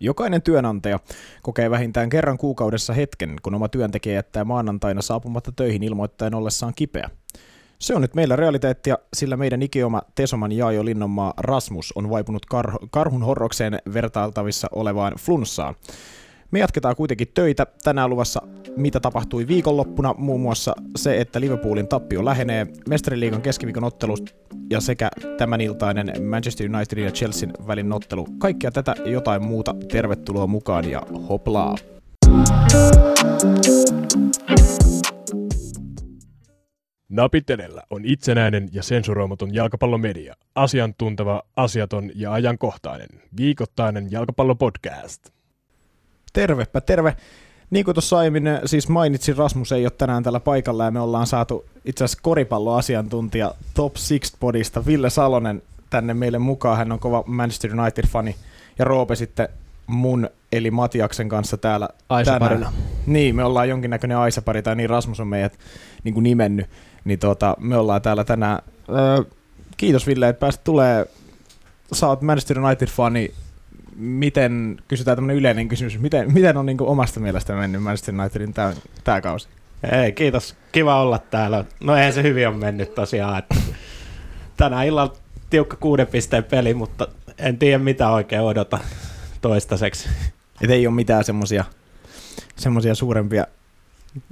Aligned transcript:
Jokainen 0.00 0.42
työnantaja 0.42 1.00
kokee 1.42 1.70
vähintään 1.70 2.08
kerran 2.08 2.38
kuukaudessa 2.38 2.92
hetken, 2.92 3.36
kun 3.42 3.54
oma 3.54 3.68
työntekijä 3.68 4.14
jättää 4.14 4.44
maanantaina 4.44 5.02
saapumatta 5.02 5.52
töihin 5.52 5.82
ilmoittaen 5.82 6.34
ollessaan 6.34 6.72
kipeä. 6.76 7.10
Se 7.78 7.94
on 7.94 8.02
nyt 8.02 8.14
meillä 8.14 8.36
realiteettia, 8.36 8.98
sillä 9.14 9.36
meidän 9.36 9.62
ikioma 9.62 10.02
Tesoman 10.14 10.52
Jaajo 10.52 10.84
Linnonmaa 10.84 11.34
Rasmus 11.36 11.92
on 11.96 12.10
vaipunut 12.10 12.46
kar- 12.54 12.88
karhun 12.90 13.22
horrokseen 13.22 13.78
vertailtavissa 13.94 14.68
olevaan 14.72 15.12
flunssaan. 15.18 15.74
Me 16.50 16.58
jatketaan 16.58 16.96
kuitenkin 16.96 17.28
töitä. 17.34 17.66
Tänään 17.84 18.10
luvassa 18.10 18.42
mitä 18.76 19.00
tapahtui 19.00 19.48
viikonloppuna, 19.48 20.14
muun 20.18 20.40
muassa 20.40 20.74
se, 20.96 21.20
että 21.20 21.40
Liverpoolin 21.40 21.88
tappio 21.88 22.24
lähenee, 22.24 22.66
Mestariliigan 22.88 23.42
keskiviikon 23.42 23.84
ottelus 23.84 24.24
ja 24.70 24.80
sekä 24.80 25.10
tämän 25.38 25.60
iltainen 25.60 26.22
Manchester 26.22 26.70
Unitedin 26.74 27.04
ja 27.04 27.10
Chelsean 27.10 27.52
välin 27.66 27.92
ottelu. 27.92 28.26
Kaikkea 28.38 28.70
tätä 28.70 28.94
ja 29.04 29.10
jotain 29.10 29.44
muuta. 29.44 29.74
Tervetuloa 29.92 30.46
mukaan 30.46 30.90
ja 30.90 31.02
hoplaa! 31.28 31.74
Napitelellä 37.08 37.82
on 37.90 38.04
itsenäinen 38.04 38.68
ja 38.72 38.82
sensuroimaton 38.82 39.54
jalkapallomedia. 39.54 40.34
Asiantunteva, 40.54 41.42
asiaton 41.56 42.10
ja 42.14 42.32
ajankohtainen. 42.32 43.08
Viikoittainen 43.36 44.10
jalkapallopodcast. 44.10 45.35
Tervepä 46.36 46.80
terve. 46.80 47.16
Niin 47.70 47.84
kuin 47.84 47.94
tuossa 47.94 48.18
aiemmin 48.18 48.44
siis 48.64 48.88
mainitsin, 48.88 49.36
Rasmus 49.36 49.72
ei 49.72 49.84
ole 49.84 49.90
tänään 49.90 50.22
tällä 50.22 50.40
paikalla 50.40 50.84
ja 50.84 50.90
me 50.90 51.00
ollaan 51.00 51.26
saatu 51.26 51.64
itse 51.84 52.04
asiassa 52.04 52.22
koripalloasiantuntija 52.22 53.54
Top 53.74 53.96
Six 53.96 54.32
Podista 54.40 54.86
Ville 54.86 55.10
Salonen 55.10 55.62
tänne 55.90 56.14
meille 56.14 56.38
mukaan. 56.38 56.78
Hän 56.78 56.92
on 56.92 56.98
kova 56.98 57.24
Manchester 57.26 57.80
United-fani 57.80 58.36
ja 58.78 58.84
Roope 58.84 59.14
sitten 59.14 59.48
mun 59.86 60.28
eli 60.52 60.70
Matiaksen 60.70 61.28
kanssa 61.28 61.56
täällä 61.56 61.88
Aisaparina. 62.08 62.72
Niin, 63.06 63.36
me 63.36 63.44
ollaan 63.44 63.68
jonkinnäköinen 63.68 64.18
Aisapari, 64.18 64.62
tai 64.62 64.76
niin 64.76 64.90
Rasmus 64.90 65.20
on 65.20 65.28
meidät 65.28 65.58
niin 66.04 66.14
kuin 66.14 66.24
nimennyt. 66.24 66.66
Niin 67.04 67.18
tuota, 67.18 67.56
me 67.60 67.76
ollaan 67.76 68.02
täällä 68.02 68.24
tänään. 68.24 68.58
Öö, 68.88 69.24
kiitos 69.76 70.06
Ville, 70.06 70.28
että 70.28 70.40
pääsit 70.40 70.64
tulee. 70.64 71.06
Sä 71.92 72.08
oot 72.08 72.22
Manchester 72.22 72.58
United-fani. 72.58 73.34
Miten, 73.96 74.76
kysytään 74.88 75.16
tämmöinen 75.16 75.36
yleinen 75.36 75.68
kysymys, 75.68 75.98
miten, 75.98 76.32
miten 76.32 76.56
on 76.56 76.66
niin 76.66 76.76
kuin 76.76 76.90
omasta 76.90 77.20
mielestä 77.20 77.52
mennyt 77.52 77.82
Manchester 77.82 78.14
Unitedin 78.20 78.52
tämä, 78.54 78.72
tämä 79.04 79.20
kausi? 79.20 79.48
Ei, 79.92 80.12
kiitos. 80.12 80.56
Kiva 80.72 81.00
olla 81.02 81.18
täällä. 81.18 81.64
No 81.80 81.96
eihän 81.96 82.12
se 82.12 82.22
hyvin 82.22 82.48
on 82.48 82.56
mennyt 82.56 82.94
tosiaan. 82.94 83.38
Että 83.38 83.54
tänä 84.56 84.82
illalla 84.82 85.12
tiukka 85.50 85.76
kuuden 85.76 86.06
pisteen 86.06 86.44
peli, 86.44 86.74
mutta 86.74 87.08
en 87.38 87.58
tiedä 87.58 87.78
mitä 87.78 88.10
oikein 88.10 88.42
odota 88.42 88.78
toistaiseksi. 89.40 90.08
Et 90.62 90.70
ei 90.70 90.86
ole 90.86 90.94
mitään 90.94 91.24
semmoisia 91.24 91.64
semmosia 92.56 92.94
suurempia 92.94 93.46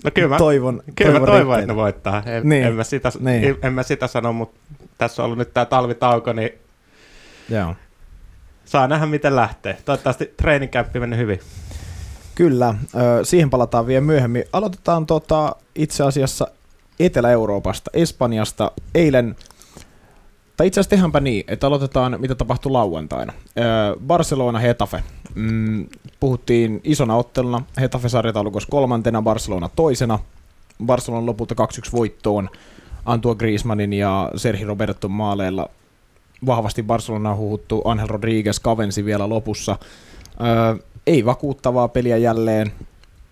No 0.05 0.11
kyllä 0.15 0.29
mä, 0.29 0.39
toivon, 0.39 0.83
kyllä 0.97 1.21
mä 1.21 1.27
toivon 1.27 1.39
toivon, 1.39 1.59
että 1.59 1.73
ne 1.73 1.77
voittaa. 1.77 2.23
En, 2.27 2.49
Niin. 2.49 2.65
en, 2.65 2.75
mä 2.75 2.85
sitä, 2.85 3.13
Niin. 3.21 3.41
niin. 3.43 3.57
en 3.63 3.73
mä 3.73 3.83
sitä 3.83 4.07
sano, 4.07 4.33
mutta 4.33 4.61
tässä 4.99 5.23
on 5.23 5.25
ollut 5.25 5.39
nyt 5.39 5.55
tämä 5.55 5.67
talvitauko, 5.67 6.33
niin 6.33 6.51
Joo. 7.49 7.75
Saa 8.65 8.89
nähdä 8.89 9.07
miten 9.07 9.37
lähtee. 9.37 9.79
Toivottavasti 9.85 10.35
treenikämppi 10.37 11.01
mennyt 11.01 11.19
hyvin. 11.19 11.41
Kyllä, 12.35 12.75
siihen 13.23 13.51
palataan 13.51 13.87
vielä 13.87 14.01
myöhemmin. 14.01 14.45
Aloitetaan 14.53 15.07
tota, 15.07 15.57
itse 15.75 16.05
asiassa 16.05 16.47
Etelä-Euroopasta, 17.01 17.91
Espanjasta. 17.95 18.71
Eilen, 18.95 19.37
tai 20.57 20.67
itse 20.67 20.81
asiassa 20.81 20.91
tehdäänpä 20.91 21.21
niin, 21.21 21.45
että 21.49 21.67
aloitetaan 21.67 22.17
mitä 22.21 22.35
tapahtui 22.35 22.73
lauantaina. 22.73 23.33
Barcelona 24.07 24.59
Hetafe. 24.59 25.03
Mm, 25.35 25.87
puhuttiin 26.21 26.81
isona 26.85 27.17
otteluna, 27.17 27.63
Hetafe 27.81 28.09
sarjataulukossa 28.09 28.69
kolmantena, 28.71 29.23
Barcelona 29.23 29.71
toisena. 29.77 30.19
Barcelona 30.87 31.27
lopulta 31.27 31.55
2-1 31.89 31.93
voittoon 31.93 32.51
Antoine 33.05 33.39
Griezmannin 33.39 33.93
ja 33.93 34.31
Sergio 34.37 34.67
Roberton 34.67 35.11
maaleilla. 35.11 35.69
Vahvasti 36.47 36.83
Barcelona 36.83 37.31
on 37.31 37.37
huhuttu, 37.37 37.83
Angel 37.85 38.07
Rodriguez 38.07 38.59
kavensi 38.59 39.05
vielä 39.05 39.29
lopussa. 39.29 39.79
Öö, 40.41 40.85
ei 41.07 41.25
vakuuttavaa 41.25 41.89
peliä 41.89 42.17
jälleen, 42.17 42.73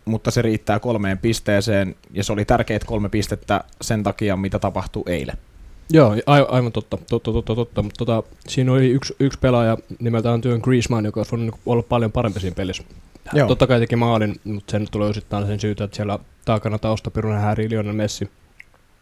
mutta 0.04 0.30
se 0.30 0.42
riittää 0.42 0.80
kolmeen 0.80 1.18
pisteeseen, 1.18 1.94
ja 2.10 2.24
se 2.24 2.32
oli 2.32 2.44
tärkeät 2.44 2.84
kolme 2.84 3.08
pistettä 3.08 3.64
sen 3.80 4.02
takia, 4.02 4.36
mitä 4.36 4.58
tapahtui 4.58 5.02
eilen. 5.06 5.36
Joo, 5.90 6.16
a- 6.26 6.36
aivan 6.48 6.72
totta, 6.72 6.98
totta, 7.10 7.32
totta, 7.32 7.54
totta. 7.54 7.82
mutta 7.82 8.04
tota, 8.04 8.22
siinä 8.48 8.72
oli 8.72 8.90
yksi, 8.90 9.16
yksi 9.20 9.38
pelaaja 9.38 9.78
nimeltään 9.98 10.40
Työn 10.40 10.60
Griezmann, 10.64 11.04
joka 11.04 11.20
olisi 11.20 11.32
voinut 11.32 11.60
olla 11.66 11.82
paljon 11.82 12.12
parempi 12.12 12.40
siinä 12.40 12.54
pelissä. 12.54 12.82
Joo. 13.24 13.38
Joo. 13.38 13.48
Totta 13.48 13.66
kai 13.66 13.80
teki 13.80 13.96
maalin, 13.96 14.34
mutta 14.44 14.70
sen 14.70 14.86
tulee 14.90 15.08
osittain 15.08 15.46
sen 15.46 15.60
syytä, 15.60 15.84
että 15.84 15.96
siellä 15.96 16.18
takana 16.44 16.78
taustapiruna 16.78 17.38
häiri 17.38 17.70
Lionel 17.70 17.92
Messi, 17.92 18.30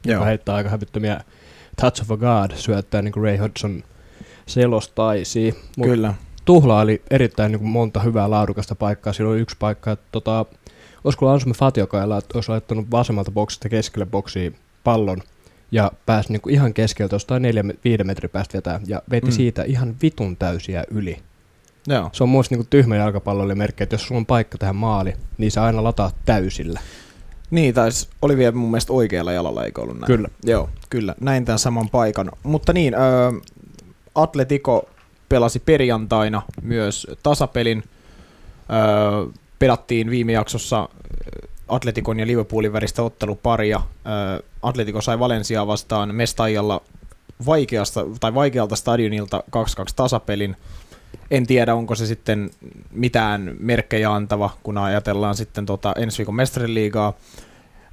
joka 0.05 0.25
heittää 0.25 0.55
aika 0.55 0.71
hävyttömiä 0.71 1.21
Touch 1.81 2.03
of 2.03 2.11
a 2.11 2.17
God, 2.17 2.57
syöttää 2.57 3.03
niin 3.03 3.13
kuin 3.13 3.25
Ray 3.25 3.37
Hodgson 3.37 3.83
selostaisi. 4.51 5.55
Mut 5.77 5.87
Kyllä. 5.87 6.15
tuhlaili 6.45 7.03
erittäin 7.11 7.53
niin 7.53 7.61
kuin 7.61 7.71
monta 7.71 8.01
hyvää 8.01 8.31
laadukasta 8.31 8.75
paikkaa. 8.75 9.13
Siinä 9.13 9.31
oli 9.31 9.41
yksi 9.41 9.57
paikka, 9.59 9.93
että 9.93 10.07
tota, 10.13 10.47
olisiko 11.05 11.29
Ansume 11.29 11.55
Fatiokailla, 11.55 12.19
että 12.19 12.39
olisi 12.39 12.51
laittanut 12.51 12.91
vasemmalta 12.91 13.31
boksista 13.31 13.69
keskelle 13.69 14.07
boksiin 14.07 14.57
pallon 14.85 15.19
ja 15.73 15.93
pääsi 16.07 16.33
niin 16.33 16.41
kuin 16.41 16.55
ihan 16.55 16.75
keskeltä 16.75 17.15
jostain 17.15 17.43
4-5 18.01 18.05
metrin 18.05 18.31
päästä 18.31 18.57
vetää 18.57 18.81
ja 18.87 19.03
veti 19.11 19.27
Mm. 19.27 19.33
siitä 19.33 19.63
ihan 19.63 19.95
vitun 20.03 20.37
täysiä 20.37 20.85
yli. 20.91 21.19
Joo. 21.87 22.11
Se 22.13 22.23
on 22.23 22.29
muista 22.29 22.55
niin 22.55 22.67
tyhmä 22.71 22.97
jalkapallolle 22.97 23.55
merkki, 23.55 23.83
että 23.83 23.95
jos 23.95 24.07
sulla 24.07 24.19
on 24.19 24.27
paikka 24.27 24.59
tähän 24.59 24.77
maali, 24.77 25.13
niin 25.39 25.51
sä 25.51 25.65
aina 25.65 25.85
lataa 25.85 26.11
täysillä. 26.25 26.81
Niin, 27.51 27.75
tai 27.75 27.91
oli 28.23 28.37
vielä 28.37 28.53
mun 28.53 28.71
mielestä 28.71 28.93
oikealla 28.93 29.33
jalalla, 29.33 29.65
eikö 29.65 29.81
ollut 29.83 30.01
näin? 30.01 30.07
Kyllä. 30.07 30.29
Joo, 30.45 30.69
kyllä. 30.91 31.15
Näin 31.21 31.45
tämän 31.45 31.59
saman 31.59 31.89
paikan. 31.89 32.31
Mutta 32.43 32.73
niin, 32.73 32.95
öö, 32.95 33.01
Atletico 34.23 34.89
pelasi 35.29 35.61
perjantaina 35.61 36.43
myös 36.63 37.07
tasapelin. 37.23 37.85
Öö, 38.73 39.33
pelattiin 39.59 40.11
viime 40.11 40.33
jaksossa 40.33 40.89
Atletikon 41.69 42.21
ja 42.21 42.27
Liverpoolin 42.27 42.73
välistä 42.73 43.03
otteluparia. 43.03 43.81
Öö, 44.07 44.43
Atletico 44.63 45.01
sai 45.01 45.19
Valenciaa 45.19 45.67
vastaan 45.67 46.15
Mestajalla 46.15 46.81
vaikeasta, 47.47 48.07
tai 48.21 48.35
vaikealta 48.35 48.77
stadionilta 48.77 49.45
2-2 49.57 49.61
tasapelin. 49.97 50.57
En 51.31 51.47
tiedä, 51.47 51.75
onko 51.75 51.95
se 51.95 52.07
sitten 52.07 52.51
mitään 52.91 53.57
merkkejä 53.59 54.13
antava, 54.13 54.51
kun 54.63 54.79
ajatellaan 54.79 55.35
sitten 55.35 55.67
tota 55.67 55.93
ensi 55.97 56.19
viikon 56.19 56.35
mestariliigaa. 56.35 57.13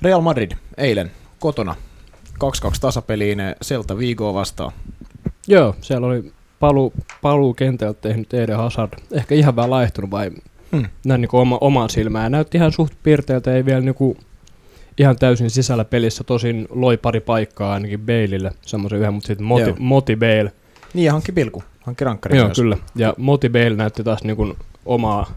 Real 0.02 0.22
Madrid 0.22 0.52
eilen 0.78 1.12
kotona 1.40 1.76
2-2 2.34 2.38
tasapeliin 2.82 3.40
Celta 3.64 3.98
Vigoa 3.98 4.34
vastaan. 4.34 4.72
Joo, 5.48 5.76
siellä 5.82 6.08
oli 6.08 6.32
paluu, 6.60 6.94
paluu 7.22 7.54
kentältä 7.54 8.02
tehnyt 8.02 8.34
Eden 8.34 8.58
Hazard. 8.58 8.94
Ehkä 9.12 9.36
ihan 9.36 9.56
vähän 9.56 9.70
laihtunut 9.72 10.12
vai 10.12 10.32
Hmm. 10.72 10.86
näin 11.06 11.22
niin 11.22 11.30
oma, 11.34 11.58
omaan 11.62 11.90
silmään. 11.90 12.32
Näytti 12.32 12.58
ihan 12.58 12.72
suht 12.72 12.94
piirteeltä, 13.04 13.54
ei 13.56 13.66
vielä 13.66 13.82
niin 13.82 14.18
ihan 14.98 15.16
täysin 15.16 15.50
sisällä 15.50 15.86
pelissä. 15.86 16.24
Tosin 16.24 16.68
loi 16.70 16.98
pari 16.98 17.20
paikkaa 17.20 17.74
ainakin 17.74 18.00
Baleille, 18.00 18.52
semmoisen 18.62 19.00
yhden, 19.00 19.14
mutta 19.14 19.28
sitten 19.28 19.46
Moti, 19.48 19.62
Joo. 19.64 19.76
Moti 19.80 20.16
Bale. 20.16 20.52
Niin 20.94 21.06
ja 21.06 21.12
hankki 21.12 21.32
pilku, 21.32 21.64
hankki 21.86 22.06
rankkari 22.06 22.38
Joo, 22.38 22.46
myös. 22.48 22.58
kyllä. 22.58 22.78
Ja 22.96 23.14
Moti 23.18 23.50
Bale 23.50 23.70
näytti 23.76 24.04
taas 24.04 24.24
niin 24.24 24.36
kuin 24.38 24.54
omaa 24.86 25.32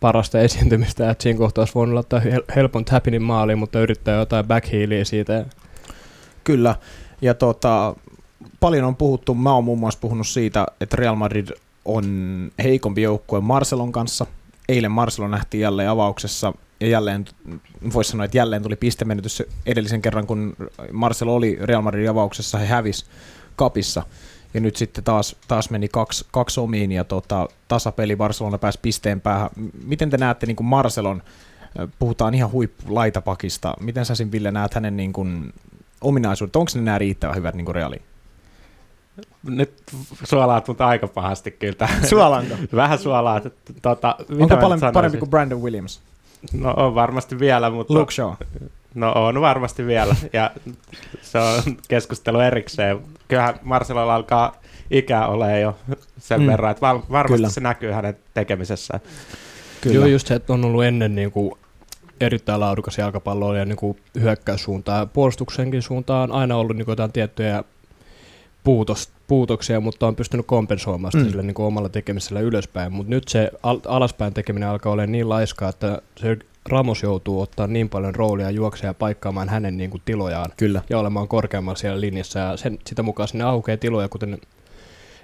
parasta 0.00 0.40
esiintymistä, 0.40 1.10
että 1.10 1.22
siinä 1.22 1.38
kohtaa 1.38 1.62
olisi 1.62 1.74
voinut 1.74 1.94
laittaa 1.94 2.20
hel- 2.20 2.52
helpon 2.56 2.84
tappinin 2.84 3.22
maaliin, 3.22 3.58
mutta 3.58 3.80
yrittää 3.80 4.18
jotain 4.18 4.46
backhealia 4.46 5.04
siitä. 5.04 5.46
Kyllä. 6.44 6.74
Ja 7.22 7.34
tota, 7.34 7.96
paljon 8.62 8.84
on 8.84 8.96
puhuttu, 8.96 9.34
mä 9.34 9.54
oon 9.54 9.64
muun 9.64 9.78
muassa 9.78 10.00
puhunut 10.00 10.26
siitä, 10.26 10.66
että 10.80 10.96
Real 10.96 11.14
Madrid 11.14 11.48
on 11.84 12.06
heikompi 12.62 13.02
joukkue 13.02 13.40
Marcelon 13.40 13.92
kanssa. 13.92 14.26
Eilen 14.68 14.90
Marcelo 14.90 15.28
nähtiin 15.28 15.60
jälleen 15.60 15.90
avauksessa 15.90 16.52
ja 16.80 16.86
jälleen, 16.86 17.24
voisi 17.94 18.10
sanoa, 18.10 18.24
että 18.24 18.36
jälleen 18.36 18.62
tuli 18.62 18.76
pistemenetys 18.76 19.42
edellisen 19.66 20.02
kerran, 20.02 20.26
kun 20.26 20.56
Marcelo 20.92 21.34
oli 21.34 21.58
Real 21.62 21.82
Madridin 21.82 22.10
avauksessa, 22.10 22.58
he 22.58 22.66
hävis 22.66 23.06
kapissa. 23.56 24.02
Ja 24.54 24.60
nyt 24.60 24.76
sitten 24.76 25.04
taas, 25.04 25.36
taas 25.48 25.70
meni 25.70 25.88
kaksi, 25.88 26.26
kaksi 26.32 26.60
omiin 26.60 26.92
ja 26.92 27.04
tota, 27.04 27.48
tasapeli 27.68 28.16
Barcelona 28.16 28.58
pääsi 28.58 28.78
pisteen 28.82 29.20
päähän. 29.20 29.50
Miten 29.84 30.10
te 30.10 30.16
näette 30.16 30.46
niin 30.46 30.56
kuin 30.56 30.66
Marcelon, 30.66 31.22
äh, 31.80 31.88
puhutaan 31.98 32.34
ihan 32.34 32.52
huippulaitapakista, 32.52 33.74
miten 33.80 34.04
sä 34.04 34.14
Ville 34.32 34.50
näet 34.50 34.74
hänen 34.74 34.96
niin 34.96 35.12
kuin, 35.12 35.52
ominaisuudet, 36.00 36.56
onko 36.56 36.70
ne 36.74 36.80
nämä 36.80 36.98
riittävän 36.98 37.36
hyvät 37.36 37.54
niin 37.54 37.64
kuin 37.64 37.74
reaaliin? 37.74 38.11
Nyt 39.48 39.72
suolaat 40.24 40.68
mut 40.68 40.80
aika 40.80 41.08
pahasti 41.08 41.50
kyllä. 41.50 41.88
Suolanko? 42.08 42.54
Vähän 42.76 42.98
suolaat. 42.98 43.42
Tota, 43.82 44.16
mitä 44.28 44.42
Onko 44.42 44.56
paljon 44.56 44.70
nyt 44.72 44.80
parempi 44.80 44.92
sanoisin? 44.94 45.18
kuin 45.18 45.30
Brandon 45.30 45.62
Williams? 45.62 46.00
No 46.52 46.74
on 46.76 46.94
varmasti 46.94 47.38
vielä, 47.38 47.70
mutta... 47.70 47.94
Luke 47.94 48.12
Shaw. 48.12 48.32
No 48.94 49.12
on 49.12 49.40
varmasti 49.40 49.86
vielä, 49.86 50.16
ja 50.32 50.50
se 51.22 51.38
on 51.38 51.62
keskustelu 51.88 52.40
erikseen. 52.40 53.00
Kyllähän 53.28 53.54
Marcelolla 53.62 54.14
alkaa 54.14 54.56
ikä 54.90 55.26
ole 55.26 55.60
jo 55.60 55.76
sen 56.18 56.40
Mm. 56.40 56.46
verran, 56.46 56.70
että 56.70 56.80
var, 56.80 57.00
varmasti 57.10 57.36
Kyllä. 57.36 57.48
se 57.48 57.60
näkyy 57.60 57.90
hänen 57.92 58.16
tekemisessään. 58.34 59.00
Kyllä. 59.80 59.94
Joo, 59.96 60.06
just 60.06 60.26
se, 60.26 60.34
että 60.34 60.52
on 60.52 60.64
ollut 60.64 60.84
ennen 60.84 61.14
niin 61.14 61.32
kuin 61.32 61.52
erittäin 62.20 62.60
laadukas 62.60 62.98
jalkapallo 62.98 63.54
ja 63.56 63.64
niin 63.64 63.76
kuin 63.76 63.98
hyökkäyssuuntaan 64.20 64.98
ja 65.00 65.06
puolustuksenkin 65.06 65.82
suuntaan 65.82 66.30
on 66.32 66.36
aina 66.38 66.56
ollut 66.56 66.76
niin 66.76 66.84
kuin 66.84 66.92
jotain 66.92 67.12
tiettyjä 67.12 67.64
puutos, 68.64 69.10
puutoksia, 69.26 69.80
mutta 69.80 70.06
on 70.06 70.16
pystynyt 70.16 70.46
kompensoimaan 70.46 71.12
sitä 71.12 71.24
Mm. 71.24 71.30
sillä 71.30 71.42
niin 71.42 71.54
kuin 71.54 71.66
omalla 71.66 71.88
tekemisellä 71.88 72.40
ylöspäin. 72.40 72.92
Mutta 72.92 73.10
nyt 73.10 73.28
se 73.28 73.50
al- 73.62 73.80
alaspäin 73.86 74.34
tekeminen 74.34 74.68
alkaa 74.68 74.92
olla 74.92 75.06
niin 75.06 75.28
laiskaa, 75.28 75.68
että 75.68 76.02
se 76.16 76.36
Ramos 76.68 77.02
joutuu 77.02 77.40
ottaa 77.40 77.66
niin 77.66 77.88
paljon 77.88 78.14
roolia 78.14 78.50
juoksemaan 78.50 78.90
ja 78.90 78.94
paikkaamaan 78.94 79.48
hänen 79.48 79.76
niin 79.76 79.90
kuin 79.90 80.02
tilojaan 80.04 80.50
Kyllä. 80.56 80.82
ja 80.90 80.98
olemaan 80.98 81.28
korkeammalla 81.28 81.76
siellä 81.78 82.00
linjassa. 82.00 82.38
Ja 82.38 82.56
sen, 82.56 82.78
sitä 82.86 83.02
mukaan 83.02 83.28
sinne 83.28 83.44
aukeaa 83.44 83.76
tiloja, 83.76 84.08
kuten 84.08 84.38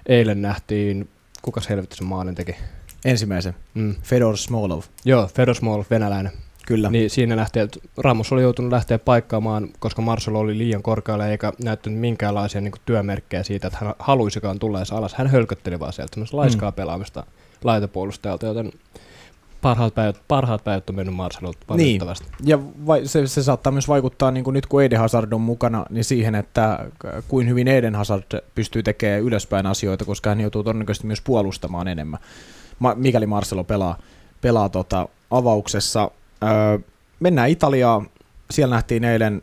eilen 0.06 0.42
nähtiin, 0.42 1.08
kuka 1.42 1.60
helvetti 1.68 1.96
sen 1.96 2.06
maalin 2.06 2.34
teki? 2.34 2.56
Ensimmäisen. 3.04 3.54
Mm. 3.74 3.94
Fedor 4.02 4.36
Smolov. 4.36 4.82
Joo, 5.04 5.26
Fedosmol, 5.34 5.82
venäläinen. 5.90 6.32
Kyllä. 6.68 6.90
Niin 6.90 7.10
siinä 7.10 7.42
että 7.42 7.78
Ramos 7.98 8.32
oli 8.32 8.42
joutunut 8.42 8.72
lähteä 8.72 8.98
paikkaamaan, 8.98 9.68
koska 9.78 10.02
Marcelo 10.02 10.38
oli 10.38 10.58
liian 10.58 10.82
korkealla 10.82 11.26
eikä 11.26 11.52
näyttänyt 11.64 12.00
minkäänlaisia 12.00 12.60
niin 12.60 12.72
kuin, 12.72 12.80
työmerkkejä 12.86 13.42
siitä, 13.42 13.66
että 13.66 13.78
hän 13.84 13.94
haluisikaan 13.98 14.58
tulla 14.58 14.78
edes 14.78 14.92
alas. 14.92 15.14
Hän 15.14 15.26
hölkötteli 15.26 15.80
vaan 15.80 15.92
sieltä 15.92 16.14
semmoista 16.14 16.36
laiskaa 16.36 16.70
Mm. 16.70 16.74
pelaamista 16.74 17.26
laitapuolustajalta, 17.64 18.46
joten 18.46 18.72
parhaat 19.62 19.94
päivät, 19.94 20.22
parhaat 20.28 20.64
päivät 20.64 20.90
on 20.90 20.96
mennyt 20.96 21.14
Marcelolta 21.14 21.58
Niin. 21.58 21.68
valitettavasti. 21.68 22.26
Ja 22.44 22.58
vai, 22.86 23.06
se, 23.06 23.26
se 23.26 23.42
saattaa 23.42 23.72
myös 23.72 23.88
vaikuttaa, 23.88 24.30
niin 24.30 24.44
kuin 24.44 24.54
nyt 24.54 24.66
kun 24.66 24.82
Eden 24.82 24.98
Hazard 24.98 25.32
on 25.32 25.40
mukana, 25.40 25.86
niin 25.90 26.04
siihen, 26.04 26.34
että 26.34 26.88
kuin 27.28 27.48
hyvin 27.48 27.68
Eden 27.68 27.94
Hazard 27.94 28.24
pystyy 28.54 28.82
tekemään 28.82 29.22
ylöspäin 29.22 29.66
asioita, 29.66 30.04
koska 30.04 30.30
hän 30.30 30.40
joutuu 30.40 30.64
todennäköisesti 30.64 31.06
myös 31.06 31.20
puolustamaan 31.20 31.88
enemmän, 31.88 32.20
Ma, 32.78 32.94
mikäli 32.94 33.26
Marcelo 33.26 33.64
pelaa, 33.64 33.98
pelaa 34.40 34.68
tota 34.68 35.08
avauksessa. 35.30 36.10
Öö, 36.44 36.78
mennään 37.20 37.50
Italiaan. 37.50 38.08
Siellä 38.50 38.74
nähtiin 38.76 39.04
eilen 39.04 39.42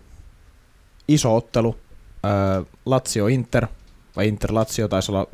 iso 1.07 1.35
ottelu. 1.35 1.75
Öö, 2.25 2.63
Lazio 2.85 3.27
Inter, 3.27 3.67
vai 4.15 4.27
Inter 4.27 4.53
Lazio 4.53 4.87
taisi 4.87 5.11
olla, 5.11 5.27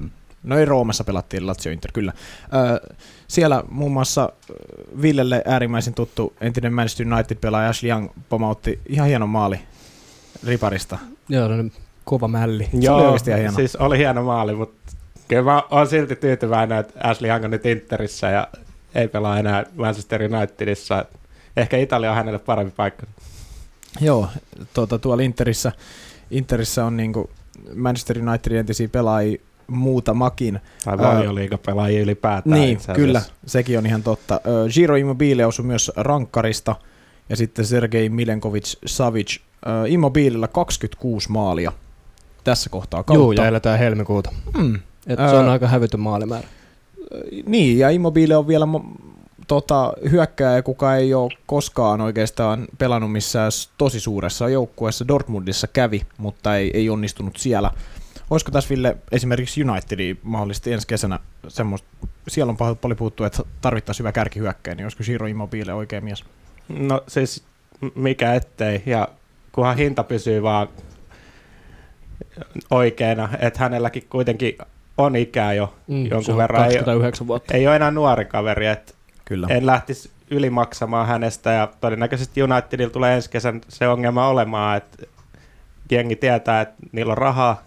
no 0.43 0.57
ei 0.57 0.65
Roomassa 0.65 1.03
pelattiin 1.03 1.47
Lazio 1.47 1.71
Inter, 1.71 1.91
kyllä. 1.91 2.13
Öö, 2.53 2.89
siellä 3.27 3.63
muun 3.69 3.91
muassa 3.91 4.29
Villelle 5.01 5.43
äärimmäisen 5.45 5.93
tuttu 5.93 6.33
entinen 6.41 6.73
Manchester 6.73 7.13
United-pelaaja 7.13 7.69
Ashley 7.69 7.91
Young 7.91 8.09
pomautti 8.29 8.79
ihan 8.89 9.07
hieno 9.07 9.27
maali 9.27 9.59
riparista. 10.47 10.97
Joo, 11.29 11.45
on 11.45 11.71
kova 12.03 12.27
mälli. 12.27 12.69
Se 12.81 12.91
oli 12.91 13.03
oikeasti 13.05 13.29
ihan 13.29 13.39
hieno. 13.39 13.55
siis 13.55 13.75
oli 13.75 13.97
hieno 13.97 14.23
maali, 14.23 14.55
mutta 14.55 14.93
kyllä 15.27 15.43
mä 15.43 15.63
oon 15.71 15.87
silti 15.87 16.15
tyytyväinen, 16.15 16.77
että 16.77 16.99
Ashley 17.03 17.29
Young 17.29 17.45
on 17.45 17.51
nyt 17.51 17.65
Interissä 17.65 18.29
ja 18.29 18.47
ei 18.95 19.07
pelaa 19.07 19.39
enää 19.39 19.65
Manchester 19.75 20.21
Unitedissa. 20.23 21.05
Ehkä 21.57 21.77
Italia 21.77 22.09
on 22.09 22.15
hänelle 22.15 22.39
parempi 22.39 22.73
paikka. 22.77 23.05
Joo, 24.01 24.27
tuota, 24.73 24.99
tuolla 24.99 25.23
Interissä, 25.23 25.71
Interissä 26.31 26.85
on 26.85 26.97
niinku 26.97 27.29
Manchester 27.75 28.19
Unitedin 28.29 28.57
entisiä 28.59 28.87
pelaajia 28.87 29.41
muutamakin. 29.67 30.59
Tai 30.85 30.97
valioliigapelaajia 30.97 32.01
ylipäätään. 32.01 32.59
Niin, 32.61 32.79
kyllä, 32.95 33.21
sekin 33.45 33.77
on 33.77 33.85
ihan 33.85 34.03
totta. 34.03 34.41
Giro 34.73 34.95
Immobile 34.95 35.45
osui 35.45 35.65
myös 35.65 35.91
rankkarista 35.95 36.75
ja 37.29 37.35
sitten 37.35 37.65
Sergei 37.65 38.09
Milenkovic 38.09 38.75
Savic 38.85 39.37
ö, 39.39 39.69
Immobilella 39.87 40.47
26 40.47 41.31
maalia 41.31 41.71
tässä 42.43 42.69
kohtaa 42.69 43.03
kautta. 43.03 43.23
Joo, 43.23 43.31
ja 43.31 43.47
eletään 43.47 43.79
helmikuuta. 43.79 44.31
mm. 44.57 44.79
Et 45.07 45.19
se 45.19 45.35
on 45.35 45.49
aika 45.49 45.67
hävytön 45.67 45.99
maalimäärä. 45.99 46.47
Niin, 47.45 47.79
ja 47.79 47.89
Immobile 47.89 48.35
on 48.35 48.47
vielä 48.47 48.67
tota, 49.51 49.93
hyökkääjä, 50.11 50.61
kuka 50.61 50.95
ei 50.95 51.13
ole 51.13 51.31
koskaan 51.45 52.01
oikeastaan 52.01 52.67
pelannut 52.77 53.11
missään 53.11 53.51
tosi 53.77 53.99
suuressa 53.99 54.49
joukkueessa. 54.49 55.07
Dortmundissa 55.07 55.67
kävi, 55.67 56.01
mutta 56.17 56.57
ei, 56.57 56.71
ei 56.73 56.89
onnistunut 56.89 57.37
siellä. 57.37 57.71
Olisiko 58.29 58.51
tässä 58.51 58.69
Ville 58.69 58.97
esimerkiksi 59.11 59.63
Unitedi 59.63 60.17
mahdollisesti 60.23 60.73
ensi 60.73 60.87
kesänä 60.87 61.19
semmoista, 61.47 61.87
siellä 62.27 62.49
on 62.49 62.57
pal- 62.57 62.75
paljon 62.75 62.97
puhuttu, 62.97 63.23
että 63.23 63.43
tarvittaisiin 63.61 64.03
hyvä 64.03 64.11
kärkihyökkäjä, 64.11 64.75
niin 64.75 64.85
olisiko 64.85 65.03
Giro 65.03 65.27
Immobile 65.27 65.73
oikea 65.73 66.01
mies? 66.01 66.23
No 66.69 67.03
siis 67.07 67.43
mikä 67.95 68.33
ettei, 68.33 68.83
ja 68.85 69.07
kunhan 69.51 69.77
hinta 69.77 70.03
pysyy 70.03 70.43
vaan 70.43 70.67
oikeana, 72.69 73.29
että 73.39 73.59
hänelläkin 73.59 74.03
kuitenkin 74.09 74.57
on 74.97 75.15
ikää 75.15 75.53
jo 75.53 75.73
Mm, 75.87 76.05
jonkun 76.05 76.23
se 76.25 76.31
on 76.31 76.37
verran. 76.37 76.61
Ei, 76.61 76.67
29 76.67 77.27
vuotta. 77.27 77.53
ei 77.53 77.67
ole 77.67 77.75
enää 77.75 77.91
nuori 77.91 78.25
kaveri, 78.25 78.67
että 78.67 78.93
Kyllä. 79.31 79.47
en 79.49 79.65
lähtisi 79.65 80.09
ylimaksamaan 80.31 81.07
hänestä, 81.07 81.51
ja 81.51 81.67
todennäköisesti 81.81 82.43
Unitedilla 82.43 82.93
tulee 82.93 83.15
ensi 83.15 83.29
kesän 83.29 83.61
se 83.69 83.87
ongelma 83.87 84.27
olemaan, 84.27 84.77
että 84.77 85.03
jengi 85.91 86.15
tietää, 86.15 86.61
että 86.61 86.75
niillä 86.91 87.11
on 87.11 87.17
rahaa, 87.17 87.61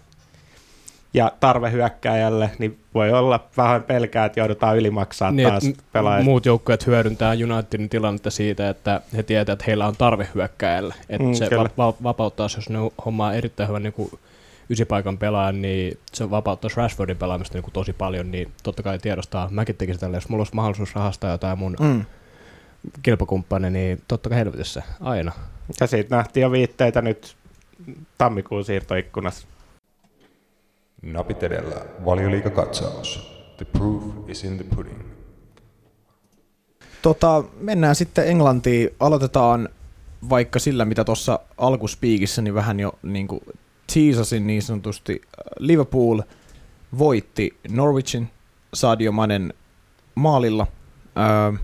ja 1.13 1.31
tarve 1.39 1.71
hyökkääjälle, 1.71 2.51
niin 2.59 2.79
voi 2.93 3.11
olla 3.11 3.39
vähän 3.57 3.83
pelkää, 3.83 4.25
että 4.25 4.39
joudutaan 4.39 4.77
ylimaksaa 4.77 5.31
Niin, 5.31 5.49
taas 5.49 5.63
pelaajat. 5.93 6.23
muut 6.25 6.45
joukkueet 6.45 6.87
hyödyntää 6.87 7.33
Unitedin 7.53 7.89
tilannetta 7.89 8.29
siitä, 8.31 8.69
että 8.69 9.01
he 9.17 9.23
tietävät, 9.23 9.53
että 9.59 9.65
heillä 9.67 9.87
on 9.87 9.95
tarve 9.97 10.27
hyökkääjälle. 10.35 10.93
Että 11.09 11.27
Mm, 11.27 11.33
se 11.33 11.47
kyllä. 11.49 11.63
va- 11.63 11.87
va- 11.87 11.93
vapauttaisi, 12.03 12.57
jos 12.57 12.69
ne 12.69 12.77
hommaa 13.05 13.33
erittäin 13.33 13.69
hyvän 13.69 13.83
niin 13.83 13.93
kuin 13.93 14.11
ysipaikan 14.69 15.17
pelaajan, 15.17 15.61
niin 15.61 15.97
se 16.13 16.29
vapauttaisi 16.29 16.77
Rashfordin 16.77 17.17
pelaamista 17.17 17.55
niin 17.55 17.63
kuin 17.63 17.73
tosi 17.73 17.93
paljon, 17.93 18.31
niin 18.31 18.51
totta 18.63 18.83
kai 18.83 18.99
tiedostaa. 18.99 19.47
Mäkin 19.51 19.75
tekisin 19.75 19.99
tälle, 19.99 20.17
jos 20.17 20.29
mulla 20.29 20.41
olisi 20.41 20.55
mahdollisuus 20.55 20.95
rahastaa 20.95 21.31
jotain 21.31 21.59
mun 21.59 21.75
Mm. 21.79 22.05
kilpakumppani, 23.03 23.69
niin 23.69 24.01
totta 24.07 24.29
kai 24.29 24.37
helvetissä, 24.37 24.83
aina. 25.01 25.31
Ja 25.81 25.87
siitä 25.87 26.15
nähtiin 26.15 26.41
jo 26.41 26.51
viitteitä 26.51 27.01
nyt 27.01 27.35
tammikuun 28.17 28.65
siirtoikkunassa. 28.65 29.47
Napit 31.01 31.43
edellä, 31.43 31.75
valioliikakatsaus. 32.05 33.35
The 33.57 33.65
proof 33.65 34.03
is 34.27 34.43
in 34.43 34.57
the 34.57 34.65
pudding. 34.75 34.99
Tota, 37.01 37.43
mennään 37.59 37.95
sitten 37.95 38.27
Englantiin. 38.27 38.89
Aloitetaan 38.99 39.69
vaikka 40.29 40.59
sillä, 40.59 40.85
mitä 40.85 41.03
tuossa 41.03 41.39
alkuspiikissä 41.57 42.41
niin 42.41 42.53
vähän 42.53 42.79
jo 42.79 42.93
niin 43.03 43.27
kuin 43.27 43.41
teasasin 43.93 44.47
niin 44.47 44.61
sanotusti. 44.61 45.21
Liverpool 45.59 46.21
voitti 46.97 47.57
Norwichin 47.69 48.29
Sadio 48.73 49.11
Manen 49.11 49.53
maalilla. 50.15 50.67
Öö, 51.17 51.59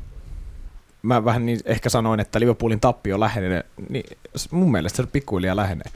mä 1.02 1.26
vähän 1.26 1.46
niin 1.46 1.60
ehkä 1.66 1.90
sanoin, 1.90 2.20
että 2.20 2.40
Liverpoolin 2.40 2.80
tappio 2.80 3.20
lähenee, 3.20 3.66
niin 3.90 4.18
mun 4.52 4.72
mielestä 4.72 5.04
se 5.04 5.10
pikkuhiljaa 5.10 5.56
lähenee. 5.56 5.92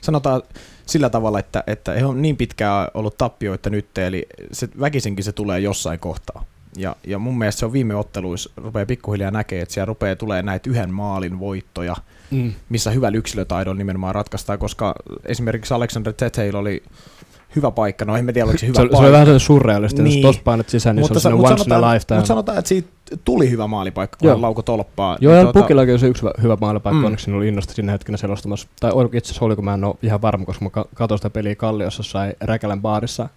Sanotaan 0.00 0.42
sillä 0.86 1.10
tavalla, 1.10 1.38
että, 1.38 1.64
että 1.66 1.92
he 1.92 2.04
on 2.04 2.22
niin 2.22 2.36
pitkään 2.36 2.88
ollut 2.94 3.18
tappioita 3.18 3.70
nyt, 3.70 3.98
eli 3.98 4.26
se, 4.52 4.68
väkisinkin 4.80 5.24
se 5.24 5.32
tulee 5.32 5.60
jossain 5.60 5.98
kohtaa. 6.00 6.44
Ja, 6.76 6.96
ja 7.06 7.18
mun 7.18 7.38
mielestä 7.38 7.58
se 7.58 7.66
on 7.66 7.72
viime 7.72 7.94
otteluissa, 7.94 8.50
rupeaa 8.56 8.86
pikkuhiljaa 8.86 9.30
näkee, 9.30 9.62
että 9.62 9.74
siellä 9.74 9.86
rupeaa 9.86 10.16
tulee 10.16 10.42
näitä 10.42 10.70
yhden 10.70 10.94
maalin 10.94 11.38
voittoja, 11.38 11.96
Mm. 12.30 12.52
missä 12.68 12.90
hyvällä 12.90 13.18
yksilötaidolla 13.18 13.78
nimenomaan 13.78 14.14
ratkaistaan, 14.14 14.58
koska 14.58 14.94
esimerkiksi 15.24 15.74
Alexander 15.74 16.12
Teteil 16.12 16.54
oli 16.56 16.82
hyvä 17.56 17.70
paikka, 17.70 18.04
no 18.04 18.16
en 18.16 18.24
mä 18.24 18.32
tiedä, 18.32 18.44
oliko 18.44 18.58
se 18.58 18.66
hyvä 18.66 18.74
Se, 18.76 18.80
oli- 18.82 18.88
se 18.88 18.92
paikka. 18.92 19.04
oli 19.06 19.12
vähän 19.12 19.26
sellainen 19.26 19.40
surrealista, 19.46 20.02
niin. 20.02 20.22
Jos 20.22 20.38
painat 20.38 20.68
sisään, 20.68 20.96
niin 20.96 21.04
mutta, 21.04 21.20
se 21.20 21.28
on 21.28 21.34
once 21.34 21.64
in 21.66 21.72
a 21.72 21.80
lifetime. 21.92 22.18
mutta 22.18 22.28
sanotaan, 22.28 22.58
että 22.58 22.68
siitä 22.68 22.88
tuli 23.24 23.50
hyvä 23.50 23.66
maalipaikka, 23.66 24.16
kun 24.20 24.26
Joo. 24.26 24.34
hän 24.36 24.42
laukoi 24.42 24.64
tolppaa. 24.64 25.18
Joo, 25.20 25.34
Niin 25.34 25.46
ja 25.46 25.52
Pukillakin 25.52 25.94
on 25.94 26.00
se 26.00 26.06
yksi 26.06 26.22
hyvä, 26.22 26.32
hyvä 26.42 26.56
maalipaikka, 26.60 26.98
Mm. 26.98 27.04
onneksi 27.04 27.32
oli 27.32 27.48
innosta 27.48 27.74
siinä 27.74 27.92
hetkenä 27.92 28.18
selostamassa. 28.18 28.68
Tai 28.80 28.90
oliko 28.94 29.16
itse 29.16 29.30
asiassa 29.30 29.44
oliko, 29.44 29.62
mä 29.62 29.74
en 29.74 29.84
ole 29.84 29.94
ihan 30.02 30.22
varma, 30.22 30.44
koska 30.44 30.64
mä 30.64 30.70
ka- 30.70 30.88
katsoin 30.94 31.18
sitä 31.18 31.30
peliä 31.30 31.54
Kalliossa 31.54 32.02
sai 32.02 32.32
Räkälän 32.40 32.82
baarissa 32.82 33.28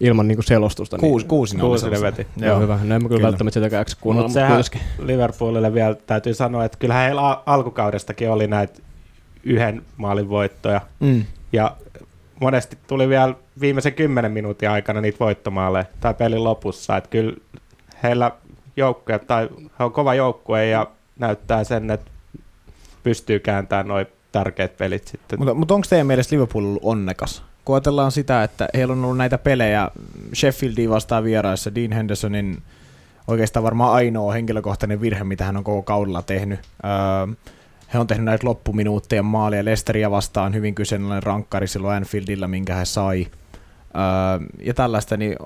ilman 0.00 0.28
niinku 0.28 0.42
selostusta. 0.42 0.98
Kuusi, 0.98 1.26
kuusi, 1.26 1.56
Kuusi 1.56 1.90
ne 1.90 2.00
veti. 2.00 2.26
Niin, 2.36 2.46
joo, 2.48 2.60
hyvä. 2.60 2.74
No 2.74 2.80
en 2.82 2.88
mä 2.88 2.98
kyllä, 2.98 3.08
Kyllä. 3.08 3.22
välttämättä 3.22 3.54
sitäkään 3.60 3.80
jaksa 3.80 3.96
kuunnella, 4.00 4.28
Mut 4.28 4.34
mutta 4.36 4.46
sehän- 4.46 4.62
kuitenkin. 4.62 5.06
Liverpoolille 5.06 5.74
vielä 5.74 5.94
täytyy 5.94 6.34
sanoa, 6.34 6.64
että 6.64 6.78
kyllähän 6.78 7.04
heillä 7.04 7.20
al- 7.20 7.36
alkukaudestakin 7.46 8.30
oli 8.30 8.46
näitä 8.46 8.78
yhden 9.44 9.82
maalin 9.96 10.28
voittoja. 10.28 10.80
Mm. 11.00 11.24
Ja 11.52 11.76
monesti 12.40 12.78
tuli 12.86 13.08
vielä 13.08 13.34
viimeisen 13.60 13.94
kymmenen 13.94 14.32
minuutin 14.32 14.70
aikana 14.70 15.00
niitä 15.00 15.18
voittomaaleja 15.20 15.84
tai 16.00 16.14
pelin 16.14 16.44
lopussa. 16.44 16.96
Että 16.96 17.10
kyllä 17.10 17.36
heillä 18.02 18.30
joukkue, 18.76 19.18
tai 19.18 19.48
he 19.78 19.84
on 19.84 19.92
kova 19.92 20.14
joukkue 20.14 20.66
ja 20.66 20.86
näyttää 21.18 21.64
sen, 21.64 21.90
että 21.90 22.10
pystyy 23.02 23.38
kääntämään 23.38 23.88
noin 23.88 24.06
tärkeät 24.34 24.76
pelit 24.76 25.08
sitten. 25.08 25.38
Mutta, 25.38 25.54
mutta 25.54 25.74
onko 25.74 25.86
teidän 25.90 26.06
mielestä 26.06 26.34
Liverpool 26.34 26.64
ollut 26.64 26.82
onnekas? 26.84 27.42
Kun 27.64 27.76
ajatellaan 27.76 28.12
sitä, 28.12 28.42
että 28.42 28.68
heillä 28.74 28.92
on 28.92 29.04
ollut 29.04 29.18
näitä 29.18 29.38
pelejä 29.38 29.90
Sheffieldia 30.34 30.90
vastaan 30.90 31.24
vieraissa, 31.24 31.74
Dean 31.74 31.92
Hendersonin 31.92 32.62
oikeastaan 33.28 33.64
varmaan 33.64 33.92
ainoa 33.92 34.32
henkilökohtainen 34.32 35.00
virhe, 35.00 35.24
mitä 35.24 35.44
hän 35.44 35.56
on 35.56 35.64
koko 35.64 35.82
kaudella 35.82 36.22
tehnyt. 36.22 36.60
Öö, 36.84 37.34
he 37.94 37.98
on 37.98 38.06
tehnyt 38.06 38.24
näitä 38.24 38.46
loppuminuuttien 38.46 39.24
maalia 39.24 39.64
Lesteria 39.64 40.10
vastaan 40.10 40.54
hyvin 40.54 40.74
kyseenalainen 40.74 41.22
rankkari 41.22 41.66
silloin 41.66 41.96
Anfieldilla, 41.96 42.48
minkä 42.48 42.74
he 42.74 42.84
sai. 42.84 43.26
Ja 44.62 44.74
tällaista, 44.74 45.16
niin 45.16 45.36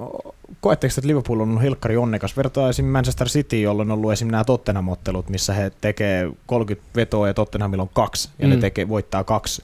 koetteko, 0.61 0.95
että 0.99 1.09
Liverpool 1.09 1.41
on 1.41 1.49
ollut 1.49 1.63
hilkkari 1.63 1.97
onnekas? 1.97 2.37
Vertaa 2.37 2.69
esim. 2.69 2.85
Manchester 2.85 3.29
City, 3.29 3.61
jolloin 3.61 3.91
on 3.91 3.99
ollut 3.99 4.13
esim. 4.13 4.29
nämä 4.29 4.45
Tottenham-ottelut, 4.45 5.29
missä 5.29 5.53
he 5.53 5.73
tekee 5.81 6.31
30 6.47 6.89
vetoa 6.97 7.27
ja 7.27 7.35
Tottenhamilla 7.35 7.83
on 7.83 7.91
kaksi, 7.93 8.31
ja 8.39 8.47
mm. 8.47 8.51
ne 8.51 8.57
tekee, 8.57 8.89
voittaa 8.89 9.25
kaksi 9.25 9.63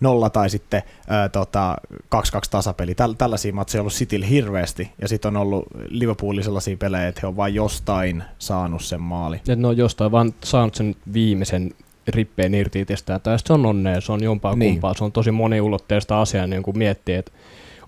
nolla 0.00 0.30
tai 0.30 0.50
sitten 0.50 0.82
ää, 1.08 1.28
tota, 1.28 1.76
2-2 1.94 2.18
tasapeli. 2.50 2.94
Täl, 2.94 3.12
tällaisia 3.12 3.52
matseja 3.52 3.80
on 3.80 3.82
ollut 3.82 3.92
Cityl 3.92 4.24
hirveästi, 4.28 4.90
ja 5.02 5.08
sitten 5.08 5.28
on 5.28 5.42
ollut 5.42 5.66
Liverpoolin 5.88 6.44
sellaisia 6.44 6.76
pelejä, 6.76 7.08
että 7.08 7.20
he 7.22 7.26
on 7.26 7.36
vain 7.36 7.54
jostain 7.54 8.22
saanut 8.38 8.82
sen 8.82 9.00
maali. 9.00 9.40
Et 9.48 9.58
ne 9.58 9.68
on 9.68 9.76
jostain 9.76 10.12
vaan 10.12 10.34
saanut 10.44 10.74
sen 10.74 10.94
viimeisen 11.12 11.74
rippeen 12.08 12.54
irti 12.54 12.80
itsestään, 12.80 13.20
tai 13.20 13.38
se 13.38 13.52
on 13.52 13.66
onnea, 13.66 14.00
se 14.00 14.12
on 14.12 14.22
jompaa 14.22 14.54
niin. 14.54 14.72
kumpaa, 14.72 14.94
se 14.94 15.04
on 15.04 15.12
tosi 15.12 15.30
moniulotteista 15.30 16.20
asiaa, 16.20 16.46
niin 16.46 16.62
kun 16.62 16.78
miettii, 16.78 17.14
että 17.14 17.32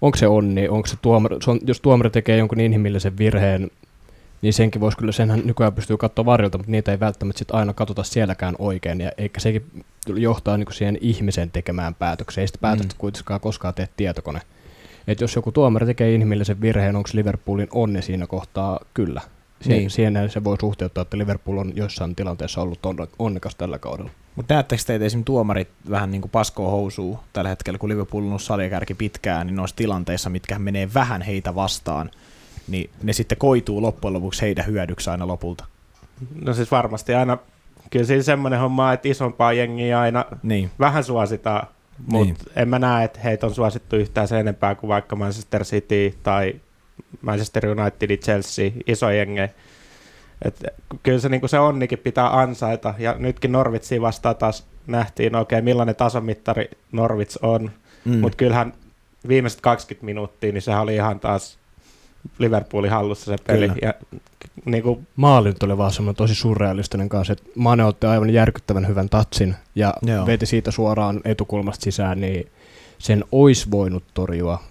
onko 0.00 0.16
se 0.16 0.26
onni, 0.26 0.68
onko 0.68 0.86
se 0.86 0.96
tuomari, 1.02 1.36
se 1.44 1.50
on, 1.50 1.58
jos 1.66 1.80
tuomari 1.80 2.10
tekee 2.10 2.36
jonkun 2.36 2.60
inhimillisen 2.60 3.18
virheen, 3.18 3.70
niin 4.42 4.52
senkin 4.52 4.80
voisi 4.80 4.98
kyllä, 4.98 5.12
senhän 5.12 5.42
nykyään 5.44 5.72
pystyy 5.72 5.96
katsoa 5.96 6.24
varjelta, 6.24 6.58
mutta 6.58 6.70
niitä 6.70 6.92
ei 6.92 7.00
välttämättä 7.00 7.38
sit 7.38 7.50
aina 7.50 7.72
katsota 7.72 8.02
sielläkään 8.02 8.54
oikein, 8.58 9.00
ja 9.00 9.12
eikä 9.18 9.40
sekin 9.40 9.84
johtaa 10.06 10.56
niin 10.56 10.72
siihen 10.72 10.98
ihmisen 11.00 11.50
tekemään 11.50 11.94
päätökseen, 11.94 12.42
ei 12.42 12.48
sitä 12.48 12.58
päätöstä 12.60 12.94
mm. 12.94 12.98
kuitenkaan 12.98 13.40
koskaan 13.40 13.74
tee 13.74 13.88
tietokone. 13.96 14.40
Et 15.08 15.20
jos 15.20 15.36
joku 15.36 15.52
tuomari 15.52 15.86
tekee 15.86 16.14
inhimillisen 16.14 16.60
virheen, 16.60 16.96
onko 16.96 17.10
Liverpoolin 17.12 17.68
onni 17.72 18.02
siinä 18.02 18.26
kohtaa? 18.26 18.80
Kyllä. 18.94 19.20
Siihen, 19.60 19.78
niin. 19.78 19.90
siihen 19.90 20.30
se 20.30 20.44
voi 20.44 20.56
suhteuttaa, 20.60 21.02
että 21.02 21.18
Liverpool 21.18 21.58
on 21.58 21.72
jossain 21.74 22.16
tilanteessa 22.16 22.60
ollut 22.60 22.78
onnekas 23.18 23.54
tällä 23.54 23.78
kaudella. 23.78 24.10
Mutta 24.36 24.54
näettekö 24.54 24.82
teitä 24.86 25.04
esimerkiksi 25.04 25.26
tuomarit 25.26 25.68
vähän 25.90 26.10
niin 26.10 26.20
kuin 26.20 26.30
paskoo 26.30 26.70
housuu 26.70 27.20
tällä 27.32 27.48
hetkellä, 27.48 27.78
kun 27.78 27.88
Liverpool 27.88 28.22
on 28.22 28.28
ollut 28.28 28.98
pitkään, 28.98 29.46
niin 29.46 29.56
noissa 29.56 29.76
tilanteissa, 29.76 30.30
mitkä 30.30 30.58
menee 30.58 30.88
vähän 30.94 31.22
heitä 31.22 31.54
vastaan, 31.54 32.10
niin 32.68 32.90
ne 33.02 33.12
sitten 33.12 33.38
koituu 33.38 33.82
loppujen 33.82 34.12
lopuksi 34.12 34.42
heidän 34.42 34.66
hyödyksi 34.66 35.10
aina 35.10 35.26
lopulta. 35.26 35.64
No 36.44 36.54
siis 36.54 36.70
varmasti 36.70 37.14
aina, 37.14 37.38
kyllä 37.90 38.04
siinä 38.04 38.22
semmoinen 38.22 38.60
homma, 38.60 38.92
että 38.92 39.08
isompaa 39.08 39.52
jengiä 39.52 40.00
aina 40.00 40.24
niin. 40.42 40.70
vähän 40.78 41.04
suositaan, 41.04 41.68
mutta 42.06 42.24
niin. 42.24 42.36
en 42.56 42.68
mä 42.68 42.78
näe, 42.78 43.04
että 43.04 43.20
heitä 43.20 43.46
on 43.46 43.54
suosittu 43.54 43.96
yhtään 43.96 44.28
sen 44.28 44.40
enempää 44.40 44.74
kuin 44.74 44.88
vaikka 44.88 45.16
Manchester 45.16 45.64
City 45.64 46.18
tai 46.22 46.60
Manchester 47.22 47.66
United, 47.66 48.16
Chelsea, 48.16 48.70
iso 48.86 49.10
jengejä. 49.10 49.48
Et 50.42 50.64
kyllä 51.02 51.18
se, 51.18 51.28
niin 51.28 51.48
se 51.48 51.58
onnikin 51.58 51.98
pitää 51.98 52.38
ansaita, 52.38 52.94
ja 52.98 53.14
nytkin 53.18 53.52
Norvitsiin 53.52 54.02
vastaan 54.02 54.36
taas 54.36 54.66
nähtiin 54.86 55.36
oikein, 55.36 55.64
millainen 55.64 55.96
tasomittari 55.96 56.70
Norvits 56.92 57.36
on, 57.36 57.70
mm. 58.04 58.18
mutta 58.18 58.36
kyllähän 58.36 58.72
viimeiset 59.28 59.60
20 59.60 60.04
minuuttia, 60.04 60.52
niin 60.52 60.62
sehän 60.62 60.82
oli 60.82 60.94
ihan 60.94 61.20
taas 61.20 61.58
Liverpoolin 62.38 62.90
hallussa 62.90 63.24
se 63.24 63.44
peli. 63.46 63.70
Ja, 63.82 63.94
niin 64.64 64.82
kuin... 64.82 65.06
Maali 65.16 65.48
nyt 65.48 65.62
oli 65.62 65.78
vaan 65.78 65.92
semmoinen 65.92 66.16
tosi 66.16 66.34
surrealistinen 66.34 67.08
kanssa, 67.08 67.32
että 67.32 67.44
Mane 67.54 67.84
otti 67.84 68.06
aivan 68.06 68.30
järkyttävän 68.30 68.88
hyvän 68.88 69.08
tatsin 69.08 69.54
ja 69.74 69.94
Joo. 70.02 70.26
veti 70.26 70.46
siitä 70.46 70.70
suoraan 70.70 71.20
etukulmasta 71.24 71.84
sisään, 71.84 72.20
niin 72.20 72.50
sen 72.98 73.24
olisi 73.32 73.70
voinut 73.70 74.04
torjua 74.14 74.62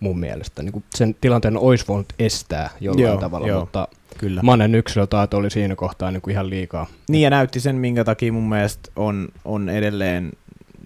mun 0.00 0.18
mielestä. 0.18 0.62
Niin 0.62 0.72
kuin 0.72 0.84
sen 0.94 1.16
tilanteen 1.20 1.58
olisi 1.58 1.84
voinut 1.88 2.12
estää 2.18 2.70
jollain 2.80 3.02
Joo, 3.02 3.16
tavalla, 3.16 3.48
jo. 3.48 3.60
mutta 3.60 3.88
Kyllä. 4.18 4.42
Manen 4.42 4.74
yksilötaito 4.74 5.36
oli 5.36 5.50
siinä 5.50 5.76
kohtaa 5.76 6.10
niin 6.10 6.20
kuin 6.20 6.32
ihan 6.32 6.50
liikaa. 6.50 6.86
Niin 7.08 7.22
ja 7.22 7.30
näytti 7.30 7.60
sen, 7.60 7.76
minkä 7.76 8.04
takia 8.04 8.32
mun 8.32 8.48
mielestä 8.48 8.90
on, 8.96 9.28
on 9.44 9.68
edelleen 9.68 10.32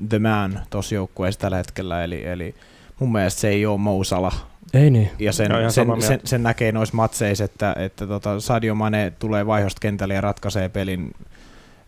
the 0.08 0.18
man 0.18 0.60
tuossa 0.70 0.94
joukkueessa 0.94 1.40
tällä 1.40 1.56
hetkellä, 1.56 2.04
eli, 2.04 2.24
eli 2.26 2.54
mun 2.98 3.12
mielestä 3.12 3.40
se 3.40 3.48
ei 3.48 3.66
ole 3.66 3.78
Mousala. 3.78 4.32
Ei 4.74 4.90
niin. 4.90 5.10
Ja 5.18 5.32
sen, 5.32 5.46
sen, 5.46 5.70
sen, 5.70 6.02
sen, 6.02 6.20
sen 6.24 6.42
näkee 6.42 6.72
noissa 6.72 6.96
matseissa, 6.96 7.44
että, 7.44 7.74
että 7.78 8.06
tota 8.06 8.40
Sadio 8.40 8.74
Mane 8.74 9.12
tulee 9.18 9.46
vaihosta 9.46 9.80
kentälle 9.80 10.14
ja 10.14 10.20
ratkaisee 10.20 10.68
pelin 10.68 11.12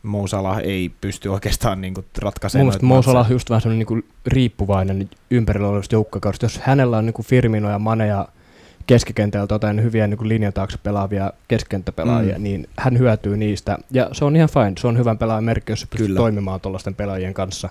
Mousala 0.02 0.60
ei 0.60 0.90
pysty 1.00 1.28
oikeastaan 1.28 1.80
niin 1.80 1.94
kuin 1.94 2.06
ratkaisemaan. 2.18 2.78
Mun 2.80 2.88
Mousala 2.88 3.20
on 3.20 3.30
just 3.30 3.50
vähän 3.50 3.78
niin 3.78 4.04
riippuvainen 4.26 5.10
ympärillä 5.30 5.68
olevista 5.68 5.94
joukkokaudesta. 5.94 6.44
Jos 6.44 6.58
hänellä 6.58 6.98
on 6.98 7.06
niin 7.06 7.14
kuin 7.14 7.26
Firmino 7.26 7.70
ja 7.70 7.78
Mane 7.78 8.06
ja 8.06 8.28
keskikentältä 8.86 9.54
jotain 9.54 9.82
hyviä 9.82 10.06
niin 10.06 10.18
kuin 10.18 10.28
linjan 10.28 10.52
taakse 10.52 10.78
pelaavia 10.82 11.32
keskikenttäpelaajia, 11.48 12.36
mm. 12.38 12.42
niin 12.42 12.68
hän 12.78 12.98
hyötyy 12.98 13.36
niistä. 13.36 13.78
Ja 13.90 14.08
se 14.12 14.24
on 14.24 14.36
ihan 14.36 14.48
fine, 14.48 14.72
se 14.78 14.86
on 14.86 14.98
hyvän 14.98 15.18
pelaajan 15.18 15.44
merkki, 15.44 15.72
jos 15.72 15.80
se 15.80 15.86
pystyy 15.86 16.16
toimimaan 16.16 16.60
tuollaisten 16.60 16.94
pelaajien 16.94 17.34
kanssa. 17.34 17.68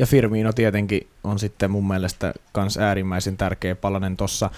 Ja 0.00 0.06
Firmino 0.06 0.52
tietenkin 0.52 1.06
on 1.24 1.38
sitten 1.38 1.70
mun 1.70 1.88
mielestä 1.88 2.34
kans 2.52 2.78
äärimmäisen 2.78 3.36
tärkeä 3.36 3.74
palanen 3.74 4.16
tuossa. 4.16 4.50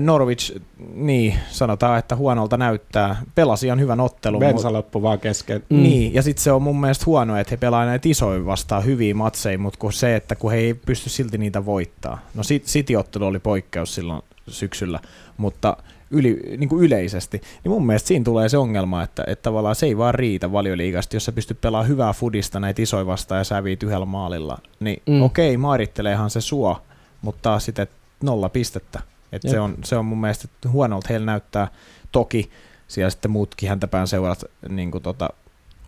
Norwich, 0.00 0.56
niin 0.94 1.34
sanotaan, 1.50 1.98
että 1.98 2.16
huonolta 2.16 2.56
näyttää. 2.56 3.22
Pelasi 3.34 3.66
ihan 3.66 3.80
hyvän 3.80 4.00
ottelun. 4.00 4.40
Bensa 4.40 4.72
loppu 4.72 5.02
vaan 5.02 5.20
kesken. 5.20 5.62
Mm. 5.70 5.82
Niin, 5.82 6.14
ja 6.14 6.22
sitten 6.22 6.44
se 6.44 6.52
on 6.52 6.62
mun 6.62 6.80
mielestä 6.80 7.04
huono, 7.06 7.36
että 7.36 7.50
he 7.50 7.56
pelaa 7.56 7.84
näitä 7.84 8.08
isoja 8.08 8.46
vastaan 8.46 8.84
hyviä 8.84 9.14
matseja, 9.14 9.58
mutta 9.58 9.78
kun 9.78 9.92
se, 9.92 10.16
että 10.16 10.36
kun 10.36 10.52
he 10.52 10.56
ei 10.56 10.74
pysty 10.74 11.10
silti 11.10 11.38
niitä 11.38 11.64
voittaa. 11.64 12.18
No 12.34 12.42
City-ottelu 12.42 13.26
oli 13.26 13.38
poikkeus 13.38 13.94
silloin 13.94 14.22
syksyllä, 14.48 15.00
mutta 15.36 15.76
yli, 16.10 16.56
niin 16.56 16.68
kuin 16.68 16.84
yleisesti, 16.84 17.40
niin 17.64 17.72
mun 17.72 17.86
mielestä 17.86 18.08
siinä 18.08 18.24
tulee 18.24 18.48
se 18.48 18.58
ongelma, 18.58 19.02
että, 19.02 19.24
että 19.26 19.42
tavallaan 19.42 19.74
se 19.74 19.86
ei 19.86 19.96
vaan 19.96 20.14
riitä 20.14 20.52
valioliigasta, 20.52 21.16
jos 21.16 21.24
sä 21.24 21.32
pystyt 21.32 21.60
pelaamaan 21.60 21.88
hyvää 21.88 22.12
fudista 22.12 22.60
näitä 22.60 22.82
isoja 22.82 23.06
vastaan 23.06 23.38
ja 23.38 23.44
sä 23.44 23.64
viit 23.64 23.82
yhdellä 23.82 24.06
maalilla, 24.06 24.58
niin 24.80 25.02
mm. 25.06 25.22
okei, 25.22 25.56
maaritteleehan 25.56 26.30
se 26.30 26.40
sua, 26.40 26.82
mutta 27.22 27.42
taas 27.42 27.64
sitten 27.64 27.86
nolla 28.22 28.48
pistettä. 28.48 29.00
Et 29.32 29.42
se, 29.42 29.60
on, 29.60 29.74
se 29.84 29.96
on 29.96 30.04
mun 30.04 30.20
mielestä 30.20 30.48
huonolta 30.72 31.08
heillä 31.10 31.26
näyttää. 31.26 31.68
Toki 32.12 32.50
siellä 32.88 33.10
sitten 33.10 33.30
muutkin 33.30 33.68
häntäpään 33.68 34.08
seurat 34.08 34.44
niin 34.68 34.90
kuin 34.90 35.02
tota, 35.02 35.30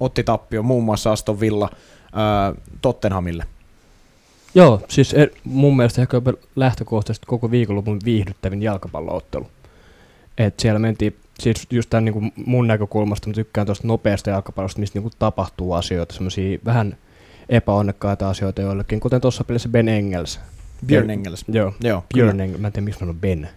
otti 0.00 0.24
tappio 0.24 0.62
muun 0.62 0.84
muassa 0.84 1.12
Aston 1.12 1.40
Villa 1.40 1.70
ää, 2.12 2.54
Tottenhamille. 2.82 3.44
Joo, 4.54 4.80
siis 4.88 5.14
er, 5.14 5.30
mun 5.44 5.76
mielestä 5.76 6.02
ehkä 6.02 6.22
lähtökohtaisesti 6.56 7.26
koko 7.26 7.50
viikonlopun 7.50 8.00
viihdyttävin 8.04 8.62
jalkapalloottelu. 8.62 9.46
Et 10.38 10.60
siellä 10.60 10.78
mentiin, 10.78 11.16
siis 11.38 11.66
just 11.70 11.90
tämän 11.90 12.04
niin 12.04 12.32
mun 12.46 12.66
näkökulmasta, 12.66 13.28
mä 13.28 13.34
tykkään 13.34 13.66
tuosta 13.66 13.88
nopeasta 13.88 14.30
jalkapallosta, 14.30 14.80
mistä 14.80 15.00
niin 15.00 15.10
tapahtuu 15.18 15.72
asioita, 15.72 16.14
semmoisia 16.14 16.58
vähän 16.64 16.96
epäonnekkaita 17.48 18.30
asioita 18.30 18.62
joillekin, 18.62 19.00
kuten 19.00 19.20
tuossa 19.20 19.44
pelissä 19.44 19.68
Ben 19.68 19.88
Engels. 19.88 20.40
Björn 20.86 21.10
Engels. 21.10 21.44
Joo, 21.48 21.72
Joo 21.80 22.04
Björn 22.14 22.40
Engels, 22.40 22.60
mä 22.60 22.66
en 22.66 22.72
tiedä 22.72 22.84
miksi 22.84 23.04
mä 23.04 23.14
Ben. 23.14 23.48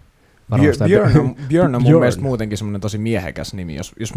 Björn, 0.86 1.20
on, 1.20 1.36
Björn 1.48 1.74
on 1.74 1.82
mun 1.82 1.88
Björn. 1.88 2.00
mielestä 2.00 2.22
muutenkin 2.22 2.58
semmoinen 2.58 2.80
tosi 2.80 2.98
miehekäs 2.98 3.54
nimi. 3.54 3.74
Jos, 3.74 3.92
jos 4.00 4.14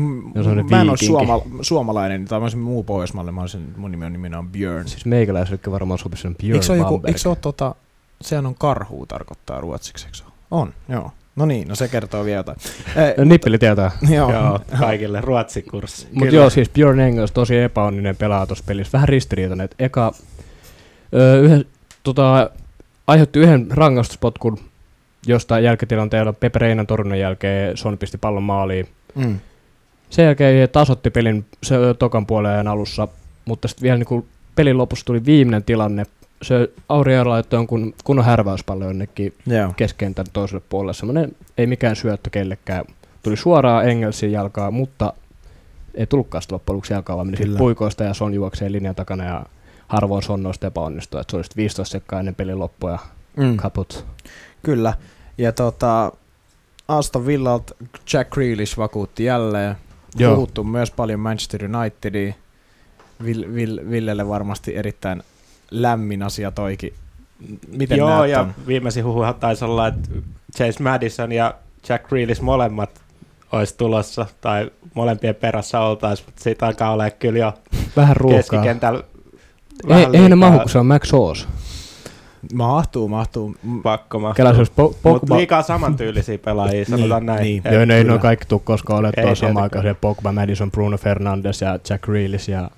mä 0.70 0.82
en 0.82 0.90
ole 0.90 0.98
suoma, 0.98 1.42
suomalainen 1.62 2.26
tai 2.26 2.40
mä 2.40 2.44
olisin 2.44 2.60
muu 2.60 2.84
pohjoismalle, 2.84 3.32
mä 3.32 3.42
olisin, 3.42 3.74
mun 3.78 3.92
nimi 3.92 4.06
on 4.06 4.14
nimenomaan 4.14 4.46
on 4.46 4.52
Björn. 4.52 4.88
Siis 4.88 5.06
meikäläisellekin 5.06 5.74
varmaan 5.74 6.00
sopisi 6.00 6.28
Björn 6.28 6.56
eikö 6.56 6.66
se, 6.66 6.78
joku, 6.78 7.02
eikö 7.08 7.20
se 7.20 7.30
ole 7.30 7.38
tota, 7.42 7.76
sehän 8.22 8.46
on 8.46 8.56
karhu 8.56 9.06
tarkoittaa 9.06 9.62
ruotsiksi, 9.62 10.06
eikö 10.06 10.18
se 10.18 10.24
On, 10.52 10.74
joo. 10.90 11.12
No 11.36 11.46
niin, 11.46 11.68
no 11.68 11.76
se 11.76 11.88
kertoo 11.88 12.26
vielä 12.26 12.40
jotain. 12.40 12.58
Eh, 12.96 13.26
Nippeli 13.26 13.58
tietää. 13.58 13.92
Joo. 14.10 14.32
joo 14.32 14.60
kaikille 14.80 15.22
ruotsikurssi. 15.22 16.08
Mutta 16.14 16.36
joo, 16.36 16.50
siis 16.50 16.70
Björn 16.70 17.00
Engels 17.00 17.32
tosi 17.32 17.58
epäonninen 17.58 18.16
pelaa 18.16 18.48
tuossa 18.48 18.64
pelissä. 18.68 18.92
Vähän 18.94 19.10
ristiriitainen. 19.10 19.70
Eka 19.80 20.12
ö, 21.14 21.40
yhden, 21.42 21.66
tota, 22.04 22.50
aiheutti 23.08 23.40
yhden 23.40 23.68
rangaistuspotkun 23.72 24.60
jostain 25.28 25.64
jälkitilanteella 25.64 26.34
Pepe 26.34 26.60
Reinan 26.60 26.88
torunnan 26.88 27.20
jälkeen 27.20 27.78
Son 27.78 27.98
pisti 27.98 28.18
pallon 28.18 28.44
maaliin. 28.44 28.88
Mm. 29.16 29.40
Sen 30.10 30.26
jälkeen 30.26 30.70
tasotti 30.70 31.10
pelin 31.10 31.46
se, 31.64 31.76
tokan 32.00 32.26
puolen 32.26 32.68
alussa, 32.68 33.08
mutta 33.46 33.68
sitten 33.68 33.84
vielä 33.84 33.98
niin 33.98 34.26
pelin 34.56 34.78
lopussa 34.78 35.06
tuli 35.06 35.26
viimeinen 35.26 35.64
tilanne. 35.64 36.06
Se 36.44 36.70
Auriero 36.90 37.30
laittoi 37.30 37.58
jonkun 37.58 37.94
kunnon 38.04 38.26
härväyspallo 38.26 38.86
jonnekin 38.86 39.34
yeah. 39.52 39.76
keskentän 39.76 40.26
toiselle 40.34 40.64
puolelle. 40.70 40.94
Semmoinen 40.94 41.36
ei 41.58 41.68
mikään 41.68 41.96
syöttö 41.96 42.30
kellekään. 42.30 42.86
Tuli 43.24 43.38
suoraan 43.38 43.90
Engelsin 43.90 44.32
jalkaa, 44.32 44.72
mutta 44.72 45.14
ei 45.96 46.08
tullutkaan 46.08 46.44
loppujen 46.52 46.76
lopuksi 46.76 46.94
jalkaa, 46.94 47.16
vaan 47.16 47.28
meni 47.28 47.58
puikoista 47.58 48.04
ja 48.04 48.14
Son 48.14 48.34
juoksee 48.34 48.72
linjan 48.72 48.96
takana 48.96 49.26
ja 49.26 49.46
harvoin 49.88 50.24
Son 50.24 50.44
noista 50.44 50.68
epäonnistua. 50.68 51.24
Se 51.30 51.38
oli 51.38 51.44
15 51.56 51.92
sekkaa 51.92 52.20
ennen 52.20 52.36
pelin 52.36 52.60
loppua 52.60 52.92
ja 52.92 53.00
mm. 53.38 53.58
kaput. 53.58 54.06
Kyllä. 54.64 54.94
Ja 55.38 55.52
tota, 55.52 56.12
Aston 56.88 57.26
Villalta 57.26 57.76
Jack 58.14 58.30
Grealish 58.30 58.78
vakuutti 58.78 59.24
jälleen. 59.24 59.76
Joo. 60.16 60.36
Puhuttu 60.36 60.64
myös 60.64 60.92
paljon 60.92 61.20
Manchester 61.20 61.76
Unitediin. 61.76 62.36
Vill, 63.26 63.54
Vill, 63.56 63.80
Villelle 63.90 64.28
varmasti 64.28 64.76
erittäin 64.76 65.24
lämmin 65.82 66.24
asia 66.24 66.52
toikin. 66.52 66.94
Miten 67.78 67.98
Joo, 67.98 68.26
ja 68.26 68.40
on? 68.42 68.54
viimeisin 68.68 69.04
huhu 69.06 69.22
taisi 69.40 69.66
olla, 69.66 69.88
että 69.88 70.10
Chase 70.58 70.84
Madison 70.84 71.32
ja 71.32 71.54
Jack 71.90 72.08
Grealish 72.08 72.42
molemmat 72.42 72.90
olisi 73.52 73.78
tulossa, 73.78 74.26
tai 74.42 74.72
molempien 74.94 75.36
perässä 75.36 75.80
oltaisiin, 75.80 76.28
mutta 76.28 76.44
siitä 76.44 76.68
alkaa 76.68 76.92
olla 76.94 77.10
kyllä 77.10 77.40
jo 77.40 77.54
vähän 77.98 78.18
ruokaa. 78.18 78.38
keskikentällä. 78.40 79.04
Ei, 79.90 80.08
ei 80.14 80.30
ne 80.30 80.36
mahu, 80.36 80.60
kun 80.60 80.70
se 80.70 80.80
on 80.80 80.86
Max 80.86 81.12
Hoos. 81.12 81.48
Mahtuu, 82.54 83.08
mahtuu. 83.08 83.56
Pakko 83.84 84.20
mahtuu. 84.20 84.36
Kela 84.36 84.50
olisi 84.50 84.72
Po- 84.72 84.82
Mutta 84.82 85.00
Pogba, 85.04 85.38
liikaa 85.38 85.62
samantyylisiä 85.62 86.38
pelaajia, 86.38 86.86
sanotaan 86.86 87.26
näin. 87.26 87.42
niin. 87.44 87.64
Joo, 87.72 87.86
ne 87.86 87.96
ei 87.98 88.02
kyllä. 88.02 88.14
ole 88.14 88.22
kaikki 88.22 88.46
tuu 88.46 88.60
koskaan 88.60 89.00
ole 89.00 89.12
Ei 89.18 89.24
tuossa 89.26 89.48
samaan 89.48 89.64
aikaan. 89.64 89.96
Pogba, 90.02 90.32
Madison, 90.32 90.72
Bruno 90.72 90.98
Fernandes 90.98 91.62
ja 91.62 91.80
Jack 91.90 92.04
Grealish 92.04 92.50
ja 92.50 92.70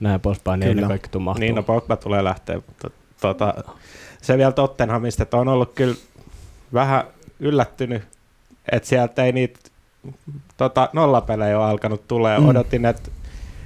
näin 0.00 0.20
poispäin. 0.20 0.60
Niin 0.60 0.68
ei 0.68 0.74
ne 0.74 0.78
Kyllä. 0.78 0.88
kaikki 0.88 1.08
tuu 1.08 1.20
mahtuu. 1.20 1.40
Niin, 1.40 1.54
no 1.54 1.62
Pogba 1.62 1.96
tulee 1.96 2.24
lähteä, 2.24 2.56
mutta 2.56 2.90
tota, 3.20 3.54
se 4.22 4.38
vielä 4.38 4.52
Tottenhamista, 4.52 5.22
että 5.22 5.36
on 5.36 5.48
ollut 5.48 5.72
kyllä 5.74 5.94
vähän 6.72 7.04
yllättynyt, 7.40 8.02
että 8.72 8.88
sieltä 8.88 9.24
ei 9.24 9.32
niitä 9.32 9.60
tota, 10.56 10.88
nollapelejä 10.92 11.58
ole 11.58 11.66
alkanut 11.66 12.08
tulee. 12.08 12.38
Mm. 12.38 12.44
Mm. 12.44 12.48
Odotin, 12.48 12.84
että 12.84 13.10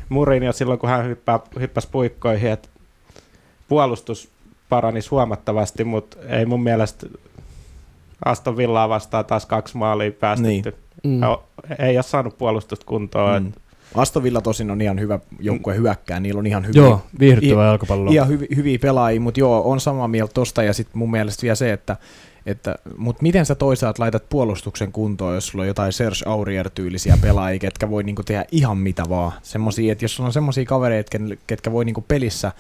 Murin 0.09 0.43
jo 0.43 0.53
silloin, 0.53 0.79
kun 0.79 0.89
hän 0.89 1.05
hyppää, 1.05 1.41
hyppäsi 1.61 1.89
puikkoihin, 1.93 2.51
että 2.51 2.69
puolustus 3.69 4.31
paranisi 4.69 5.11
huomattavasti, 5.11 5.85
mutta 5.85 6.17
ei 6.29 6.47
mun 6.47 6.63
mielestä 6.63 7.07
Aston 8.25 8.57
Villaa 8.57 8.89
vastaan 8.89 9.25
taas 9.25 9.47
kaksi 9.47 9.77
maalia 9.77 10.13
päästetty. 10.13 10.77
Mm. 11.05 11.11
Niin. 11.11 11.23
Ei 11.79 11.97
ole 11.97 12.03
saanut 12.03 12.39
puolustusta 12.39 12.87
kuntoon. 12.87 13.43
Mm. 13.43 13.49
Mm. 13.49 13.53
Aston 13.95 14.23
Villa 14.23 14.41
tosin 14.41 14.71
on 14.71 14.81
ihan 14.81 15.01
hyvä 15.01 15.19
joukkue 15.41 15.77
hyökkää, 15.77 16.21
niillä 16.21 16.39
on 16.39 16.47
ihan 16.47 16.67
hyviä, 16.67 16.83
Joo, 16.83 17.03
viihdyttävää 17.21 17.67
jalkapalloa. 17.67 18.13
ihan 18.13 18.29
hyvi, 18.29 18.47
hyviä 18.57 18.79
pelaajia, 18.79 19.21
mutta 19.21 19.41
joo, 19.41 19.71
on 19.71 19.81
samaa 19.81 20.09
mieltä 20.09 20.33
tosta 20.35 20.63
ja 20.63 20.73
sitten 20.73 20.99
mun 20.99 21.11
mielestä 21.11 21.43
vielä 21.43 21.55
se, 21.55 21.73
että 21.73 21.97
että, 22.47 22.75
mutta 22.97 23.23
miten 23.23 23.47
sä 23.47 23.55
toisaalta 23.55 24.03
laitat 24.03 24.29
puolustuksen 24.29 24.93
kuntoon, 24.93 25.35
jos 25.35 25.47
sulla 25.47 25.63
on 25.63 25.69
jotain 25.69 25.93
Serge 25.93 26.19
Aurier-tyylisiä 26.27 27.19
pelaajia, 27.23 27.59
ketkä 27.59 27.91
voi 27.91 28.03
niinku 28.03 28.23
tehdä 28.23 28.45
ihan 28.53 28.79
mitä 28.79 29.03
vaan. 29.09 29.33
Semmosia, 29.43 29.93
että 29.93 30.05
jos 30.05 30.17
sulla 30.17 30.27
on 30.27 30.33
semmoisia 30.33 30.65
kavereita, 30.65 31.19
ketkä 31.47 31.73
voi 31.73 31.85
niinku 31.85 32.05
pelissä 32.09 32.53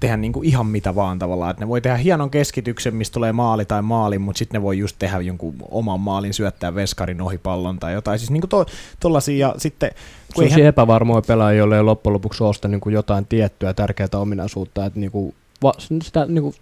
tehdä 0.00 0.16
niinku 0.16 0.42
ihan 0.42 0.66
mitä 0.66 0.94
vaan 0.94 1.18
tavallaan. 1.18 1.50
Että 1.50 1.64
ne 1.64 1.68
voi 1.68 1.80
tehdä 1.80 1.96
hienon 1.96 2.30
keskityksen, 2.30 2.94
mistä 2.94 3.14
tulee 3.14 3.32
maali 3.32 3.64
tai 3.64 3.82
maali, 3.82 4.18
mutta 4.18 4.38
sitten 4.38 4.58
ne 4.58 4.62
voi 4.62 4.78
just 4.78 4.96
tehdä 4.98 5.20
jonkun 5.20 5.54
oman 5.70 6.00
maalin, 6.00 6.34
syöttää 6.34 6.74
veskarin 6.74 7.20
ohi 7.20 7.38
pallon 7.38 7.78
tai 7.78 7.92
jotain. 7.92 8.18
Siis 8.18 8.30
niinku 8.30 8.46
to, 8.46 8.66
tollasia 9.00 9.48
ja 9.48 9.54
sitten... 9.58 9.90
kun 10.34 10.44
eihän- 10.44 10.50
Sellaisia 10.50 10.68
epävarmoja 10.68 11.22
pelaajia, 11.22 11.58
joille 11.58 11.76
ei 11.76 11.82
loppujen 11.82 12.14
lopuksi 12.14 12.44
sitä 12.54 12.68
niin 12.68 12.80
kuin 12.80 12.92
jotain 12.92 13.26
tiettyä 13.26 13.74
tärkeää 13.74 14.08
ominaisuutta, 14.16 14.86
että 14.86 15.00
niin 15.00 15.10
kuin, 15.10 15.34
va, 15.62 15.72
sitä, 16.02 16.26
niin 16.26 16.42
kuin, 16.42 16.54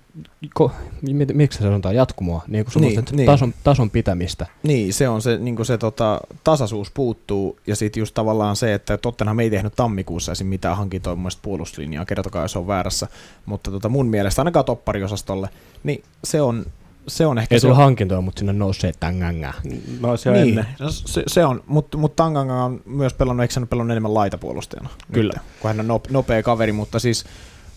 ko, 0.55 0.73
mit, 1.03 1.35
miksi 1.35 1.59
se 1.59 1.65
sanotaan, 1.65 1.95
jatkumoa, 1.95 2.43
niin 2.49 2.65
kuin 2.65 2.83
Niin, 2.83 2.95
niin, 2.95 3.05
niin. 3.17 3.27
tason, 3.27 3.55
tason 3.65 3.91
pitämistä. 3.91 4.47
Niin, 4.63 4.95
se 4.95 5.09
on 5.09 5.23
se, 5.23 5.39
niin 5.39 5.65
se 5.65 5.79
tota, 5.79 6.21
tasaisuus 6.45 6.91
puuttuu, 6.91 7.59
ja 7.67 7.77
sitten 7.77 8.01
just 8.01 8.15
tavallaan 8.15 8.57
se, 8.57 8.75
että 8.75 8.99
Tottenham 8.99 9.39
ei 9.39 9.51
tehnyt 9.51 9.77
tammikuussa 9.77 10.33
esim. 10.33 10.47
mitään 10.47 10.77
hankintoa 10.77 11.15
mun 11.15 11.23
mielestä 11.23 11.43
puolustuslinjaa, 11.43 12.05
kertokaa 12.05 12.43
jos 12.43 12.57
on 12.57 12.67
väärässä, 12.67 13.09
mutta 13.47 13.71
tota, 13.71 13.89
mun 13.89 14.07
mielestä 14.07 14.41
ainakaan 14.41 14.65
toppariosastolle, 14.65 15.49
niin 15.85 16.03
se 16.25 16.41
on, 16.41 16.67
se 17.09 17.27
on 17.27 17.39
ehkä 17.39 17.55
Ei 17.55 17.61
se 17.61 17.63
tullut 17.63 17.79
on, 17.79 17.85
hankintoa, 17.85 18.21
mutta 18.21 18.39
sinne 18.39 18.53
nousee 18.53 18.93
tängängää. 19.01 19.55
No 20.01 20.17
se 20.17 20.31
on 20.31 20.37
niin, 20.37 20.49
ennen. 20.49 20.67
no 20.81 20.91
se, 20.91 21.23
se, 21.27 21.45
on, 21.45 21.63
mutta 21.67 21.99
mut 21.99 22.17
Tanganga 22.17 22.65
on 22.65 22.81
myös 22.85 23.15
pelannut, 23.15 23.43
eikö 23.43 23.55
hän 23.57 23.69
pelannut 23.69 23.93
enemmän 23.93 24.15
laitapuolustajana? 24.15 24.89
Kyllä. 25.13 25.33
Nyt, 25.35 25.43
kun 25.61 25.69
hän 25.69 25.81
on 25.81 25.89
nop, 25.89 26.11
nopea 26.11 26.43
kaveri, 26.43 26.73
mutta 26.73 26.99
siis, 26.99 27.25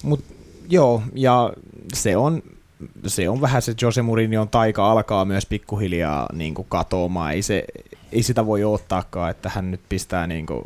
mut, 0.04 0.24
joo, 0.70 1.02
ja 1.16 1.54
se 1.94 2.18
on, 2.18 2.44
se 3.08 3.30
on 3.30 3.42
vähän 3.42 3.62
se 3.62 3.74
Jose 3.82 4.02
Mourinhon 4.02 4.50
taika 4.50 4.92
alkaa 4.92 5.26
myös 5.26 5.46
pikkuhiljaa 5.46 6.30
niin 6.34 6.54
kuin 6.54 6.66
katoamaan. 6.70 7.34
Ei, 7.34 7.42
se, 7.42 7.66
ei 8.12 8.24
sitä 8.24 8.46
voi 8.46 8.64
odottaakaan, 8.64 9.32
että 9.32 9.52
hän 9.56 9.72
nyt 9.72 9.82
pistää 9.90 10.28
niin 10.28 10.46
kuin, 10.46 10.64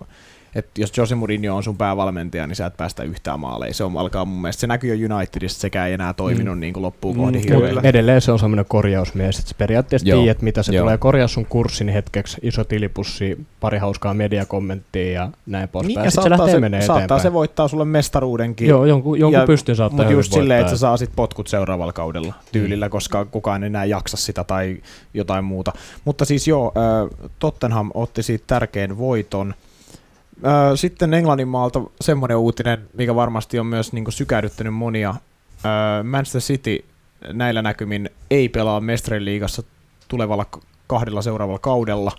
että 0.56 0.82
jos 0.82 0.98
Jose 0.98 1.16
Mourinho 1.16 1.56
on 1.58 1.64
sun 1.64 1.78
päävalmentaja, 1.78 2.48
niin 2.48 2.56
sä 2.56 2.66
et 2.66 2.78
päästä 2.78 3.04
yhtään 3.04 3.40
maaleja. 3.40 3.74
Se 3.74 3.84
on 3.84 3.98
alkaa 3.98 4.26
mun 4.26 4.42
mielestä, 4.42 4.62
se 4.62 4.68
näkyy 4.68 4.96
jo 4.96 5.16
Unitedissa, 5.16 5.60
sekä 5.60 5.86
ei 5.88 5.94
enää 5.94 6.14
toiminut 6.14 6.56
mm. 6.56 6.60
niin 6.60 6.74
kuin 6.74 6.84
loppuun 6.84 7.16
kohti 7.16 7.38
Mm, 7.38 7.44
hirveän. 7.44 7.62
kyllä. 7.70 7.82
Edelleen 7.84 8.22
se 8.22 8.32
on 8.32 8.40
semmoinen 8.40 8.66
korjausmies, 8.68 9.40
että 9.40 9.52
periaatteessa 9.58 10.08
Joo. 10.10 10.22
tiedät, 10.22 10.42
mitä 10.42 10.64
se 10.64 10.74
Joo. 10.76 10.84
tulee. 10.84 10.98
Korjaa 10.98 11.28
sun 11.28 11.46
kurssin 11.46 11.90
hetkeksi, 11.90 12.38
iso 12.42 12.64
tilipussi, 12.64 13.46
pari 13.60 13.78
hauskaa 13.78 14.14
mediakommenttia 14.14 15.12
ja 15.12 15.30
näin 15.46 15.70
poispäin. 15.70 15.88
Niin, 15.88 16.04
ja 16.06 16.12
Sitten 16.12 16.24
se 16.24 16.30
saattaa, 16.30 16.38
lähtee 16.46 16.56
se, 16.56 16.60
menee 16.60 16.82
saattaa 16.82 16.98
eteenpäin. 16.98 17.22
se 17.22 17.34
voittaa 17.34 17.68
sulle 17.68 17.86
mestaruudenkin. 17.86 18.68
Joo, 18.68 18.86
jonkun, 18.86 19.20
jonkun 19.20 19.40
Ja- 19.42 19.48
pystyn 19.48 19.76
saattaa 19.76 19.98
Mutta 19.98 20.12
just 20.14 20.34
silleen, 20.34 20.60
että 20.60 20.72
sä 20.72 20.78
saa 20.78 20.98
sit 20.98 21.10
potkut 21.16 21.48
seuraavalla 21.48 21.94
kaudella 21.94 22.34
tyylillä, 22.52 22.90
koska 22.90 23.26
kukaan 23.26 23.64
ei 23.64 23.68
enää 23.68 23.86
jaksa 23.86 24.18
sitä 24.18 24.44
tai 24.44 24.78
jotain 25.14 25.46
muuta. 25.46 25.74
Mutta 26.06 26.26
siis 26.26 26.48
joo, 26.48 26.74
Tottenham 27.40 27.92
otti 27.94 28.24
siitä 28.24 28.44
tärkeän 28.48 28.98
voiton. 28.98 29.54
Sitten 30.76 31.14
Englannin 31.14 31.48
maalta 31.48 31.82
semmoinen 32.02 32.38
uutinen, 32.38 32.90
mikä 32.94 33.16
varmasti 33.16 33.60
on 33.60 33.66
myös 33.66 33.94
niin 33.94 34.12
sykähdyttänyt 34.12 34.74
monia. 34.74 35.16
Manchester 36.04 36.42
City 36.42 36.86
näillä 37.34 37.62
näkymin 37.62 38.10
ei 38.32 38.50
pelaa 38.50 38.82
Mestarien 38.82 39.26
liigassa 39.26 39.64
tulevalla 40.08 40.46
kahdella 40.88 41.22
seuraavalla 41.22 41.60
kaudella. 41.60 42.12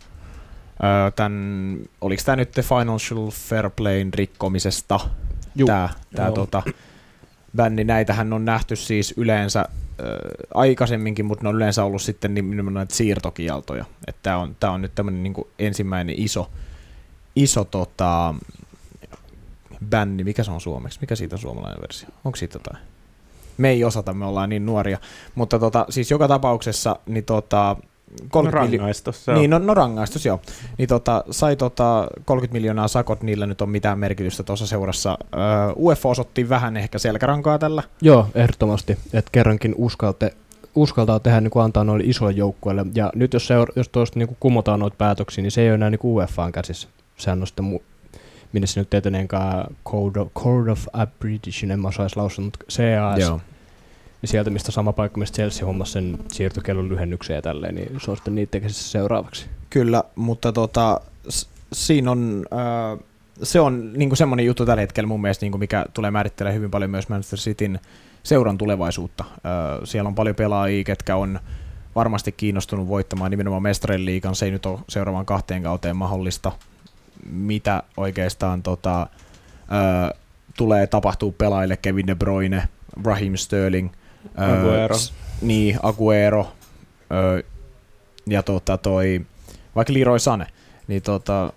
Tän, 1.16 1.78
oliko 2.00 2.22
tämä 2.24 2.36
nyt 2.36 2.50
The 2.50 2.62
Financial 2.62 3.30
Fair 3.30 3.70
Playn 3.70 4.14
rikkomisesta? 4.14 5.00
Juu. 5.56 5.66
Tämä, 5.66 5.88
tämä 6.16 6.32
tota, 6.32 6.62
bänni. 7.56 7.84
Näitähän 7.84 8.32
on 8.32 8.44
nähty 8.44 8.76
siis 8.76 9.14
yleensä 9.16 9.60
äh, 9.60 9.66
aikaisemminkin, 10.54 11.24
mutta 11.24 11.42
ne 11.42 11.48
on 11.48 11.54
yleensä 11.54 11.84
ollut 11.84 12.02
sitten 12.02 12.34
nimenomaan 12.34 12.74
näitä 12.74 12.94
siirtokieltoja. 12.94 13.84
Tämä 14.22 14.38
on, 14.38 14.56
tää 14.60 14.70
on 14.70 14.82
nyt 14.82 14.94
tämmöinen 14.94 15.22
niinku 15.22 15.48
ensimmäinen 15.58 16.14
iso, 16.18 16.50
iso 17.36 17.64
tota, 17.64 18.34
bänni. 19.90 20.24
Mikä 20.24 20.44
se 20.44 20.50
on 20.50 20.60
suomeksi? 20.60 20.98
Mikä 21.00 21.16
siitä 21.16 21.34
on 21.34 21.40
suomalainen 21.40 21.80
versio? 21.80 22.08
Onko 22.24 22.36
siitä 22.36 22.56
jotain? 22.56 22.78
Me 23.58 23.70
ei 23.70 23.84
osata, 23.84 24.12
me 24.12 24.24
ollaan 24.26 24.48
niin 24.48 24.66
nuoria. 24.66 24.98
Mutta 25.34 25.58
tota, 25.58 25.86
siis 25.88 26.10
joka 26.10 26.28
tapauksessa 26.28 26.96
niin 27.06 27.24
tota, 27.24 27.76
30 28.30 28.66
miljo- 28.66 28.78
rangaistus. 28.78 29.28
On. 29.28 29.34
niin, 29.34 29.50
no, 29.50 29.58
no 29.58 29.74
rangaistus, 29.74 30.26
joo. 30.26 30.40
Niin 30.78 30.88
tota, 30.88 31.24
sai 31.30 31.56
tota 31.56 32.06
30 32.24 32.52
miljoonaa 32.52 32.88
sakot, 32.88 33.22
niillä 33.22 33.46
nyt 33.46 33.60
on 33.60 33.70
mitään 33.70 33.98
merkitystä 33.98 34.42
tuossa 34.42 34.66
seurassa. 34.66 35.18
Öö, 35.34 35.40
UEFA 35.76 36.08
osoitti 36.08 36.48
vähän 36.48 36.76
ehkä 36.76 36.98
selkärankaa 36.98 37.58
tällä. 37.58 37.82
Joo, 38.02 38.26
ehdottomasti. 38.34 38.98
Että 39.12 39.30
kerrankin 39.32 39.74
uskalte, 39.78 40.34
uskaltaa 40.74 41.20
tehdä 41.20 41.40
niin 41.40 41.50
kuin 41.50 41.64
antaa 41.64 41.84
noille 41.84 42.04
isoille 42.06 42.38
joukkueille. 42.38 42.86
Ja 42.94 43.12
nyt 43.14 43.32
jos, 43.32 43.46
seura- 43.46 43.72
jos 43.76 43.88
tuosta 43.88 44.18
niin 44.18 44.36
kumotaan 44.40 44.80
noita 44.80 44.96
päätöksiä, 44.98 45.42
niin 45.42 45.50
se 45.52 45.60
ei 45.60 45.68
ole 45.68 45.74
enää 45.74 45.90
niin 45.90 46.00
UEFAn 46.04 46.52
käsissä. 46.52 46.88
Sehän 47.16 47.40
on 47.40 47.46
sitten 47.46 47.64
mu- 47.74 47.82
minne 48.52 48.66
se 48.66 48.80
nyt 48.80 48.94
eteneenkaan 48.94 49.76
Code 49.84 50.20
of, 50.20 50.28
Code 50.34 50.70
of 50.70 50.86
Abridgation, 50.92 51.70
en 51.70 51.80
mä 51.80 51.88
osaisi 51.88 52.16
lausua, 52.16 52.44
mutta 52.44 52.58
CAS. 52.72 53.18
Niin 54.22 54.30
sieltä, 54.30 54.50
mistä 54.50 54.72
sama 54.72 54.92
paikka, 54.92 55.18
mistä 55.18 55.36
Chelsea 55.36 55.66
hommasi 55.66 55.92
sen 55.92 56.18
siirtokellon 56.32 56.88
lyhennyksen 56.88 57.34
ja 57.34 57.42
tälleen, 57.42 57.74
niin 57.74 58.00
se 58.04 58.10
on 58.10 58.16
sitten 58.16 58.34
niitä 58.34 58.60
käsissä 58.60 58.90
seuraavaksi. 58.90 59.46
Kyllä, 59.70 60.04
mutta 60.14 60.52
tota, 60.52 61.00
s- 61.30 61.48
siinä 61.72 62.10
on, 62.10 62.46
öö, 62.52 63.04
se 63.42 63.60
on 63.60 63.92
niinku 63.92 64.16
semmoinen 64.16 64.46
juttu 64.46 64.66
tällä 64.66 64.80
hetkellä 64.80 65.08
mun 65.08 65.20
mielestä, 65.20 65.44
niinku 65.44 65.58
mikä 65.58 65.86
tulee 65.94 66.10
määrittelemään 66.10 66.56
hyvin 66.56 66.70
paljon 66.70 66.90
myös 66.90 67.08
Manchester 67.08 67.38
Cityn 67.38 67.80
seuran 68.22 68.58
tulevaisuutta. 68.58 69.24
Öö, 69.24 69.86
siellä 69.86 70.08
on 70.08 70.14
paljon 70.14 70.36
pelaajia, 70.36 70.84
ketkä 70.84 71.16
on 71.16 71.40
varmasti 71.94 72.32
kiinnostunut 72.32 72.88
voittamaan 72.88 73.30
nimenomaan 73.30 73.62
mestarien 73.62 74.04
liigan. 74.04 74.34
Se 74.34 74.44
ei 74.44 74.50
nyt 74.50 74.66
ole 74.66 74.78
seuraavaan 74.88 75.26
kahteen 75.26 75.62
kauteen 75.62 75.96
mahdollista. 75.96 76.52
Mitä 77.30 77.82
oikeastaan 77.96 78.62
tota, 78.62 79.06
öö, 79.72 80.16
tulee 80.56 80.86
tapahtuu 80.86 81.32
pelaajille 81.32 81.76
Kevin 81.76 82.06
De 82.06 82.14
Bruyne, 82.14 82.68
Raheem 83.04 83.36
Sterling, 83.36 83.90
Aguero. 84.36 84.98
s- 84.98 85.12
niin, 85.42 85.78
Aguero, 85.82 86.52
öö, 87.12 87.42
ja 88.26 88.42
tota 88.42 88.78
toi, 88.78 89.20
vaikka 89.76 89.92
Leroy 89.94 90.18
Sane, 90.18 90.46
niin 90.88 91.02
tota, 91.02 91.52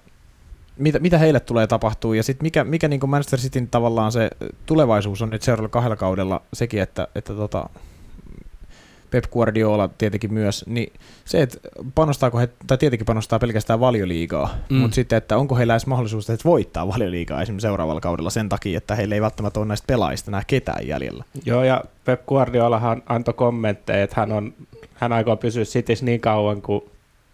mitä, 0.78 1.00
mitä 1.00 1.18
heille 1.18 1.40
tulee 1.40 1.68
tapahtuu, 1.68 2.14
ja 2.14 2.24
sitten 2.24 2.46
mikä, 2.46 2.64
mikä 2.64 2.88
niin 2.88 3.10
Manchester 3.10 3.40
Cityn 3.40 3.68
tavallaan 3.68 4.12
se 4.12 4.30
tulevaisuus 4.66 5.22
on 5.22 5.30
nyt 5.30 5.42
seuraavalla 5.42 5.70
kahdella 5.70 5.96
kaudella 5.96 6.42
sekin, 6.54 6.82
että, 6.82 7.08
että 7.16 7.34
tota, 7.34 7.70
Pep 9.10 9.24
Guardiola 9.32 9.89
tietenkin 9.98 10.34
myös, 10.34 10.65
niin 10.67 10.93
se, 11.26 11.41
että 11.41 11.58
panostaako 11.96 12.38
he, 12.38 12.50
tai 12.67 12.78
tietenkin 12.78 13.06
panostaa 13.06 13.39
pelkästään 13.39 13.80
valioliigaa, 13.80 14.50
Mm. 14.70 14.78
mutta 14.78 14.96
sitten, 14.96 15.17
että 15.17 15.38
onko 15.38 15.56
heillä 15.56 15.74
edes 15.74 15.88
mahdollisuus, 15.88 16.30
että 16.30 16.50
voittaa 16.50 16.88
valioliigaa 16.88 17.41
esimerkiksi 17.41 17.67
seuraavalla 17.67 18.02
kaudella 18.02 18.30
sen 18.30 18.50
takia, 18.50 18.78
että 18.78 18.96
heillä 18.96 19.15
ei 19.15 19.22
välttämättä 19.22 19.60
ole 19.60 19.67
näistä 19.67 19.88
pelaajista 19.88 20.32
enää 20.32 20.43
ketään 20.48 20.88
jäljellä. 20.88 21.24
Joo, 21.46 21.63
ja 21.63 21.84
Pep 22.06 22.26
Guardiolahan 22.26 23.04
antoi 23.06 23.34
kommentteja, 23.34 24.04
että 24.04 24.15
hän, 24.20 24.32
on, 24.32 24.54
hän 24.93 25.13
aikoo 25.13 25.36
pysyä 25.38 25.63
Cityssä 25.63 26.06
niin 26.06 26.22
kauan, 26.22 26.62
kuin 26.62 26.82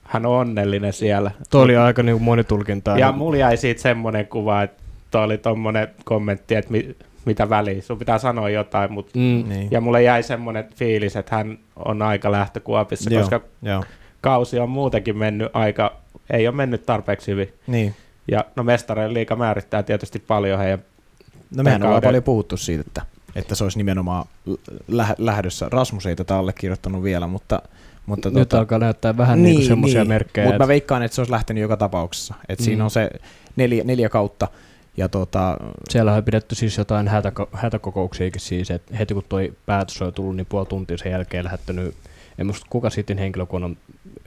hän 0.03 0.25
on 0.25 0.37
onnellinen 0.37 0.93
siellä. 0.93 1.31
Tuo 1.49 1.61
oli 1.61 1.77
aika 1.77 2.03
niin 2.03 2.21
monitulkintaa. 2.21 2.97
Ja 2.97 3.11
mulla 3.11 3.37
jäi 3.37 3.57
siitä 3.57 3.81
semmoinen 3.81 4.27
kuva, 4.27 4.63
että 4.63 4.83
tuo 5.11 5.21
oli 5.21 5.37
tommonen 5.37 5.87
kommentti, 6.05 6.55
että 6.55 6.71
mi, 6.71 6.95
mitä 7.25 7.49
väliä, 7.49 7.81
sun 7.81 7.99
pitää 7.99 8.17
sanoa 8.17 8.49
jotain, 8.49 8.91
mutta 8.93 9.11
mm, 9.19 9.43
Niin. 9.49 9.67
ja 9.71 9.81
mulle 9.81 10.03
jäi 10.03 10.23
semmoinen 10.23 10.65
fiilis, 10.75 11.15
että 11.15 11.35
hän 11.35 11.57
on 11.75 12.01
aika 12.01 12.31
lähtökuopissa, 12.31 13.09
Joo, 13.13 13.21
koska 13.21 13.41
Joo. 13.61 13.83
kausi 14.21 14.59
on 14.59 14.69
muutenkin 14.69 15.17
mennyt 15.17 15.49
aika, 15.53 15.95
ei 16.29 16.47
ole 16.47 16.55
mennyt 16.55 16.85
tarpeeksi 16.85 17.31
hyvin. 17.31 17.53
Niin. 17.67 17.95
Ja 18.31 18.45
no 18.55 18.63
mestareen 18.63 19.13
liiga 19.13 19.35
määrittää 19.35 19.83
tietysti 19.83 20.19
paljon 20.19 20.59
heidän 20.59 20.79
No 21.55 21.63
mehän 21.63 21.81
ollaan 21.81 21.93
kauden- 21.93 22.07
paljon 22.07 22.23
puhuttu 22.23 22.57
siitä, 22.57 22.83
että 22.87 23.01
että 23.35 23.55
se 23.55 23.63
olisi 23.63 23.77
nimenomaan 23.77 24.25
lä- 24.87 25.15
lähdössä. 25.17 25.67
Rasmus 25.71 26.05
ei 26.05 26.15
tätä 26.15 26.37
allekirjoittanut 26.37 27.03
vielä, 27.03 27.27
mutta... 27.27 27.61
mutta 28.05 28.29
Nyt 28.29 28.35
tota, 28.49 28.59
alkaa 28.59 28.79
näyttää 28.79 29.17
vähän 29.17 29.43
niin, 29.43 29.55
niin 29.55 29.67
semmoisia 29.67 30.05
merkkejä. 30.05 30.45
Mutta 30.45 30.53
mä 30.59 30.63
että- 30.63 30.67
veikkaan, 30.67 31.03
että 31.03 31.15
se 31.15 31.21
olisi 31.21 31.31
lähtenyt 31.31 31.61
joka 31.61 31.77
tapauksessa. 31.77 32.33
Et 32.49 32.59
mm. 32.59 32.65
Siinä 32.65 32.83
on 32.83 32.91
se 32.91 33.09
neljä, 33.55 33.83
neljä 33.83 34.09
kautta, 34.09 34.47
ja 34.97 35.09
tota, 35.09 35.57
Siellä 35.89 36.13
on 36.13 36.23
pidetty 36.23 36.55
siis 36.55 36.77
jotain 36.77 37.07
hätäko- 37.07 37.49
hätäkokouksiakin 37.53 38.41
siis, 38.41 38.71
että 38.71 38.97
heti 38.97 39.13
kun 39.13 39.23
toi 39.29 39.53
päätös 39.65 40.01
oli 40.01 40.11
tullut, 40.11 40.35
niin 40.35 40.45
puoli 40.45 40.65
tuntia 40.65 40.97
sen 40.97 41.11
jälkeen 41.11 41.45
lähettänyt, 41.45 41.95
en 42.37 42.45
muista 42.45 42.65
kuka 42.69 42.89
sitten 42.89 43.17
henkilökunnan 43.17 43.77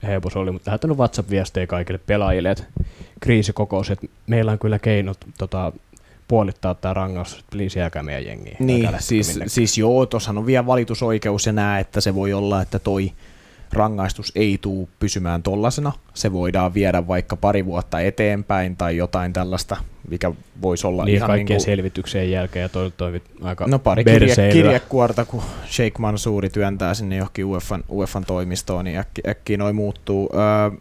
heipos 0.03 0.35
oli, 0.35 0.51
mutta 0.51 0.71
lähettänyt 0.71 0.97
WhatsApp-viestejä 0.97 1.67
kaikille 1.67 1.99
pelaajille, 2.05 2.51
että 2.51 2.63
kriisikokous, 3.19 3.89
että 3.89 4.07
meillä 4.27 4.51
on 4.51 4.59
kyllä 4.59 4.79
keinot 4.79 5.17
tota, 5.37 5.71
puolittaa 6.27 6.75
tämä 6.75 6.93
rangaistus, 6.93 7.39
että 7.39 7.51
please 7.51 7.79
jääkää 7.79 8.03
meidän 8.03 8.25
jengiin. 8.25 8.57
Niin, 8.59 8.89
siis, 8.99 9.39
siis 9.47 9.77
joo, 9.77 10.05
tuossahan 10.05 10.37
on 10.37 10.45
vielä 10.45 10.65
valitusoikeus 10.65 11.45
ja 11.45 11.51
nää, 11.51 11.79
että 11.79 12.01
se 12.01 12.15
voi 12.15 12.33
olla, 12.33 12.61
että 12.61 12.79
toi 12.79 13.11
rangaistus 13.73 14.31
ei 14.35 14.57
tule 14.61 14.87
pysymään 14.99 15.43
tollasena. 15.43 15.91
Se 16.13 16.31
voidaan 16.31 16.73
viedä 16.73 17.07
vaikka 17.07 17.35
pari 17.35 17.65
vuotta 17.65 17.99
eteenpäin 17.99 18.77
tai 18.77 18.97
jotain 18.97 19.33
tällaista, 19.33 19.77
mikä 20.09 20.31
voisi 20.61 20.87
olla 20.87 21.05
niin, 21.05 21.15
ihan 21.15 21.27
kaikkien 21.27 21.45
niin 21.45 21.57
kuin, 21.57 21.65
selvitykseen 21.65 22.31
jälkeen 22.31 22.63
ja 22.63 22.69
toi 22.69 23.21
aika 23.41 23.67
No 23.67 23.79
pari 23.79 24.03
kirje, 24.03 24.35
kirjekuorta, 24.51 25.25
kun 25.25 25.43
Sheikh 25.69 25.99
Mansouri 25.99 26.49
työntää 26.49 26.93
sinne 26.93 27.15
johonkin 27.15 27.45
UEFan, 27.45 27.83
UEFan 27.89 28.25
toimistoon, 28.25 28.85
niin 28.85 28.97
äkki, 28.97 29.21
äkkiä 29.27 29.57
noi 29.57 29.73
muuttuu. 29.73 30.29
Öö, 30.33 30.77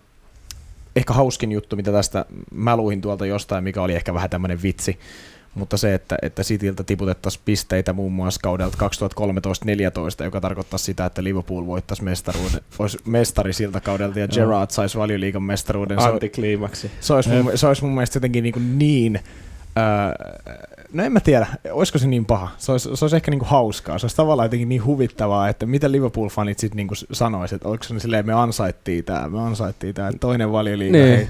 ehkä 0.96 1.12
hauskin 1.12 1.52
juttu, 1.52 1.76
mitä 1.76 1.92
tästä 1.92 2.24
mä 2.54 2.76
luin 2.76 3.00
tuolta 3.00 3.26
jostain, 3.26 3.64
mikä 3.64 3.82
oli 3.82 3.94
ehkä 3.94 4.14
vähän 4.14 4.30
tämmöinen 4.30 4.62
vitsi, 4.62 4.98
mutta 5.56 5.76
se, 5.76 5.94
että, 5.94 6.16
että 6.22 6.42
Cityltä 6.42 6.84
tiputettaisiin 6.84 7.42
pisteitä 7.44 7.92
muun 7.92 8.12
muassa 8.12 8.40
kaudelta 8.42 8.88
2013-2014, 10.20 10.24
joka 10.24 10.40
tarkoittaa 10.40 10.78
sitä, 10.78 11.06
että 11.06 11.24
Liverpool 11.24 11.66
voittaisi 11.66 12.04
mestaruuden, 12.04 12.60
olisi 12.78 12.98
mestari 13.06 13.52
siltä 13.52 13.80
kaudelta 13.80 14.18
ja 14.18 14.28
Gerrard 14.28 14.70
saisi 14.70 14.98
valioliigan 14.98 15.42
mestaruuden. 15.42 16.00
Se, 16.00 16.08
Antikliimaksi. 16.08 16.90
se, 17.00 17.14
olisi 17.14 17.30
mun, 17.30 17.52
se 17.54 17.66
olisi 17.66 17.84
mun 17.84 17.94
mielestä 17.94 18.16
jotenkin 18.16 18.42
niin, 18.42 18.52
kuin 18.52 18.78
niin 18.78 19.20
öö, 19.78 20.54
no 20.92 21.04
en 21.04 21.12
mä 21.12 21.20
tiedä, 21.20 21.46
olisiko 21.70 21.98
se 21.98 22.06
niin 22.06 22.26
paha. 22.26 22.48
Se 22.58 22.72
olisi, 22.72 22.88
se 22.94 23.04
olisi 23.04 23.16
ehkä 23.16 23.30
niin 23.30 23.38
kuin 23.38 23.48
hauskaa. 23.48 23.98
Se 23.98 24.04
olisi 24.04 24.16
tavallaan 24.16 24.46
jotenkin 24.46 24.68
niin 24.68 24.84
huvittavaa, 24.84 25.48
että 25.48 25.66
mitä 25.66 25.88
Liverpool-fanit 25.88 26.58
sitten 26.58 26.76
niin 26.76 26.88
sanoisivat, 27.12 27.58
että 27.58 27.68
oliko 27.68 27.84
se 27.84 28.00
silleen, 28.00 28.26
me 28.26 28.32
ansaittiin 28.32 29.04
tämä, 29.04 29.28
me 29.28 29.40
ansaittiin 29.40 29.94
tämä, 29.94 30.10
toinen 30.20 30.52
valioliiga. 30.52 30.98
Niin. 30.98 31.16
Niin. 31.16 31.28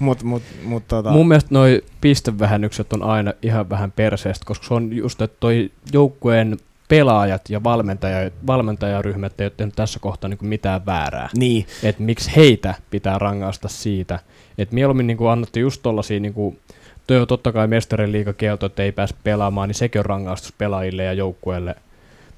Mutta 0.00 0.24
mut, 0.24 0.42
mut, 0.64 0.88
tota, 0.88 1.10
Mun 1.10 1.28
mielestä 1.28 1.48
noi 1.50 1.82
pistevähennykset 2.00 2.92
on 2.92 3.02
aina 3.02 3.32
ihan 3.42 3.70
vähän 3.70 3.92
perseestä, 3.92 4.44
koska 4.46 4.66
se 4.66 4.74
on 4.74 4.92
just, 4.92 5.22
että 5.22 5.36
toi 5.40 5.70
joukkueen 5.92 6.56
pelaajat 6.88 7.50
ja 7.50 7.64
valmentaja, 7.64 8.30
valmentajaryhmät 8.46 9.40
ei 9.40 9.44
ole 9.44 9.52
tehnyt 9.56 9.74
tässä 9.74 9.98
kohtaa 10.00 10.28
niin 10.28 10.38
mitään 10.40 10.86
väärää. 10.86 11.28
niin, 11.36 11.66
Että 11.82 12.02
miksi 12.02 12.36
heitä 12.36 12.74
pitää 12.90 13.18
rangaista 13.18 13.68
siitä. 13.68 14.18
Että 14.58 14.74
mieluummin 14.74 15.06
niin 15.06 15.18
annettiin 15.30 15.62
just 15.62 15.82
tollasia, 15.82 16.20
niin 16.20 16.34
kuin, 16.34 16.58
toi 17.06 17.20
on 17.20 17.26
totta 17.26 17.52
kai 17.52 17.66
mestarin 17.68 18.12
liikakielto, 18.12 18.66
että 18.66 18.82
ei 18.82 18.92
pääse 18.92 19.14
pelaamaan, 19.24 19.68
niin 19.68 19.74
sekin 19.74 19.98
on 19.98 20.06
rangaistus 20.06 20.52
pelaajille 20.58 21.04
ja 21.04 21.12
joukkueelle 21.12 21.74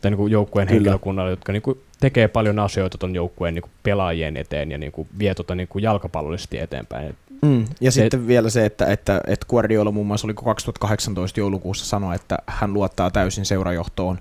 tai 0.00 0.10
niin 0.10 0.18
kuin 0.18 0.32
joukkueen 0.32 0.68
Kyllä. 0.68 0.76
henkilökunnalle, 0.76 1.30
jotka 1.30 1.52
niin 1.52 1.62
kuin 1.62 1.80
tekee 2.00 2.28
paljon 2.28 2.58
asioita 2.58 2.98
ton 2.98 3.14
joukkueen 3.14 3.54
niin 3.54 3.62
kuin 3.62 3.72
pelaajien 3.82 4.36
eteen 4.36 4.70
ja 4.70 4.78
niin 4.78 4.92
kuin 4.92 5.08
vie 5.18 5.34
tota 5.34 5.54
niin 5.54 5.68
kuin 5.68 5.82
jalkapallollisesti 5.82 6.58
eteenpäin. 6.58 7.08
Et 7.08 7.16
Mm, 7.42 7.64
ja 7.80 7.90
Se- 7.92 8.00
sitten 8.00 8.26
vielä 8.26 8.50
se, 8.50 8.66
että, 8.66 8.86
että, 8.86 9.20
että 9.26 9.46
Guardiola 9.46 9.90
muun 9.92 10.06
muassa 10.06 10.26
oliko 10.26 10.44
2018 10.44 11.40
joulukuussa 11.40 11.84
sanoi, 11.86 12.14
että 12.14 12.38
hän 12.46 12.72
luottaa 12.72 13.10
täysin 13.10 13.44
seurajohtoon, 13.44 14.18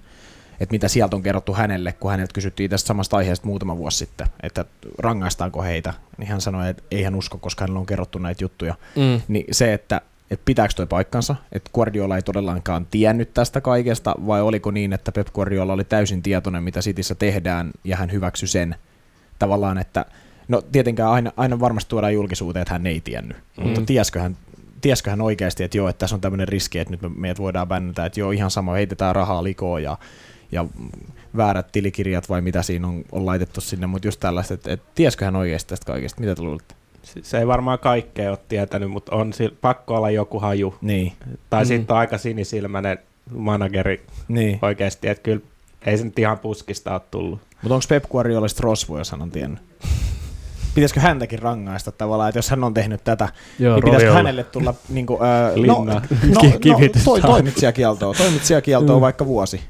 että 0.59 0.73
mitä 0.73 0.87
sieltä 0.87 1.15
on 1.15 1.23
kerrottu 1.23 1.53
hänelle, 1.53 1.93
kun 1.93 2.11
häneltä 2.11 2.33
kysyttiin 2.33 2.69
tästä 2.69 2.87
samasta 2.87 3.17
aiheesta 3.17 3.47
muutama 3.47 3.77
vuosi 3.77 3.97
sitten, 3.97 4.27
että 4.43 4.65
rangaistaanko 4.97 5.63
heitä, 5.63 5.93
niin 6.17 6.27
hän 6.27 6.41
sanoi, 6.41 6.69
että 6.69 6.83
ei 6.91 7.03
hän 7.03 7.15
usko, 7.15 7.37
koska 7.37 7.63
hänellä 7.63 7.79
on 7.79 7.85
kerrottu 7.85 8.19
näitä 8.19 8.43
juttuja. 8.43 8.75
Mm. 8.95 9.21
Niin 9.27 9.45
se, 9.51 9.73
että, 9.73 10.01
että 10.31 10.45
pitääkö 10.45 10.73
toi 10.73 10.87
paikkansa, 10.87 11.35
että 11.51 11.71
Guardiola 11.73 12.15
ei 12.15 12.21
todellakaan 12.21 12.87
tiennyt 12.91 13.33
tästä 13.33 13.61
kaikesta, 13.61 14.15
vai 14.27 14.41
oliko 14.41 14.71
niin, 14.71 14.93
että 14.93 15.11
Pep 15.11 15.27
Guardiola 15.33 15.73
oli 15.73 15.83
täysin 15.83 16.21
tietoinen, 16.21 16.63
mitä 16.63 16.79
Cityssä 16.79 17.15
tehdään, 17.15 17.71
ja 17.83 17.97
hän 17.97 18.11
hyväksyi 18.11 18.47
sen 18.47 18.75
tavallaan, 19.39 19.77
että 19.77 20.05
no 20.47 20.61
tietenkään 20.71 21.09
aina, 21.11 21.31
aina 21.37 21.59
varmasti 21.59 21.89
tuodaan 21.89 22.13
julkisuuteen, 22.13 22.61
että 22.61 22.73
hän 22.73 22.87
ei 22.87 23.01
tiennyt, 23.01 23.37
mm. 23.57 23.63
mutta 23.63 23.81
tiesikö 23.81 24.19
hän, 24.21 24.37
tiesikö 24.81 25.09
hän 25.09 25.21
oikeasti, 25.21 25.63
että 25.63 25.77
joo, 25.77 25.87
että 25.89 25.99
tässä 25.99 26.15
on 26.15 26.21
tämmöinen 26.21 26.47
riski, 26.47 26.79
että 26.79 26.91
nyt 26.91 27.01
me, 27.01 27.09
meidät 27.15 27.39
voidaan 27.39 27.67
bännätä, 27.67 28.05
että 28.05 28.19
joo, 28.19 28.31
ihan 28.31 28.51
sama, 28.51 28.73
heitetään 28.73 29.15
rahaa 29.15 29.43
likoon 29.43 29.83
ja, 29.83 29.97
ja 30.51 30.65
väärät 31.37 31.71
tilikirjat 31.71 32.29
vai 32.29 32.41
mitä 32.41 32.61
siinä 32.61 32.87
on, 32.87 33.03
on 33.11 33.25
laitettu 33.25 33.61
sinne, 33.61 33.87
mutta 33.87 34.07
just 34.07 34.19
tällaista, 34.19 34.53
että, 34.53 34.71
että 34.73 34.85
tiesikö 34.95 35.25
hän 35.25 35.35
oikeasti 35.35 35.69
tästä 35.69 35.85
kaikesta, 35.85 36.21
mitä 36.21 36.35
te 36.35 36.41
luulette? 36.41 36.75
Se- 37.21 37.37
ei 37.39 37.47
varmaan 37.47 37.79
kaikkea 37.79 38.29
ole 38.29 38.39
tietänyt, 38.49 38.91
mutta 38.91 39.15
on 39.15 39.33
sil- 39.37 39.55
pakko 39.61 39.95
olla 39.95 40.09
joku 40.11 40.39
haju. 40.39 40.75
Niin, 40.81 41.13
Tai 41.49 41.63
Mm. 41.63 41.67
sitten 41.67 41.93
on 41.93 41.99
aika 41.99 42.17
sinisilmäinen 42.17 42.97
manageri 43.35 44.01
niin. 44.27 44.59
oikeasti, 44.61 45.07
että 45.07 45.23
kyllä 45.23 45.41
ei 45.85 45.97
se 45.97 46.03
nyt 46.03 46.19
ihan 46.19 46.39
puskista 46.39 46.93
ole 46.93 47.01
tullut. 47.11 47.39
Mutta 47.61 47.75
onko 47.75 47.85
Pep 47.89 48.03
Guardiola 48.11 48.47
sitten 48.47 48.63
rosvo, 48.63 48.97
jos 48.97 49.11
hän 49.11 49.21
on 49.21 49.31
tiennyt? 49.31 49.59
Pitäisikö 50.75 50.99
häntäkin 50.99 51.39
rangaista 51.39 51.91
tavallaan, 51.91 52.29
että 52.29 52.37
jos 52.37 52.49
hän 52.49 52.63
on 52.63 52.73
tehnyt 52.73 53.03
tätä, 53.03 53.29
Joo, 53.59 53.75
niin 53.75 53.83
pitäisikö 53.83 54.13
hänelle 54.13 54.43
tulla 54.43 54.73
niin 54.89 55.05
kuin, 55.05 55.19
öö, 55.21 55.55
no, 55.67 55.83
no, 55.83 55.93
no, 55.93 56.01
toi, 57.05 57.21
toimitsijakieltoa, 57.21 58.13
toimitsijakieltoa 58.13 58.95
Mm. 58.97 59.01
vaikka 59.01 59.25
vuosi. 59.25 59.61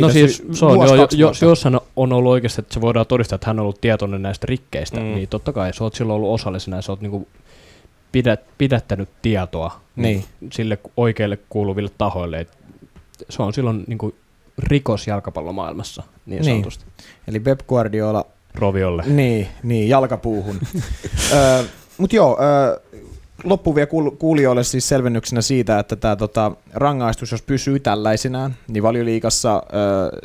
no 0.00 0.08
siis 0.10 0.42
se 0.52 0.64
on, 0.64 0.74
vuosi, 0.74 0.94
jo, 0.94 1.00
kaksi 1.00 1.18
jo, 1.18 1.26
vuotta. 1.26 1.44
jos 1.44 1.64
hän 1.64 1.80
on 1.96 2.12
ollut 2.12 2.32
oikeasti, 2.32 2.60
että 2.60 2.74
se 2.74 2.80
voidaan 2.80 3.06
todistaa, 3.06 3.36
että 3.36 3.46
hän 3.46 3.58
on 3.58 3.62
ollut 3.62 3.80
tietoinen 3.80 4.22
näistä 4.22 4.46
rikkeistä, 4.48 4.96
Mm. 5.00 5.06
mm. 5.06 5.14
niin 5.14 5.28
totta 5.28 5.52
kai 5.52 5.74
sä 5.74 5.84
oot 5.84 5.94
silloin 5.94 6.16
ollut 6.16 6.34
osallisena 6.34 6.76
ja 6.76 6.82
sä 6.82 6.92
oot 6.92 7.00
niinku 7.00 7.28
pidät, 8.12 8.40
pidättänyt 8.58 9.08
tietoa 9.22 9.80
Niin. 9.96 10.24
sille 10.52 10.78
oikeille 10.96 11.38
kuuluville 11.48 11.90
tahoille. 11.98 12.38
Et 12.40 12.58
se 13.30 13.42
on 13.42 13.52
silloin 13.52 13.84
niinku 13.86 14.14
rikos 14.58 15.06
jalkapallomaailmassa, 15.06 16.02
niin 16.26 16.42
Niin. 16.42 16.54
sanotusti. 16.54 16.84
Eli 17.28 17.40
Pep 17.40 17.60
Guardiola, 17.68 18.24
Roviolle. 18.58 19.02
niin, 19.06 19.48
niin 19.62 19.88
jalkapuuhun. 19.88 20.60
öö, 21.32 21.62
Mutta 21.98 22.16
joo, 22.16 22.38
öö, 22.40 22.80
loppu 23.44 23.74
vielä 23.74 23.86
kuul- 23.86 24.16
kuulijoille 24.16 24.64
siis 24.64 24.88
selvennyksenä 24.88 25.42
siitä, 25.42 25.78
että 25.78 25.96
tämä 25.96 26.16
tota, 26.16 26.52
rangaistus, 26.74 27.32
jos 27.32 27.42
pysyy 27.42 27.80
tällaisenään, 27.80 28.56
niin 28.68 28.82
valioliigassa 28.82 29.62
öö, 29.74 30.20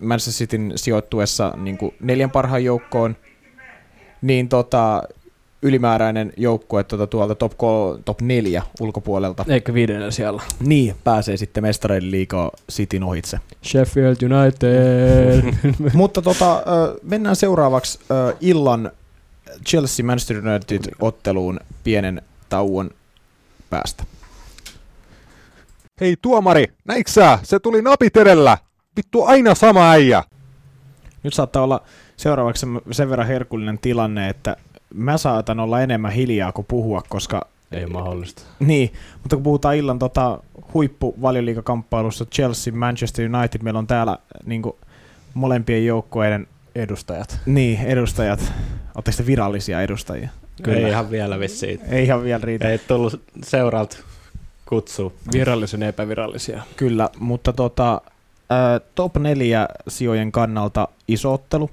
Manchester 0.00 0.32
Cityn 0.34 0.72
sijoittuessa 0.76 1.52
niin 1.56 1.78
neljän 2.00 2.30
parhaan 2.30 2.64
joukkoon, 2.64 3.16
niin 4.22 4.48
tota, 4.48 5.02
ylimääräinen 5.62 6.32
joukkue 6.36 6.84
tuota, 6.84 7.06
tuolta 7.06 7.34
top, 7.34 7.52
kol- 7.56 7.96
top 8.04 8.20
4 8.20 8.62
ulkopuolelta, 8.80 9.44
Eikä 9.48 9.74
viidennellä 9.74 10.10
siellä. 10.10 10.42
niin 10.60 10.94
pääsee 11.04 11.36
sitten 11.36 11.62
mestareiden 11.64 12.10
liigaa 12.10 12.50
Cityn 12.72 13.02
ohitse. 13.02 13.38
Sheffield 13.64 14.16
United. 14.22 15.42
Mutta 15.94 16.22
tota, 16.22 16.62
mennään 17.02 17.36
seuraavaksi 17.36 17.98
illan 18.40 18.90
Chelsea 19.66 20.06
Manchester 20.06 20.36
United 20.48 20.80
otteluun 21.00 21.60
pienen 21.84 22.22
tauon 22.48 22.90
päästä. 23.70 24.04
Hei 26.00 26.16
tuomari, 26.22 26.66
näitkö 26.84 27.10
sä? 27.12 27.38
Se 27.42 27.58
tuli 27.58 27.82
napit 27.82 28.16
edellä. 28.16 28.58
Vittu 28.96 29.24
aina 29.24 29.54
sama 29.54 29.90
äijä. 29.90 30.24
Nyt 31.22 31.34
saattaa 31.34 31.62
olla 31.62 31.82
seuraavaksi 32.16 32.66
sen 32.90 33.10
verran 33.10 33.26
herkullinen 33.28 33.78
tilanne, 33.78 34.28
että 34.28 34.56
mä 34.94 35.18
saatan 35.18 35.60
olla 35.60 35.80
enemmän 35.80 36.12
hiljaa 36.12 36.52
kuin 36.52 36.66
puhua, 36.68 37.02
koska 37.08 37.46
Ei 37.72 37.86
mahdollista. 37.86 38.42
niin, 38.60 38.92
mutta 39.22 39.36
kun 39.36 39.42
puhutaan 39.42 39.76
illan 39.76 39.98
tota, 39.98 40.40
huippuvalioliigakamppailusta 40.74 42.24
Chelsea, 42.26 42.72
Manchester 42.74 43.30
United, 43.36 43.62
meillä 43.62 43.78
on 43.78 43.86
täällä 43.86 44.18
niin 44.46 44.62
molempien 45.34 45.86
joukkueiden 45.86 46.46
Edustajat. 46.74 47.40
niin, 47.46 47.78
edustajat. 47.80 48.52
Oletteko 48.94 49.16
te 49.16 49.26
virallisia 49.26 49.82
edustajia? 49.82 50.28
Kyllä. 50.62 50.78
Ei 50.78 50.88
ihan 50.88 51.10
vielä 51.10 51.38
vissiin. 51.38 51.80
Ei 51.88 52.04
ihan 52.04 52.24
vielä 52.24 52.40
riitä. 52.44 52.68
Ei 52.70 52.78
tullut 52.78 53.22
seuralta 53.44 53.96
kutsu. 54.68 55.12
Virallisen 55.32 55.82
epävirallisia. 55.82 56.62
Kyllä, 56.76 57.10
mutta 57.18 57.52
tota, 57.52 58.00
top 58.94 59.16
4 59.16 59.68
sijojen 59.88 60.32
kannalta 60.32 60.88
iso 61.08 61.32
ottelu. 61.32 61.70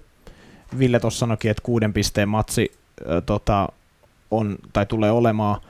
Ville 0.80 1.00
tuossa 1.00 1.20
sanoikin, 1.20 1.52
että 1.52 1.64
kuuden 1.64 1.94
pisteen 1.94 2.30
matsi 2.30 2.72
tota, 3.26 3.70
on, 4.32 4.58
tai 4.74 4.86
tulee 4.86 5.12
olemaan. 5.12 5.62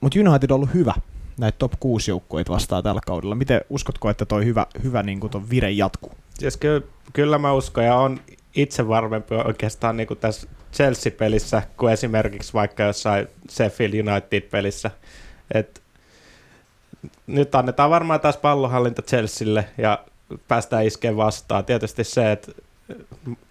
Mutta 0.00 0.18
United 0.20 0.50
on 0.50 0.54
ollut 0.54 0.74
hyvä 0.74 0.94
näitä 1.38 1.58
top 1.58 1.72
6 1.80 2.10
joukkueita 2.10 2.52
vastaan 2.52 2.82
tällä 2.82 3.00
kaudella. 3.06 3.34
Miten 3.34 3.60
uskotko, 3.70 4.10
että 4.10 4.26
toi 4.26 4.44
hyvä, 4.44 4.66
hyvä 4.82 5.02
niin 5.02 5.30
ton 5.30 5.50
vire 5.50 5.70
jatkuu? 5.70 6.12
Siis 6.38 6.56
kyllä, 6.56 6.86
kyllä 7.12 7.38
mä 7.38 7.52
uskon 7.52 7.84
ja 7.84 7.96
on 7.96 8.20
itse 8.54 8.88
varmempi 8.88 9.34
oikeastaan 9.34 9.96
niin 9.96 10.06
kuin 10.06 10.18
tässä 10.18 10.48
Chelsea-pelissä 10.72 11.62
kuin 11.76 11.92
esimerkiksi 11.92 12.52
vaikka 12.52 12.82
jossain 12.82 13.28
Sheffield 13.50 13.94
United-pelissä. 13.94 14.90
Et 15.54 15.82
nyt 17.26 17.54
annetaan 17.54 17.90
varmaan 17.90 18.20
taas 18.20 18.36
pallonhallinta 18.36 19.02
Chelsealle 19.02 19.68
ja 19.78 20.04
päästään 20.48 20.86
iskeen 20.86 21.16
vastaan. 21.16 21.64
Tietysti 21.64 22.04
se, 22.04 22.32
että 22.32 22.52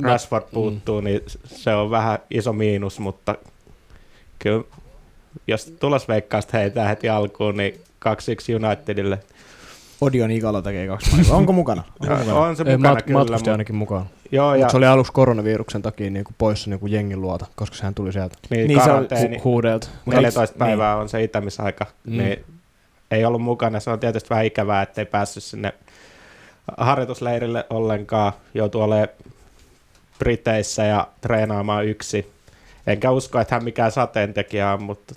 Rashford 0.03 0.43
puuttuu, 0.53 1.01
niin 1.01 1.21
se 1.45 1.73
on 1.75 1.89
vähän 1.91 2.19
iso 2.31 2.53
miinus, 2.53 2.99
mutta 2.99 3.35
kyllä 4.39 4.63
jos 5.47 5.73
tulosveikkausta 5.79 6.57
heitää 6.57 6.87
heti 6.87 7.09
alkuun, 7.09 7.57
niin 7.57 7.73
2-1 8.61 8.65
Unitedille. 8.65 9.19
Odion 10.01 10.31
Igalo 10.31 10.61
tekee 10.61 10.87
kaksi 10.87 11.11
maalia. 11.15 11.33
Onko 11.33 11.53
mukana? 11.53 11.83
Onko 11.99 12.15
mukana? 12.15 12.39
On 12.39 12.55
se 12.55 12.63
mukana 12.63 12.93
mat- 12.99 13.03
kyllä. 13.03 13.19
matkusti 13.19 13.49
ainakin 13.49 13.75
mukaan. 13.75 14.05
joo, 14.31 14.55
ja 14.55 14.59
Mutta 14.59 14.71
se 14.71 14.77
oli 14.77 14.85
aluksi 14.85 15.11
koronaviruksen 15.11 15.81
takia 15.81 16.09
niin 16.09 16.23
kuin 16.25 16.35
poissa 16.37 16.69
niin 16.69 16.79
kuin 16.79 16.91
jengin 16.91 17.21
luota, 17.21 17.45
koska 17.55 17.75
sehän 17.75 17.95
tuli 17.95 18.13
sieltä 18.13 18.35
niin, 18.49 18.67
niin 18.67 18.83
se 18.83 18.91
on- 18.91 19.03
hu- 19.05 19.43
huudeelta. 19.43 19.87
14 20.05 20.53
Niin. 20.53 20.59
päivää 20.59 20.95
on 20.97 21.09
se 21.09 21.23
itämisaika, 21.23 21.85
Mm. 22.03 22.17
niin 22.17 22.45
ei 23.11 23.25
ollut 23.25 23.41
mukana. 23.41 23.79
Se 23.79 23.89
on 23.89 23.99
tietysti 23.99 24.29
vähän 24.29 24.45
ikävää, 24.45 24.81
ettei 24.81 25.05
päässyt 25.05 25.43
sinne 25.43 25.73
harjoitusleirille 26.77 27.65
ollenkaan. 27.69 28.33
Joutuu 28.53 28.81
olemaan 28.81 29.07
Briteissä 30.21 30.83
ja 30.83 31.07
treenaamaan 31.21 31.85
yksi. 31.85 32.31
Enkä 32.87 33.11
usko, 33.11 33.39
että 33.39 33.55
hän 33.55 33.63
mikään 33.63 33.91
sateentekijä 33.91 34.73
on, 34.73 34.83
mutta 34.83 35.15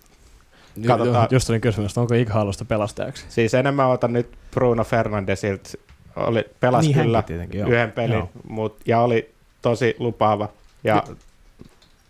Katsotaan. 0.86 1.28
Jo, 1.30 1.36
just 1.36 1.50
olin 1.50 1.60
kysymässä, 1.60 2.00
onko 2.00 2.14
Ighalosta 2.14 2.64
pelastajaksi. 2.64 3.24
siis 3.28 3.54
enemmän 3.54 3.88
otan 3.88 4.12
nyt 4.12 4.28
Bruno 4.50 4.84
Fernandesilta. 4.84 5.70
Oli, 6.16 6.44
pelasi 6.60 6.88
Niin 6.88 7.02
kyllä 7.02 7.22
yhden 7.66 7.92
pelin, 7.92 8.16
Joo. 8.16 8.30
mut, 8.48 8.80
ja 8.86 9.00
oli 9.00 9.30
tosi 9.62 9.96
lupaava. 9.98 10.48
Ja 10.84 11.02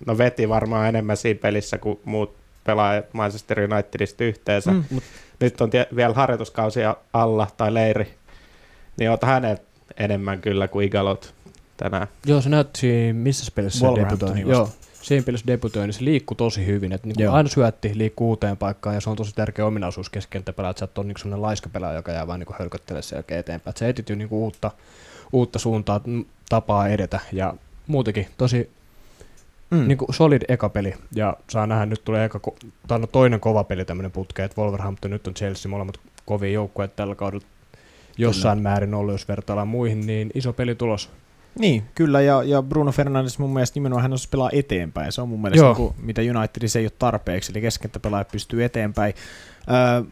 no 0.07 0.19
veti 0.19 0.49
varmaan 0.49 0.89
enemmän 0.89 1.17
siinä 1.17 1.41
pelissä 1.41 1.79
kuin 1.79 2.01
muut 2.05 2.37
pelaajat 2.65 3.05
Manchester 3.15 3.61
Unitedista 3.61 4.25
yhteensä. 4.25 4.71
Mm. 4.71 4.85
Mm. 4.91 5.01
Nyt 5.41 5.61
on 5.61 5.71
tie- 5.71 5.89
vielä 5.97 6.15
harjoituskausi 6.15 6.81
alla 7.13 7.47
tai 7.57 7.75
leiri, 7.75 8.15
niin 8.99 9.11
ota 9.11 9.27
hänet 9.27 9.63
enemmän 9.97 10.41
kyllä 10.41 10.69
kuin 10.69 10.87
Igalot 10.87 11.34
tänään. 11.77 12.07
Joo, 12.27 12.41
se 12.41 12.49
näytti 12.49 12.81
siinä, 12.81 13.19
missä 13.19 13.53
pelissä 13.55 13.79
se 13.79 13.87
debutoi. 13.87 14.29
vastaan. 14.29 14.49
Joo, 14.51 14.69
siinä 15.03 15.23
pelissä 15.27 15.47
debutoi, 15.47 15.87
niin 15.87 15.93
se 15.95 16.05
liikkui 16.05 16.37
tosi 16.37 16.67
hyvin. 16.67 16.93
Että 16.93 17.09
niin 17.09 17.31
aina 17.31 17.49
syötti, 17.49 17.93
liikkuu 17.95 18.29
uuteen 18.29 18.57
paikkaan 18.57 18.95
ja 18.95 19.01
se 19.01 19.11
on 19.11 19.17
tosi 19.17 19.35
tärkeä 19.35 19.67
ominaisuus 19.67 20.11
keskenttäpelaa, 20.11 20.71
että 20.71 20.79
sä 20.79 20.85
et 20.85 20.99
ole 20.99 21.07
niin 21.07 21.17
sellainen 21.19 21.43
laiska 21.43 21.69
pelaaja, 21.69 21.97
joka 21.97 22.13
jää 22.13 22.27
vaan 22.27 22.41
niin 22.41 22.57
hölköttelee 22.59 23.03
sen 23.03 23.17
jälkeen 23.17 23.41
eteenpäin. 23.41 23.71
Että 23.73 23.79
se 23.79 23.89
etityy 23.89 24.17
niin 24.17 24.29
uutta, 24.31 24.71
uutta 25.33 25.59
suuntaa, 25.59 26.01
mm, 26.07 26.25
tapaa 26.49 26.89
edetä 26.89 27.21
ja 27.33 27.55
muutenkin 27.87 28.27
tosi 28.39 28.71
Mm. 29.71 29.89
niin 29.89 29.99
kuin 29.99 30.15
solid 30.15 30.43
eka 30.49 30.69
peli. 30.69 30.95
Ja 31.15 31.37
saa 31.51 31.67
nähdä, 31.67 31.87
nyt 31.87 32.05
tulee 32.05 32.25
eka, 32.25 32.41
ko- 32.49 32.69
tai 32.89 32.99
no 32.99 33.07
toinen 33.07 33.41
kova 33.41 33.65
peli 33.65 33.85
tämmöinen 33.85 34.11
putke, 34.13 34.45
että 34.45 34.61
Wolverhampton 34.61 35.11
nyt 35.11 35.27
on 35.27 35.35
Chelsea, 35.35 35.71
molemmat 35.71 36.01
kovia 36.27 36.51
joukkueet 36.51 36.97
tällä 36.97 37.15
kaudella 37.15 37.45
jossain 38.19 38.63
määrin 38.63 38.95
ollut, 38.95 39.15
jos 39.15 39.29
vertaillaan 39.29 39.69
muihin, 39.69 40.07
niin 40.07 40.31
iso 40.35 40.53
peli 40.53 40.75
tulos. 40.75 41.11
Niin, 41.59 41.83
kyllä, 41.95 42.21
ja, 42.21 42.43
ja 42.43 42.63
Bruno 42.63 42.93
Fernandes 42.93 43.39
mun 43.39 43.53
mielestä 43.53 43.77
nimenomaan 43.77 44.03
hän 44.03 44.13
osaa 44.13 44.29
pelaa 44.31 44.51
eteenpäin. 44.53 45.13
Se 45.13 45.23
on 45.23 45.29
mun 45.29 45.43
mielestä, 45.43 45.65
Joo. 45.65 45.69
niin 45.69 45.77
kuin, 45.77 45.95
mitä 46.03 46.23
Unitedissa 46.39 46.79
ei 46.79 46.85
ole 46.85 46.93
tarpeeksi, 46.99 47.53
eli 47.53 47.61
keskenttäpelaaja 47.61 48.25
pystyy 48.25 48.65
eteenpäin. 48.65 49.15
Öö, 49.71 50.03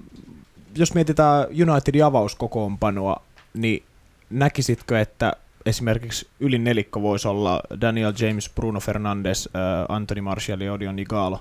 jos 0.76 0.94
mietitään 0.94 1.46
Unitedin 1.70 2.04
avauskokoonpanoa, 2.04 3.22
niin 3.54 3.82
näkisitkö, 4.30 5.00
että 5.00 5.32
esimerkiksi 5.66 6.28
ylin 6.40 6.64
nelikko 6.64 7.02
voisi 7.02 7.28
olla 7.28 7.60
Daniel 7.80 8.12
James, 8.18 8.50
Bruno 8.54 8.80
Fernandes, 8.80 9.48
öö, 9.56 9.62
Anthony 9.88 10.20
Martial 10.20 10.60
ja 10.60 10.72
Odion 10.72 10.98
Igalo? 10.98 11.40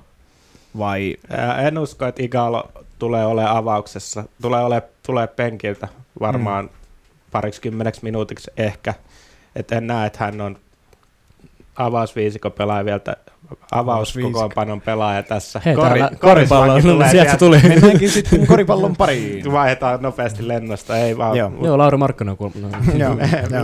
Vai 0.78 1.18
En 1.68 1.78
usko, 1.78 2.06
että 2.06 2.24
Igalo 2.24 2.72
tulee 3.00 3.26
olemaan 3.26 3.58
avauksessa. 3.58 4.24
Tulee 4.42 4.64
ole 4.64 4.84
tulee 5.04 5.28
penkiltä 5.28 5.88
varmaan 6.20 6.66
mm. 6.66 6.72
pariksi 7.32 7.62
kymmeneksi 7.62 8.04
minuutiksi 8.04 8.52
ehkä. 8.58 8.94
Et 9.56 9.72
en 9.72 9.88
näe, 9.88 10.08
että 10.08 10.20
hän 10.26 10.42
on 10.42 10.58
avausviisikko 11.76 12.50
pelaaja 12.50 12.86
vielä, 12.86 13.00
avauskokoonpanon 13.72 14.82
pelaaja 14.82 15.24
tässä. 15.24 15.62
Hei, 15.66 15.76
täällä 15.76 16.08
Kori- 16.08 16.18
koripallo, 16.20 16.66
Korismäki 16.68 16.94
tulee 16.96 17.10
sieltä 17.12 17.32
se 17.32 17.38
tuli. 17.38 17.60
mennäänkin 17.68 18.10
sitten 18.10 18.48
koripallon 18.48 18.96
pariin? 19.02 19.52
Vaihdetaan 19.52 20.02
nopeasti 20.02 20.48
lennosta, 20.48 20.98
ei 20.98 21.18
vaan. 21.18 21.38
Joo. 21.38 21.50
mut 21.50 21.66
Joo, 21.66 21.78
Lauri 21.78 21.98
Markkanen 21.98 22.36
on 22.40 22.52
joo. 22.98 23.16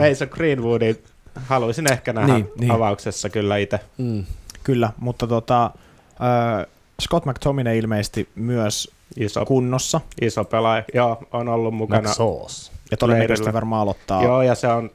Mason 0.09 0.27
Greenwoodin 0.31 0.97
haluaisin 1.45 1.91
ehkä 1.91 2.13
nähdä 2.13 2.33
Niin, 2.33 2.45
niin, 2.45 2.53
niin. 2.59 2.71
avauksessa 2.71 3.29
kyllä 3.29 3.57
itse. 3.57 3.79
Mm. 3.97 4.23
Kyllä, 4.63 4.89
mutta 4.99 5.27
tota, 5.27 5.65
äh, 5.65 6.65
Scott 7.01 7.25
McTominay 7.25 7.77
ilmeisesti 7.77 8.29
myös 8.35 8.91
Iso, 9.17 9.45
kunnossa, 9.45 10.01
iso 10.21 10.43
pelaaja. 10.43 10.83
Joo, 10.93 11.17
on 11.31 11.49
ollut 11.49 11.73
mukana. 11.73 12.13
Sauce. 12.13 12.71
ja 12.91 12.97
todennäköisesti 12.97 13.53
varmaan 13.53 13.81
aloittaa. 13.81 14.23
Joo, 14.23 14.41
ja 14.41 14.55
se 14.55 14.67
on 14.67 14.89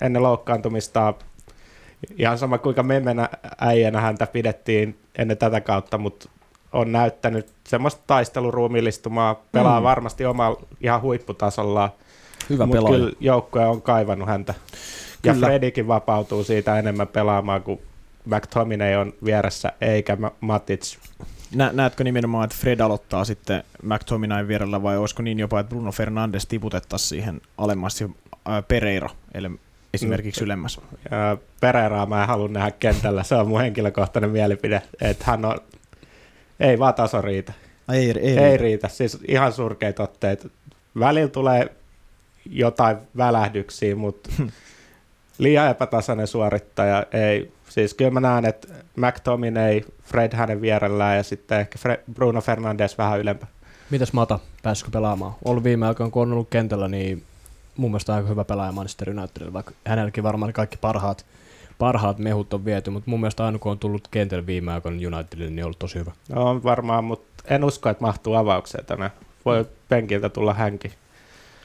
ennen 0.00 0.22
loukkaantumista 0.22 1.14
ihan 2.18 2.38
sama 2.38 2.58
kuinka 2.58 2.82
memmenä 2.82 3.28
äijänä 3.60 4.00
häntä 4.00 4.26
pidettiin 4.26 4.98
ennen 5.18 5.36
tätä 5.38 5.60
kautta, 5.60 5.98
mutta 5.98 6.28
on 6.72 6.92
näyttänyt 6.92 7.52
semmoista 7.66 8.02
taisteluruumillistumaa, 8.06 9.34
pelaa 9.52 9.80
Mm. 9.80 9.84
varmasti 9.84 10.24
omalla 10.26 10.60
ihan 10.80 11.02
huipputasollaan, 11.02 11.90
Hyvä 12.50 12.66
mutta 12.66 12.78
pelaaja. 12.82 12.98
kyllä 12.98 13.12
joukkue 13.20 13.66
on 13.66 13.82
kaivannut 13.82 14.28
häntä. 14.28 14.54
Ja 15.24 15.32
Kyllä. 15.34 15.46
Fredikin 15.46 15.88
vapautuu 15.88 16.44
siitä 16.44 16.78
enemmän 16.78 17.08
pelaamaan, 17.08 17.62
kun 17.62 17.78
McTominay 18.24 18.94
on 18.94 19.12
vieressä, 19.24 19.72
eikä 19.80 20.16
Ma- 20.16 20.32
Matic. 20.40 20.96
Nä, 21.54 21.70
näetkö 21.72 22.04
nimenomaan, 22.04 22.44
että 22.44 22.56
Fred 22.60 22.80
aloittaa 22.80 23.24
sitten 23.24 23.64
McTominayn 23.82 24.48
vierellä 24.48 24.82
vai 24.82 24.96
olisiko 24.98 25.22
niin 25.22 25.38
jopa, 25.38 25.60
että 25.60 25.70
Bruno 25.70 25.92
Fernandes 25.92 26.46
tiputettaisiin 26.46 27.08
siihen 27.08 27.40
alemmas 27.58 28.04
Pereira 28.68 29.08
eli 29.34 29.50
esimerkiksi 29.94 30.40
Mm. 30.40 30.44
ylemmäs? 30.44 30.80
Ja 31.10 31.36
Pereiraa 31.60 32.06
mä 32.06 32.22
en 32.22 32.28
halua 32.28 32.48
nähdä 32.48 32.70
kentällä, 32.70 33.22
se 33.22 33.34
on 33.34 33.48
mun 33.48 33.60
henkilökohtainen 33.60 34.30
mielipide, 34.30 34.82
että 35.00 35.24
hän 35.26 35.44
on, 35.44 35.58
ei 36.60 36.78
vaan 36.78 36.94
taso 36.94 37.22
riitä. 37.22 37.52
Ei, 37.92 38.10
ei, 38.20 38.38
Ei 38.38 38.56
riitä, 38.56 38.88
siis 38.88 39.18
ihan 39.28 39.52
surkeita 39.52 40.02
otteita. 40.02 40.48
Välillä 40.98 41.28
tulee 41.28 41.72
jotain 42.50 42.96
välähdyksiä, 43.16 43.96
mutta 43.96 44.30
liian 45.38 45.70
epätasainen 45.70 46.26
suorittaja 46.26 47.06
ei. 47.12 47.52
Siis 47.68 47.94
kyllä 47.94 48.10
mä 48.10 48.20
näen, 48.20 48.44
että 48.44 48.68
McTominay, 48.96 49.80
Fred 50.04 50.34
hänen 50.34 50.60
vierellään 50.60 51.16
ja 51.16 51.22
sitten 51.22 51.60
ehkä 51.60 51.78
Fre- 51.78 52.00
Bruno 52.14 52.40
Fernandes 52.40 52.98
vähän 52.98 53.20
ylempää. 53.20 53.48
Mitäs 53.90 54.12
Mata, 54.12 54.38
pääsikö 54.62 54.90
pelaamaan? 54.90 55.34
Ollut 55.44 55.64
viime 55.64 55.86
aikoina, 55.86 56.10
kun 56.10 56.22
on 56.22 56.32
ollut 56.32 56.48
kentällä, 56.50 56.88
niin 56.88 57.22
mun 57.76 57.90
mielestä 57.90 58.14
aika 58.14 58.28
hyvä 58.28 58.44
pelaaja 58.44 58.72
Manchester 58.72 59.10
Unitedilla, 59.10 59.52
vaikka 59.52 59.72
hänelläkin 59.86 60.24
varmaan 60.24 60.52
kaikki 60.52 60.76
parhaat, 60.76 61.26
parhaat 61.78 62.18
mehut 62.18 62.54
on 62.54 62.64
viety, 62.64 62.90
mutta 62.90 63.10
mun 63.10 63.20
mielestä 63.20 63.44
aina 63.46 63.58
kun 63.58 63.72
on 63.72 63.78
tullut 63.78 64.08
kentällä 64.08 64.46
viime 64.46 64.72
aikoina 64.72 65.16
Unitedille, 65.16 65.50
niin 65.50 65.64
on 65.64 65.66
ollut 65.66 65.78
tosi 65.78 65.98
hyvä. 65.98 66.12
No, 66.28 66.50
on 66.50 66.62
varmaan, 66.62 67.04
mutta 67.04 67.44
en 67.48 67.64
usko, 67.64 67.88
että 67.88 68.04
mahtuu 68.04 68.34
avaukseen 68.34 68.84
tänään. 68.84 69.10
Voi 69.44 69.66
penkiltä 69.88 70.28
tulla 70.28 70.54
hänkin. 70.54 70.92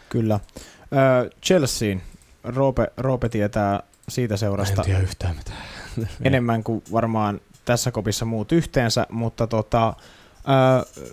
Kyllä. 0.10 0.34
Äh, 0.36 1.30
Chelseain. 1.46 2.02
Roope, 2.44 2.88
Roope 2.98 3.30
tietää 3.30 3.84
siitä 4.10 4.38
seurasta 4.38 4.82
En 4.82 4.86
tiedä 4.86 5.00
yhtään 5.00 5.36
mitään. 5.36 5.64
enemmän 6.24 6.64
kuin 6.64 6.84
varmaan 6.92 7.42
tässä 7.66 7.92
kopissa 7.92 8.26
muut 8.26 8.52
yhteensä, 8.52 9.08
mutta 9.10 9.48
tota, 9.48 9.88
äh, 9.88 11.10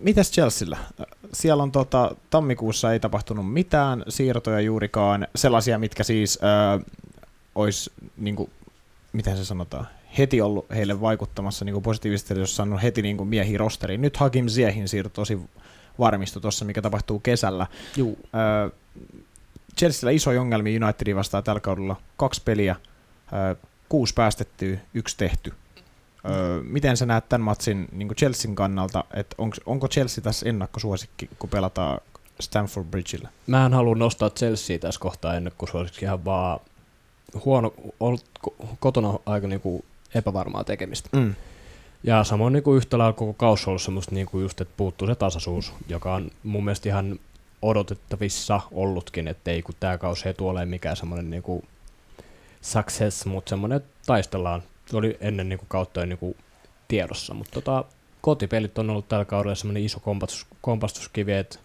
mitäs 0.00 0.30
Chelsealla? 0.30 0.78
Siellä 1.32 1.62
on 1.62 1.72
tota, 1.72 2.16
tammikuussa 2.30 2.92
ei 2.92 3.00
tapahtunut 3.00 3.52
mitään 3.52 4.04
siirtoja 4.08 4.60
juurikaan, 4.60 5.28
sellaisia, 5.34 5.78
mitkä 5.78 6.04
siis 6.04 6.38
äh, 6.42 6.86
olisi, 7.54 7.92
niin 8.16 8.36
kuin, 8.36 8.50
miten 9.12 9.36
se 9.36 9.44
sanotaan, 9.44 9.86
heti 10.18 10.40
ollut 10.40 10.66
heille 10.70 11.00
vaikuttamassa 11.00 11.64
niin 11.64 11.72
kuin 11.72 11.82
positiivisesti, 11.82 12.38
jos 12.38 12.56
saanut 12.56 12.82
heti 12.82 13.02
niin 13.02 13.16
kuin 13.16 13.28
miehiä 13.28 13.58
rosteriin. 13.58 14.02
Nyt 14.02 14.16
Hakim 14.16 14.46
Ziehin 14.46 14.88
siirto 14.88 15.10
tosi 15.14 15.38
varmistui 15.98 16.42
tuossa, 16.42 16.64
mikä 16.64 16.82
tapahtuu 16.82 17.18
kesällä. 17.20 17.66
Juu. 17.96 18.18
Ö, 18.66 18.70
Chelsealla 19.78 20.10
iso 20.10 20.30
ongelmia 20.30 20.80
Unitedin 20.84 21.16
vastaan 21.16 21.44
tällä 21.44 21.60
kaudella. 21.60 21.96
Kaksi 22.16 22.42
peliä, 22.44 22.76
ö, 23.52 23.56
kuusi 23.88 24.14
päästettyä, 24.14 24.78
yksi 24.94 25.16
tehty. 25.16 25.52
Ö, 26.24 26.62
miten 26.62 26.96
sä 26.96 27.06
näet 27.06 27.28
tämän 27.28 27.44
matsin 27.44 27.88
niin 27.92 28.08
Chelsean 28.08 28.54
kannalta, 28.54 29.04
että 29.14 29.34
onko, 29.38 29.56
onko 29.66 29.88
Chelsea 29.88 30.24
tässä 30.24 30.48
ennakkosuosikki, 30.48 31.30
kun 31.38 31.50
pelataan 31.50 32.00
Stamford 32.40 32.86
Bridgeillä? 32.86 33.28
Mä 33.46 33.66
en 33.66 33.74
halua 33.74 33.94
nostaa 33.94 34.30
Chelsea 34.30 34.78
tässä 34.78 35.00
kohtaa 35.00 35.34
ennen 35.34 35.52
kuin 35.58 35.70
suosiksi 35.70 36.04
ihan 36.04 36.24
vaan 36.24 36.60
huono, 37.44 37.74
ollut 38.00 38.24
ko- 38.46 38.66
kotona 38.80 39.18
aika 39.26 39.46
niinku 39.46 39.84
epävarmaa 40.14 40.64
tekemistä. 40.64 41.08
Mm. 41.12 41.34
Ja 42.02 42.24
samoin 42.24 42.52
niin 42.52 42.62
kuin 42.62 42.76
yhtä 42.76 42.98
lailla 42.98 43.12
koko 43.12 43.32
kausi 43.32 43.62
on 43.66 43.68
ollut 43.68 43.82
semmoista 43.82 44.14
niin 44.14 44.26
kuin 44.26 44.42
just, 44.42 44.60
että 44.60 44.74
puuttuu 44.76 45.08
se 45.08 45.14
tasaisuus, 45.14 45.72
joka 45.88 46.14
on 46.14 46.30
mun 46.42 46.64
mielestä 46.64 46.88
ihan 46.88 47.18
odotettavissa 47.62 48.60
ollutkin, 48.72 49.28
että 49.28 49.50
ei 49.50 49.62
kun 49.62 49.74
tämä 49.80 49.98
kausi 49.98 50.28
ei 50.28 50.34
tule 50.34 50.64
mikään 50.66 50.96
semmoinen 50.96 51.30
niin 51.30 51.42
kuin 51.42 51.64
success, 52.62 53.26
mutta 53.26 53.48
semmoinen, 53.48 53.76
että 53.76 53.88
taistellaan. 54.06 54.62
Oli 54.92 55.16
ennen 55.20 55.48
niin 55.48 55.58
kuin 55.58 55.68
kautta 55.68 56.06
niin 56.06 56.18
kuin 56.18 56.36
tiedossa, 56.88 57.34
mutta 57.34 57.52
tota, 57.52 57.84
kotipelit 58.20 58.78
on 58.78 58.90
ollut 58.90 59.08
tällä 59.08 59.24
kaudella 59.24 59.54
semmoinen 59.54 59.84
iso 59.84 60.00
kompastus, 60.00 60.46
kompastuskivi, 60.60 61.32
että 61.32 61.58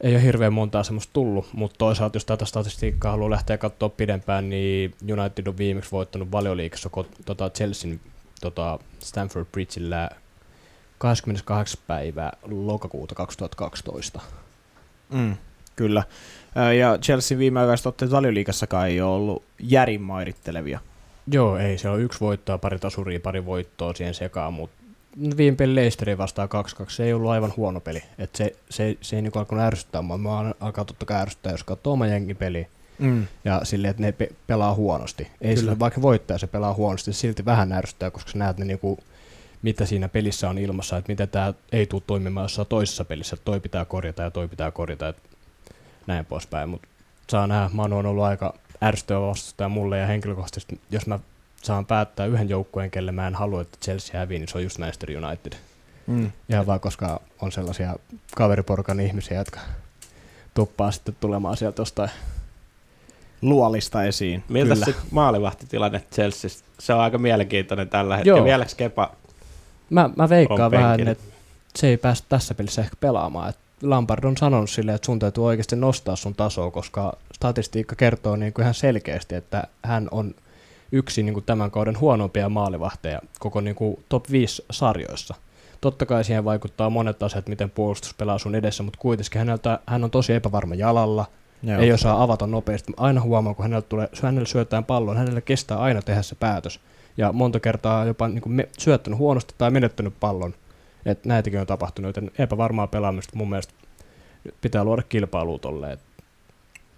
ei 0.00 0.14
ole 0.14 0.22
hirveän 0.22 0.52
montaa 0.52 0.82
semmoista 0.82 1.12
tullut, 1.12 1.46
mutta 1.52 1.78
toisaalta 1.78 2.16
jos 2.16 2.24
tätä 2.24 2.44
statistiikkaa 2.44 3.10
haluaa 3.10 3.30
lähteä 3.30 3.58
katsoa 3.58 3.88
pidempään, 3.88 4.50
niin 4.50 4.94
United 5.12 5.46
on 5.46 5.58
viimeksi 5.58 5.92
voittanut 5.92 6.32
valioliikassa 6.32 6.90
tota 7.24 7.50
Chelsean 7.50 8.00
tota 8.40 8.78
Stamford 8.98 9.46
Bridgeillä 9.52 10.10
28. 10.98 11.82
päivää 11.86 12.32
lokakuuta 12.42 13.14
2012. 13.14 14.20
Mm, 15.10 15.36
kyllä. 15.76 16.02
Ja 16.78 16.98
Chelsea 16.98 17.38
viimeaikaiset 17.38 17.86
otteet 17.86 18.10
valioliikassakaan 18.10 18.88
ei 18.88 19.00
ole 19.00 19.14
ollut 19.14 19.42
järin 19.60 20.02
mairittelevia. 20.02 20.80
Joo, 21.26 21.58
ei, 21.58 21.78
se 21.78 21.88
on 21.88 22.00
yksi 22.00 22.20
voittoa, 22.20 22.58
pari 22.58 22.78
tasuria, 22.78 23.20
pari 23.20 23.46
voittoa 23.46 23.94
siihen 23.94 24.14
sekaan, 24.14 24.52
mutta 24.52 24.76
viime 25.36 25.56
peli 25.56 25.74
Leicesterin 25.74 26.18
vastaan 26.18 26.48
2-2, 26.82 26.84
se 26.88 27.04
ei 27.04 27.12
ollut 27.12 27.30
aivan 27.30 27.52
huono 27.56 27.80
peli. 27.80 28.02
Et 28.18 28.34
se, 28.36 28.56
se, 28.70 28.96
se 29.00 29.16
ei 29.16 29.22
niinku 29.22 29.38
alkanut 29.38 29.64
ärsyttää, 29.64 30.02
mutta 30.02 30.18
mä 30.18 30.52
alkaa 30.60 30.84
totta 30.84 31.06
kai 31.06 31.20
ärsyttää, 31.20 31.52
jos 31.52 31.64
katsoo 31.64 31.92
oma 31.92 32.06
jengin 32.06 32.36
peli 32.36 32.66
Mm. 32.98 33.26
ja 33.44 33.60
silleen, 33.64 33.90
että 33.90 34.02
ne 34.02 34.12
pe- 34.12 34.32
pelaa 34.46 34.74
huonosti. 34.74 35.30
Ei 35.40 35.56
sille, 35.56 35.78
vaikka 35.78 36.02
voittaa 36.02 36.38
se 36.38 36.46
pelaa 36.46 36.74
huonosti, 36.74 37.12
se 37.12 37.18
silti 37.18 37.44
vähän 37.44 37.72
ärsyttää, 37.72 38.10
koska 38.10 38.30
sä 38.30 38.38
näet 38.38 38.58
ne 38.58 38.64
niinku, 38.64 38.98
mitä 39.62 39.86
siinä 39.86 40.08
pelissä 40.08 40.50
on 40.50 40.58
ilmassa, 40.58 40.96
että 40.96 41.12
miten 41.12 41.28
tämä 41.28 41.54
ei 41.72 41.86
tule 41.86 42.02
toimimaan 42.06 42.44
jossain 42.44 42.68
toisessa 42.68 43.04
pelissä, 43.04 43.34
että 43.34 43.44
toi 43.44 43.60
pitää 43.60 43.84
korjata 43.84 44.22
ja 44.22 44.30
toi 44.30 44.48
pitää 44.48 44.70
korjata, 44.70 45.08
että 45.08 45.22
näin 46.06 46.24
poispäin. 46.24 46.68
Mutta 46.68 46.88
saa 47.30 47.46
nähdä, 47.46 47.70
Manu 47.72 47.98
on 47.98 48.06
ollut 48.06 48.24
aika 48.24 48.54
ärsyttävä 48.82 49.20
vastustaja 49.20 49.68
mulle 49.68 49.98
ja 49.98 50.06
henkilökohtaisesti, 50.06 50.80
jos 50.90 51.06
mä 51.06 51.18
saan 51.62 51.86
päättää 51.86 52.26
yhden 52.26 52.48
joukkueen, 52.48 52.90
kelle 52.90 53.12
mä 53.12 53.26
en 53.26 53.34
halua, 53.34 53.60
että 53.60 53.78
Chelsea 53.84 54.20
hävii, 54.20 54.38
niin 54.38 54.48
se 54.48 54.58
on 54.58 54.64
just 54.64 54.78
Manchester 54.78 55.10
United. 55.24 55.52
Mm. 56.06 56.32
Ihan 56.48 56.66
vaan 56.66 56.80
koska 56.80 57.20
on 57.40 57.52
sellaisia 57.52 57.96
kaveriporukan 58.36 59.00
ihmisiä, 59.00 59.38
jotka 59.38 59.60
tuppaa 60.54 60.90
sitten 60.90 61.16
tulemaan 61.20 61.56
sieltä 61.56 61.82
jostain. 61.82 62.10
Luolista 63.42 64.04
esiin. 64.04 64.44
Miltä 64.48 64.74
Kyllä. 64.74 64.86
se 64.86 64.94
maalivahtitilanne 65.10 66.02
Chelsea? 66.12 66.50
Se 66.78 66.94
on 66.94 67.00
aika 67.00 67.18
mielenkiintoinen 67.18 67.88
tällä 67.88 68.16
hetkellä. 68.16 68.38
Joo. 68.38 68.44
Vieläks 68.44 68.74
Kepa 68.74 69.10
Mä, 69.90 70.10
mä 70.16 70.28
veikkaan 70.28 70.70
vähän, 70.70 71.08
että 71.08 71.24
se 71.76 71.86
ei 71.86 71.96
päästä 71.96 72.26
tässä 72.28 72.54
pelissä 72.54 72.82
ehkä 72.82 72.96
pelaamaan. 73.00 73.48
Et 73.48 73.56
Lampard 73.82 74.24
on 74.24 74.36
sanonut 74.36 74.70
silleen, 74.70 74.94
että 74.94 75.06
sun 75.06 75.18
täytyy 75.18 75.44
oikeasti 75.44 75.76
nostaa 75.76 76.16
sun 76.16 76.34
tasoa, 76.34 76.70
koska 76.70 77.16
statistiikka 77.44 77.96
kertoo 77.96 78.36
niin 78.36 78.52
kuin 78.52 78.62
ihan 78.62 78.74
selkeästi, 78.74 79.34
että 79.34 79.64
hän 79.82 80.08
on 80.10 80.34
yksi 80.92 81.22
niin 81.22 81.34
kuin 81.34 81.44
tämän 81.44 81.70
kauden 81.70 82.00
huonompia 82.00 82.48
maalivahteja 82.48 83.20
koko 83.38 83.60
niin 83.60 83.76
kuin 83.76 84.04
top 84.08 84.30
5 84.30 84.64
sarjoissa. 84.70 85.34
Totta 85.80 86.06
kai 86.06 86.24
siihen 86.24 86.44
vaikuttaa 86.44 86.90
monet 86.90 87.22
asiat, 87.22 87.48
miten 87.48 87.70
puolustus 87.70 88.14
pelaa 88.14 88.38
sun 88.38 88.54
edessä, 88.54 88.82
mutta 88.82 88.98
kuitenkin 88.98 89.38
häneltä, 89.38 89.78
hän 89.86 90.04
on 90.04 90.10
tosi 90.10 90.32
epävarma 90.32 90.74
jalalla, 90.74 91.26
Joo. 91.62 91.80
ei 91.80 91.92
osaa 91.92 92.22
avata 92.22 92.46
nopeasti. 92.46 92.92
Aina 92.96 93.20
huomaa, 93.20 93.54
kun 93.54 93.62
hänelle, 93.62 93.82
tulee, 93.82 94.08
hänelle 94.22 94.46
syötään 94.46 94.84
pallon, 94.84 95.16
hänelle 95.16 95.40
kestää 95.40 95.78
aina 95.78 96.02
tehdä 96.02 96.22
se 96.22 96.34
päätös. 96.34 96.80
Ja 97.16 97.32
monta 97.32 97.60
kertaa 97.60 98.04
jopa 98.04 98.28
niin 98.28 98.42
kuin 98.42 98.52
me, 98.52 98.68
syöttänyt 98.78 99.18
huonosti 99.18 99.54
tai 99.58 99.70
menettänyt 99.70 100.14
pallon. 100.20 100.54
Et 101.06 101.24
näitäkin 101.24 101.60
on 101.60 101.66
tapahtunut, 101.66 102.08
joten 102.08 102.30
epävarmaa 102.38 102.86
pelaamista 102.86 103.36
mun 103.36 103.48
mielestä 103.48 103.74
pitää 104.60 104.84
luoda 104.84 105.02
kilpailua 105.02 105.58
tolleen. 105.58 105.98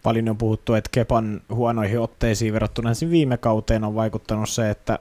Paljon 0.07 0.29
on 0.29 0.39
puhuttu, 0.39 0.75
että 0.75 0.91
Kepan 0.93 1.41
huonoihin 1.51 2.01
otteisiin 2.01 2.53
verrattuna 2.53 2.89
ensin 2.89 3.11
viime 3.11 3.37
kauteen 3.37 3.85
on 3.85 3.95
vaikuttanut 3.95 4.49
se, 4.49 4.71
että 4.71 4.99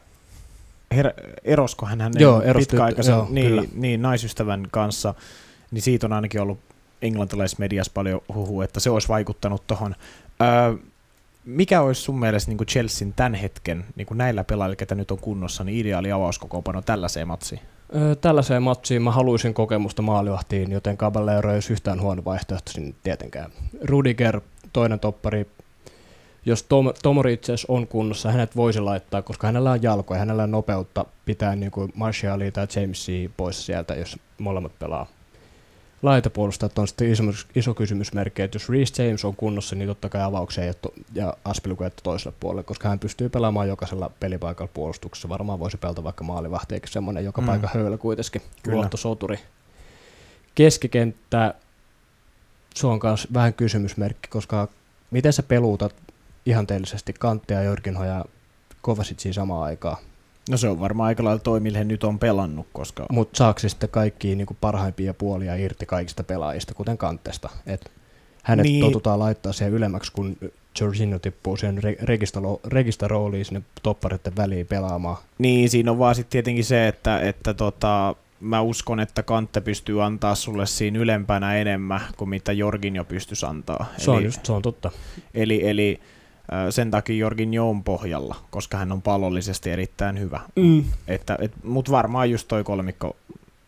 her- 0.96 1.40
erosko 1.44 1.86
hän 1.86 2.02
hänen 2.02 2.22
Joo, 2.22 2.42
pitkäaikaisen 2.58 3.14
joo, 3.14 3.26
kyllä. 3.26 3.62
niin, 3.62 3.70
niin, 3.74 4.02
naisystävän 4.02 4.68
kanssa, 4.72 5.14
niin 5.72 5.82
siitä 5.82 6.08
on 6.08 6.14
ainakin 6.14 6.42
ollut 6.42 6.60
englantilaismediassa 7.02 7.92
paljon 7.94 8.22
huhu, 8.34 8.62
että 8.62 8.80
se 8.80 8.90
olisi 8.90 9.08
vaikuttanut 9.08 9.68
tuohon. 9.68 9.96
Öö, 10.42 10.74
mikä 11.46 11.82
olisi 11.82 12.02
sun 12.02 12.20
mielestä 12.20 12.52
niin 12.52 12.68
Chelsean 12.68 13.14
tämän 13.16 13.34
hetken, 13.34 13.86
niin 13.96 14.08
kuin 14.08 14.18
näillä 14.18 14.44
pelaajilla, 14.44 14.76
ketä 14.76 14.96
nyt 14.96 15.12
on 15.12 15.20
kunnossa, 15.20 15.64
niin 15.64 15.78
ideaali 15.78 16.12
avauskokoonpano 16.12 16.82
tällaiseen 16.82 17.28
matsiin? 17.28 17.62
Öö, 17.96 18.16
tällaiseen 18.16 18.64
matsiin 18.64 19.02
mä 19.02 19.12
haluaisin 19.12 19.54
kokemusta 19.54 20.02
maalivahtiin, 20.02 20.72
joten 20.72 20.98
Caballero 20.98 21.50
ei 21.50 21.56
olisi 21.56 21.74
yhtään 21.74 22.02
huono 22.02 22.26
vaihtoehto 22.26 22.72
sinne 22.72 22.94
tietenkään. 23.04 23.52
Rudiger, 23.84 24.42
toinen 24.76 25.00
toppari, 25.00 25.48
jos 26.46 26.64
Tom, 26.64 26.94
Tomoric 27.04 27.48
on 27.68 27.88
kunnossa, 27.88 28.32
hänet 28.32 28.56
voisi 28.56 28.80
laittaa, 28.80 29.22
koska 29.22 29.48
hänellä 29.48 29.72
on 29.72 29.84
jalkoja, 29.84 30.20
hänellä 30.20 30.44
on 30.44 30.52
nopeutta 30.52 31.06
pitää 31.26 31.56
niin 31.56 31.72
kuin 31.72 31.92
Marshallia 31.96 32.52
tai 32.52 32.68
Jamesia 32.76 33.30
pois 33.38 33.66
sieltä, 33.66 33.96
jos 33.96 34.20
molemmat 34.38 34.80
pelaa. 34.80 35.08
Laitapuolustajat 36.02 36.80
on 36.80 36.88
sitten 36.88 37.12
iso, 37.12 37.24
iso 37.56 37.74
kysymysmerkki, 37.74 38.42
että 38.42 38.56
jos 38.56 38.70
Reece 38.70 39.06
James 39.06 39.26
on 39.26 39.36
kunnossa, 39.36 39.76
niin 39.76 39.88
totta 39.88 40.10
kai 40.10 40.22
avaukseen 40.22 40.68
ja, 40.68 40.74
ja 41.14 41.34
Aspilicueta 41.46 41.96
toiselle 42.04 42.36
puolelle, 42.40 42.64
koska 42.64 42.90
hän 42.90 43.00
pystyy 43.00 43.30
pelaamaan 43.30 43.68
jokaisella 43.68 44.12
pelipaikalla 44.20 44.72
puolustuksessa. 44.74 45.30
Varmaan 45.30 45.60
voisi 45.60 45.78
pelata 45.78 46.04
vaikka 46.04 46.24
maalivahti, 46.24 46.74
eikä 46.76 46.88
semmoinen 46.88 47.26
joka 47.26 47.42
Mm. 47.42 47.48
paikan 47.48 47.70
höylä 47.74 47.98
kuitenkin, 47.98 48.42
Kyllä. 48.64 48.76
luottosoturi. 48.78 49.40
Keskikenttä, 50.56 51.54
se 52.76 52.88
on 52.88 53.00
myös 53.04 53.28
vähän 53.34 53.54
kysymysmerkki, 53.54 54.28
koska 54.30 54.68
miten 55.12 55.34
sä 55.34 55.44
peluutat 55.44 55.96
ihanteellisesti 56.46 57.14
Kanttia, 57.14 57.64
Jorginho 57.64 58.06
ja 58.06 58.26
Kovasitsia 58.82 59.34
samaan 59.34 59.64
aikaan. 59.64 59.98
No 60.50 60.58
se 60.58 60.70
on 60.70 60.80
varmaan 60.80 61.08
aika 61.08 61.24
lailla 61.24 61.40
toi, 61.40 61.60
millä 61.60 61.78
he 61.78 61.84
nyt 61.84 62.04
on 62.04 62.20
pelannut, 62.20 62.68
koska 62.74 63.06
Mutta 63.12 63.38
saako 63.38 63.60
sitten 63.60 63.90
kaikki 63.90 64.36
niin 64.36 64.48
parhaimpia 64.62 65.14
puolia 65.14 65.56
irti 65.56 65.86
kaikista 65.86 66.24
pelaajista, 66.24 66.74
kuten 66.74 66.98
Kantesta? 66.98 67.50
Et 67.66 67.92
hänet 68.44 68.64
Niin. 68.64 68.86
totutaan 68.86 69.20
laittaa 69.20 69.54
siihen 69.54 69.74
ylemmäksi, 69.74 70.12
kun 70.12 70.38
Jorginho 70.82 71.20
tippuu 71.20 71.58
sen 71.58 71.78
re- 71.78 72.04
registalo- 72.04 72.60
registarooliin 72.68 73.46
sinne 73.46 73.62
toppareiden 73.84 74.36
väliin 74.38 74.68
pelaamaan. 74.68 75.18
Niin, 75.38 75.70
siinä 75.70 75.92
on 75.92 76.00
vaan 76.00 76.16
sitten 76.16 76.32
tietenkin 76.32 76.66
se, 76.66 76.88
että, 76.88 77.20
että 77.20 77.54
tota, 77.54 78.16
mä 78.40 78.62
uskon, 78.62 79.00
että 79.00 79.24
Kantte 79.24 79.62
pystyy 79.62 80.04
antaa 80.04 80.36
sulle 80.36 80.66
siinä 80.66 81.00
ylempänä 81.00 81.56
enemmän 81.56 82.02
kuin 82.18 82.30
mitä 82.30 82.52
Jorgin 82.52 82.96
jo 82.96 83.04
pystyisi 83.04 83.46
antaa. 83.46 83.86
Se 83.98 84.12
on, 84.12 84.18
eli, 84.18 84.26
just, 84.26 84.46
se 84.46 84.52
on 84.52 84.62
totta. 84.62 84.92
eli, 85.34 85.70
eli 85.70 86.00
sen 86.70 86.92
takia 86.92 87.16
Jorgin 87.16 87.54
jo 87.54 87.70
on 87.70 87.84
pohjalla, 87.84 88.36
koska 88.50 88.78
hän 88.78 88.92
on 88.92 89.02
pallollisesti 89.02 89.70
erittäin 89.70 90.20
hyvä. 90.20 90.40
Mm. 90.56 90.84
Että, 91.08 91.38
et, 91.42 91.52
Mutta 91.64 91.92
varmaan 91.92 92.32
just 92.32 92.48
toi 92.48 92.64
kolmikko 92.64 93.16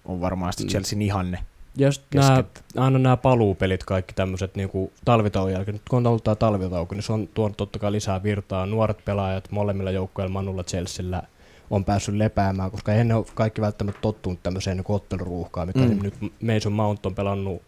on 0.06 0.22
varmaan 0.22 0.54
sitten 0.54 0.68
Mm. 0.68 0.72
Chelsean 0.72 1.02
ihanne. 1.02 1.40
Ja 1.78 1.90
Kesket. 2.10 2.64
aina 2.78 3.00
nämä 3.00 3.18
paluupelit, 3.18 3.84
kaikki 3.84 4.14
tämmöiset 4.14 4.56
niin 4.56 4.70
talvitauon 5.06 5.52
jälkeen, 5.52 5.76
nyt 5.76 5.90
kun 5.90 5.98
on 5.98 6.08
ollut 6.08 6.24
tämä 6.24 6.36
talvitauko, 6.36 6.96
niin 6.96 7.04
se 7.04 7.14
on 7.14 7.30
tuonut 7.34 7.58
totta 7.58 7.80
kai 7.80 7.92
lisää 7.92 8.24
virtaa. 8.24 8.66
Nuoret 8.66 9.06
pelaajat 9.06 9.52
molemmilla 9.52 9.92
joukkueilla, 9.92 10.34
Manulla 10.34 10.64
Chelsealla, 10.64 11.24
on 11.70 11.86
päässyt 11.86 12.16
lepäämään, 12.16 12.72
koska 12.72 12.94
ei 12.94 13.04
ne 13.04 13.16
ole 13.16 13.26
kaikki 13.36 13.62
välttämättä 13.62 14.02
tottunut 14.02 14.44
tämmöiseen 14.44 14.78
niin 14.78 14.86
otteluruuhkaan, 14.90 15.68
mitä 15.68 15.80
Mm. 15.80 16.00
nyt 16.04 16.14
Mason 16.42 16.74
Mount 16.74 17.06
on 17.06 17.16
pelannut 17.16 17.62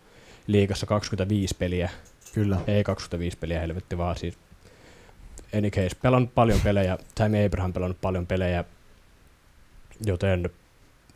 liigassa 0.48 0.86
25 0.86 1.56
peliä, 1.60 1.90
Kyllä. 2.34 2.58
ei 2.68 2.84
25 2.84 3.38
peliä 3.38 3.60
helvetti 3.60 3.98
vaan 3.98 4.16
siis 4.18 4.38
any 5.58 5.70
case, 5.70 5.98
pelannut 6.02 6.36
paljon 6.36 6.60
pelejä, 6.64 6.98
Tammy 7.16 7.46
Abraham 7.46 7.74
pelannut 7.74 8.02
paljon 8.02 8.28
pelejä, 8.28 8.64
joten 10.06 10.50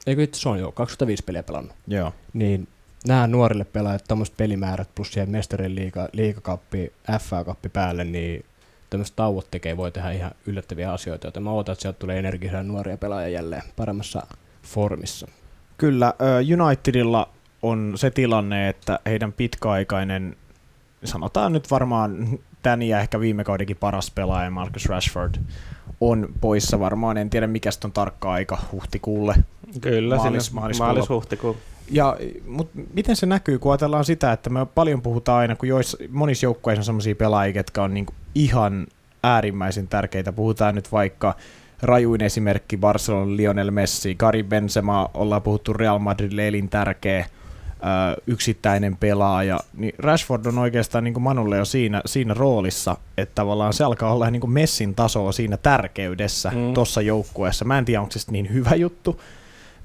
eikö 0.07 0.23
itse 0.23 0.41
se 0.41 0.49
on 0.49 0.59
jo 0.59 0.71
25 0.71 1.23
peliä 1.23 1.43
pelannut 1.43 1.73
Joo. 1.87 2.13
niin 2.33 2.67
nämä 3.07 3.27
nuorille 3.27 3.65
pelaajat 3.65 4.03
tämmöiset 4.07 4.37
pelimäärät 4.37 4.89
plus 4.95 5.13
siihen 5.13 5.29
mestarin 5.29 5.75
liiga, 5.75 6.09
liigakappi, 6.13 6.93
FA-kappi 7.19 7.69
päälle, 7.69 8.03
niin 8.03 8.45
tämmöiset 8.93 9.15
tauot 9.15 9.51
tekee 9.51 9.77
voi 9.77 9.91
tehdä 9.91 10.11
ihan 10.11 10.31
yllättäviä 10.45 10.93
asioita, 10.93 11.27
joten 11.27 11.43
mä 11.43 11.51
ootan, 11.51 11.73
että 11.73 11.81
sieltä 11.81 11.99
tulee 11.99 12.19
energisia 12.19 12.63
nuoria 12.63 12.97
pelaajia 12.97 13.29
jälleen 13.29 13.63
paremmassa 13.75 14.27
formissa. 14.63 15.27
Kyllä, 15.77 16.13
Unitedilla 16.65 17.29
on 17.61 17.93
se 17.95 18.11
tilanne, 18.11 18.69
että 18.69 18.99
heidän 19.05 19.33
pitkäaikainen, 19.33 20.35
sanotaan 21.03 21.53
nyt 21.53 21.71
varmaan 21.71 22.39
tän 22.61 22.81
ja 22.81 22.99
ehkä 22.99 23.19
viime 23.19 23.43
kaudenkin 23.43 23.77
paras 23.77 24.11
pelaaja 24.11 24.49
Marcus 24.51 24.85
Rashford 24.85 25.35
on 26.01 26.27
poissa 26.41 26.79
varmaan, 26.79 27.17
en 27.17 27.29
tiedä 27.29 27.47
mikä 27.47 27.69
on 27.85 27.91
tarkka 27.91 28.31
aika 28.31 28.57
huhtikuulle. 28.71 29.35
Kyllä, 29.81 30.15
Maalis- 30.15 30.21
maalis, 30.21 30.53
maaliskuulla. 30.53 30.93
maalis, 30.93 31.09
huhtikuun. 31.09 31.57
Ja, 31.91 32.17
mutta 32.47 32.79
miten 32.93 33.15
se 33.15 33.25
näkyy, 33.25 33.59
kun 33.59 33.71
ajatellaan 33.71 34.05
sitä, 34.05 34.31
että 34.31 34.49
me 34.49 34.65
paljon 34.65 35.01
puhutaan 35.01 35.39
aina, 35.39 35.55
kun 35.55 35.69
joissa, 35.69 35.97
monissa 36.09 36.45
joukkueissa 36.45 36.79
on 36.81 36.85
sellaisia 36.85 37.15
pelaajia, 37.15 37.59
jotka 37.59 37.83
on 37.83 37.93
niinku 37.93 38.13
ihan 38.35 38.87
äärimmäisen 39.23 39.87
tärkeitä. 39.87 40.31
Puhutaan 40.31 40.75
nyt 40.75 40.91
vaikka 40.91 41.35
rajuin 41.81 42.23
esimerkki 42.23 42.77
Barcelona 42.77 43.35
Lionel 43.35 43.71
Messi, 43.71 44.15
Gary 44.15 44.43
Benzema, 44.43 45.09
ollaan 45.13 45.41
puhuttu 45.41 45.73
Real 45.73 45.99
Madridille 45.99 46.47
elintärkeä 46.47 47.25
yksittäinen 48.27 48.97
pelaaja, 48.97 49.59
niin 49.77 49.93
Rashford 49.97 50.45
on 50.45 50.57
oikeastaan 50.57 51.03
niin 51.03 51.13
kuin 51.13 51.23
Manulle 51.23 51.57
jo 51.57 51.65
siinä, 51.65 52.01
siinä 52.05 52.33
roolissa, 52.33 52.97
että 53.17 53.35
tavallaan 53.35 53.73
se 53.73 53.83
alkaa 53.83 54.13
olla 54.13 54.29
niin 54.29 54.39
kuin 54.39 54.51
Messin 54.51 54.95
tasoa 54.95 55.31
siinä 55.31 55.57
tärkeydessä 55.57 56.51
Mm. 56.55 56.73
tuossa 56.73 57.01
joukkueessa. 57.01 57.65
Mä 57.65 57.77
en 57.77 57.85
tiedä, 57.85 58.01
onko 58.01 58.11
se 58.11 58.31
niin 58.31 58.53
hyvä 58.53 58.75
juttu, 58.75 59.21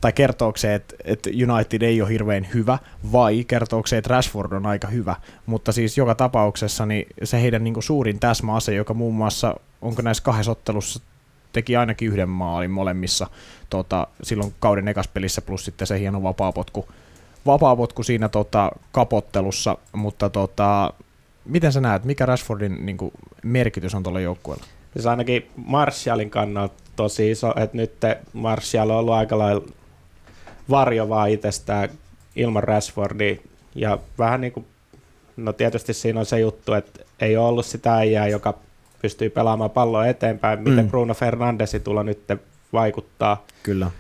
tai 0.01 0.13
kertooko 0.13 0.59
se, 0.59 0.75
että, 0.75 0.95
että 1.05 1.31
United 1.31 1.83
ei 1.83 2.03
ole 2.03 2.11
hirveän 2.11 2.49
hyvä, 2.55 2.79
vai 3.13 3.45
kertooko 3.45 3.87
se, 3.87 3.97
että 3.97 4.11
Rashford 4.11 4.53
on 4.53 4.67
aika 4.67 4.89
hyvä. 4.89 5.17
Mutta 5.47 5.73
siis 5.73 5.99
joka 5.99 6.15
tapauksessa 6.15 6.87
niin 6.87 7.07
se 7.25 7.43
heidän 7.43 7.65
niin 7.65 7.75
kuin 7.75 7.85
suurin 7.85 8.21
täsmäase, 8.21 8.75
joka 8.75 8.95
muun 8.95 9.15
muassa, 9.15 9.55
onko 9.83 10.03
näissä 10.03 10.23
kahdessa 10.23 10.53
ottelussa 10.53 11.01
teki 11.53 11.77
ainakin 11.77 12.09
yhden 12.09 12.29
maalin 12.29 12.71
molemmissa 12.71 13.27
tota, 13.71 14.07
silloin 14.23 14.55
kauden 14.61 14.89
ekas 14.89 15.09
pelissä, 15.09 15.43
plus 15.43 15.65
sitten 15.65 15.87
se 15.87 15.99
hieno 15.99 16.23
vapaapotku, 16.23 16.89
vapaapotku 17.47 18.03
siinä 18.03 18.29
tota, 18.29 18.71
kapottelussa, 18.93 19.79
mutta 19.93 20.31
tota, 20.31 20.93
miten 21.45 21.73
sä 21.73 21.81
näet, 21.81 22.05
mikä 22.05 22.27
Rashfordin 22.27 22.87
niin 22.87 22.97
kuin, 22.97 23.13
merkitys 23.43 23.95
on 23.95 24.03
tuolla 24.03 24.21
joukkueella? 24.21 24.65
Siis 24.93 25.07
ainakin 25.07 25.49
Martialin 25.57 26.31
kannalta 26.31 26.75
tosi 26.97 27.31
iso, 27.31 27.53
että 27.57 27.77
nyt 27.77 27.93
Martial 28.33 28.91
on 28.91 28.97
ollut 28.97 29.15
aika 29.15 29.39
lailla 29.39 29.63
varjo 30.71 31.09
vaan 31.09 31.31
itsestään 31.31 31.89
ilman 32.37 32.63
Rashfordia. 32.63 33.37
Ja 33.75 33.99
vähän 34.19 34.41
niin 34.41 34.53
kuin, 34.53 34.67
no 35.37 35.53
tietysti 35.53 35.95
siinä 35.95 36.21
on 36.21 36.27
se 36.27 36.41
juttu, 36.41 36.73
että 36.73 37.01
ei 37.21 37.37
ole 37.37 37.49
ollut 37.49 37.67
sitä 37.67 37.95
äijää, 37.95 38.29
joka 38.29 38.55
pystyy 39.03 39.31
pelaamaan 39.31 39.71
palloa 39.71 40.07
eteenpäin, 40.07 40.59
miten 40.59 40.85
mm. 40.85 40.91
Bruno 40.91 41.15
Fernandesi 41.15 41.81
tulla 41.81 42.03
nyt 42.03 42.21
vaikuttaa. 42.73 43.47
Kyllä. 43.63 43.91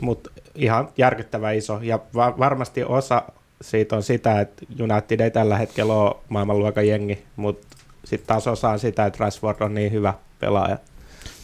Mutta 0.00 0.30
ihan 0.54 0.88
järkyttävä 0.96 1.52
iso. 1.52 1.78
Ja 1.82 1.98
va- 2.14 2.38
varmasti 2.38 2.84
osa 2.84 3.22
siitä 3.60 3.96
on 3.96 4.02
sitä, 4.02 4.40
että 4.40 4.66
United 4.80 5.20
ei 5.20 5.30
tällä 5.30 5.56
hetkellä 5.56 5.94
ole 5.94 6.16
maailmanluokan 6.28 6.88
jengi, 6.88 7.24
mutta 7.36 7.76
sitten 8.04 8.26
taas 8.26 8.46
osaa 8.46 8.78
sitä, 8.78 9.06
että 9.06 9.24
Rashford 9.24 9.60
on 9.60 9.74
niin 9.74 9.92
hyvä 9.92 10.14
pelaaja. 10.40 10.78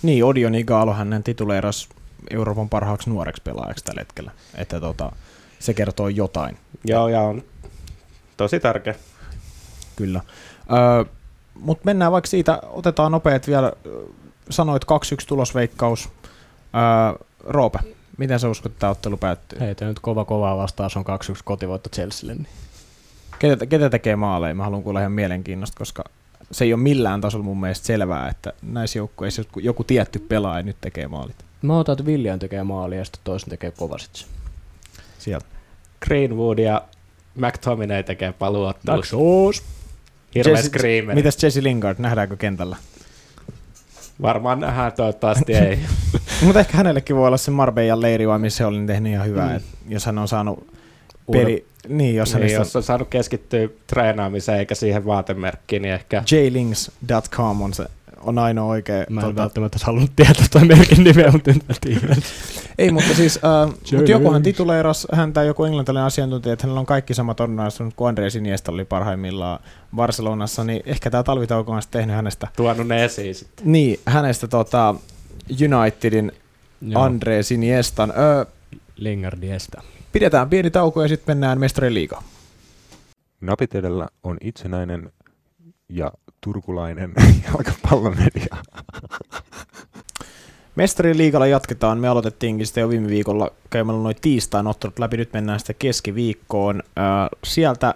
Niin, 0.02 0.24
Odion 0.24 0.54
Igalo 0.54 0.92
hänen 0.92 1.22
tituleeras 1.22 1.88
Euroopan 2.30 2.68
parhaaksi 2.68 3.10
nuoreksi 3.10 3.42
pelaajaksi 3.42 3.84
tällä 3.84 4.00
hetkellä. 4.00 4.30
Että 4.54 4.80
tota, 4.80 5.12
se 5.58 5.74
kertoo 5.74 6.08
jotain. 6.08 6.58
Joo, 6.84 7.08
ja 7.08 7.20
on 7.20 7.42
tosi 8.36 8.60
tärkeä. 8.60 8.94
Kyllä. 9.96 10.20
Öö, 10.72 11.04
Mutta 11.54 11.84
mennään 11.84 12.12
vaikka 12.12 12.28
siitä, 12.28 12.58
otetaan 12.62 13.12
nopeat 13.12 13.46
vielä, 13.46 13.72
sanoit 14.50 14.84
2-1 14.84 14.86
tulosveikkaus. 15.26 16.08
Öö, 16.08 17.26
Roope, 17.44 17.78
miten 18.18 18.40
sä 18.40 18.48
uskot, 18.48 18.72
että 18.72 18.80
tämä 18.80 18.90
ottelu 18.90 19.16
päättyy? 19.16 19.60
Hei, 19.60 19.74
nyt 19.80 20.00
kova 20.00 20.24
kovaa 20.24 20.56
vastaus 20.56 20.96
on 20.96 21.04
2-1 21.04 21.06
kotivoitto 21.44 21.90
Chelsealle. 21.90 22.34
Niin. 22.34 22.46
Ketä, 23.38 23.66
ketä 23.66 23.90
tekee 23.90 24.16
maaleja? 24.16 24.54
Mä 24.54 24.64
haluan 24.64 24.82
kuulla 24.82 25.00
ihan 25.00 25.12
mielenkiinnosta, 25.12 25.78
koska 25.78 26.04
se 26.52 26.64
ei 26.64 26.72
ole 26.72 26.82
millään 26.82 27.20
tasolla 27.20 27.44
mun 27.44 27.60
mielestä 27.60 27.86
selvää, 27.86 28.28
että 28.28 28.52
näissä 28.62 28.98
joukkueissa 28.98 29.42
joku 29.56 29.84
tietty 29.84 30.18
pelaaja 30.18 30.62
nyt 30.62 30.76
tekee 30.80 31.08
maalit. 31.08 31.36
Mä 31.62 31.78
otan, 31.78 31.92
että 31.92 32.04
William 32.04 32.38
tekee 32.38 32.62
maalia 32.62 32.98
ja 32.98 33.04
sitten 33.04 33.20
toisen 33.24 33.50
tekee 33.50 33.70
Kovacic. 33.70 34.24
Sieltä. 35.18 35.46
Greenwood 36.06 36.58
ja 36.58 36.82
McTominay 37.34 38.02
tekee 38.02 38.32
paluottelussa. 38.32 39.10
Taksoos! 39.10 39.62
Hirveä 40.34 40.62
screameri. 40.62 41.14
Mitäs 41.14 41.42
Jesse 41.42 41.62
Lingard, 41.62 41.98
nähdäänkö 41.98 42.36
kentällä? 42.36 42.76
Varmaan 44.22 44.60
nähdään, 44.60 44.92
toivottavasti 44.92 45.54
ei. 45.54 45.78
Mutta 46.44 46.60
ehkä 46.60 46.76
hänellekin 46.76 47.16
voi 47.16 47.26
olla 47.26 47.36
se 47.36 47.50
Marbeijan 47.50 48.00
leiri, 48.00 48.28
vai 48.28 48.38
missä 48.38 48.56
se 48.56 48.66
oli, 48.66 48.76
niin 48.76 48.86
tehnyt 48.86 49.12
ihan 49.12 49.26
hyvää, 49.26 49.48
mm. 49.48 49.56
et 49.56 49.62
jos 49.88 50.06
hän 50.06 50.18
on 50.18 50.28
saanut 50.28 50.66
peli... 51.32 51.66
Niin, 51.88 52.14
jos, 52.14 52.34
niin, 52.34 52.52
jos 52.52 52.76
on 52.76 52.82
saanut 52.82 53.08
keskittyä 53.08 53.68
treenaamiseen 53.86 54.58
eikä 54.58 54.74
siihen 54.74 55.06
vaatemerkkiin, 55.06 55.82
niin 55.82 55.94
ehkä... 55.94 56.22
jlings.com 56.30 57.62
on 57.62 57.74
se 57.74 57.86
on 58.22 58.38
ainoa 58.38 58.66
oikea. 58.66 59.04
Mä 59.10 59.20
en 59.20 59.24
tuota... 59.24 59.40
välttämättä 59.42 59.78
halunnut 59.82 60.10
tietää 60.16 60.46
toi 60.50 60.64
merkin 60.64 61.04
nimeä, 61.04 61.30
mutta 61.30 61.52
nyt 61.52 61.68
mä 61.68 61.74
tiedän. 61.80 62.16
Ei, 62.78 62.90
mutta 62.90 63.14
siis, 63.14 63.40
uh, 63.66 63.98
mut 63.98 64.08
jokuhan 64.08 64.42
tituleeras 64.42 65.06
häntä 65.12 65.42
joku 65.42 65.64
englantilainen 65.64 66.06
asiantuntija, 66.06 66.52
että 66.52 66.66
hänellä 66.66 66.80
on 66.80 66.86
kaikki 66.86 67.14
samat 67.14 67.40
ominaisuudet 67.40 67.94
kuin 67.94 68.08
Andre 68.08 68.28
Iniesta 68.36 68.72
oli 68.72 68.84
parhaimmillaan 68.84 69.58
Barcelonassa, 69.96 70.64
niin 70.64 70.82
ehkä 70.86 71.10
tämä 71.10 71.22
talvitauko 71.22 71.72
on 71.72 71.82
tehnyt 71.90 72.16
hänestä. 72.16 72.48
Tuonut 72.56 72.88
ne 72.88 73.04
esiin 73.04 73.34
sitten. 73.34 73.72
Niin, 73.72 74.00
hänestä 74.06 74.48
tota, 74.48 74.94
Unitedin 75.50 76.32
Joo. 76.80 77.02
Andre 77.02 77.40
Iniestan. 77.50 78.12
Öö, 78.16 78.44
Lingardiesta. 78.96 79.82
Pidetään 80.12 80.50
pieni 80.50 80.70
tauko 80.70 81.02
ja 81.02 81.08
sitten 81.08 81.36
mennään 81.36 81.60
mestarien 81.60 81.94
liigaan. 81.94 82.24
Napit 83.40 83.74
edellä 83.74 84.08
on 84.22 84.36
itsenäinen 84.40 85.12
ja 85.92 86.12
turkulainen 86.40 87.12
jalkapallomedia. 87.46 88.56
Mestarien 90.76 91.18
liigalla 91.18 91.46
jatketaan. 91.46 91.98
Me 91.98 92.08
aloitettiinkin 92.08 92.66
sitten 92.66 92.82
jo 92.82 92.88
viime 92.88 93.08
viikolla 93.08 93.50
käymällä 93.70 94.02
noin 94.02 94.16
tiistain 94.20 94.66
ottelut 94.66 94.98
läpi. 94.98 95.16
Nyt 95.16 95.32
mennään 95.32 95.58
sitten 95.58 95.76
keskiviikkoon. 95.78 96.82
sieltä 97.44 97.94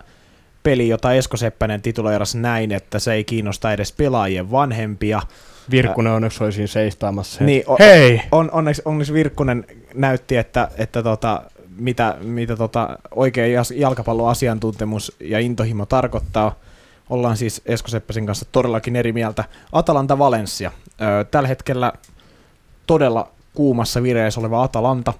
peli, 0.62 0.88
jota 0.88 1.12
Esko 1.12 1.36
Seppänen 1.36 1.82
tituleerasi 1.82 2.38
näin, 2.38 2.72
että 2.72 2.98
se 2.98 3.12
ei 3.12 3.24
kiinnosta 3.24 3.72
edes 3.72 3.92
pelaajien 3.92 4.50
vanhempia. 4.50 5.22
Virkkunen 5.70 6.12
onneksi 6.12 6.44
oli 6.44 6.52
siinä 6.52 6.66
seistaamassa. 6.66 7.44
Niin, 7.44 7.62
on, 7.66 7.76
Hei! 7.80 8.22
On, 8.32 8.50
onneksi, 8.50 8.82
onneksi 8.84 9.12
Virkkunen 9.12 9.64
näytti, 9.94 10.36
että, 10.36 10.68
että 10.76 11.02
tota, 11.02 11.42
mitä, 11.78 12.16
mitä 12.20 12.56
tota, 12.56 12.98
oikea 13.10 13.64
jalkapalloasiantuntemus 13.74 15.16
ja 15.20 15.38
intohimo 15.38 15.86
tarkoittaa. 15.86 16.54
Ollaan 17.10 17.36
siis 17.36 17.62
Esko 17.66 17.88
Seppäsen 17.88 18.26
kanssa 18.26 18.46
todellakin 18.52 18.96
eri 18.96 19.12
mieltä. 19.12 19.44
Atalanta 19.72 20.18
Valencia. 20.18 20.72
Tällä 21.30 21.48
hetkellä 21.48 21.92
todella 22.86 23.30
kuumassa 23.54 24.02
vireessä 24.02 24.40
oleva 24.40 24.62
Atalanta 24.62 25.12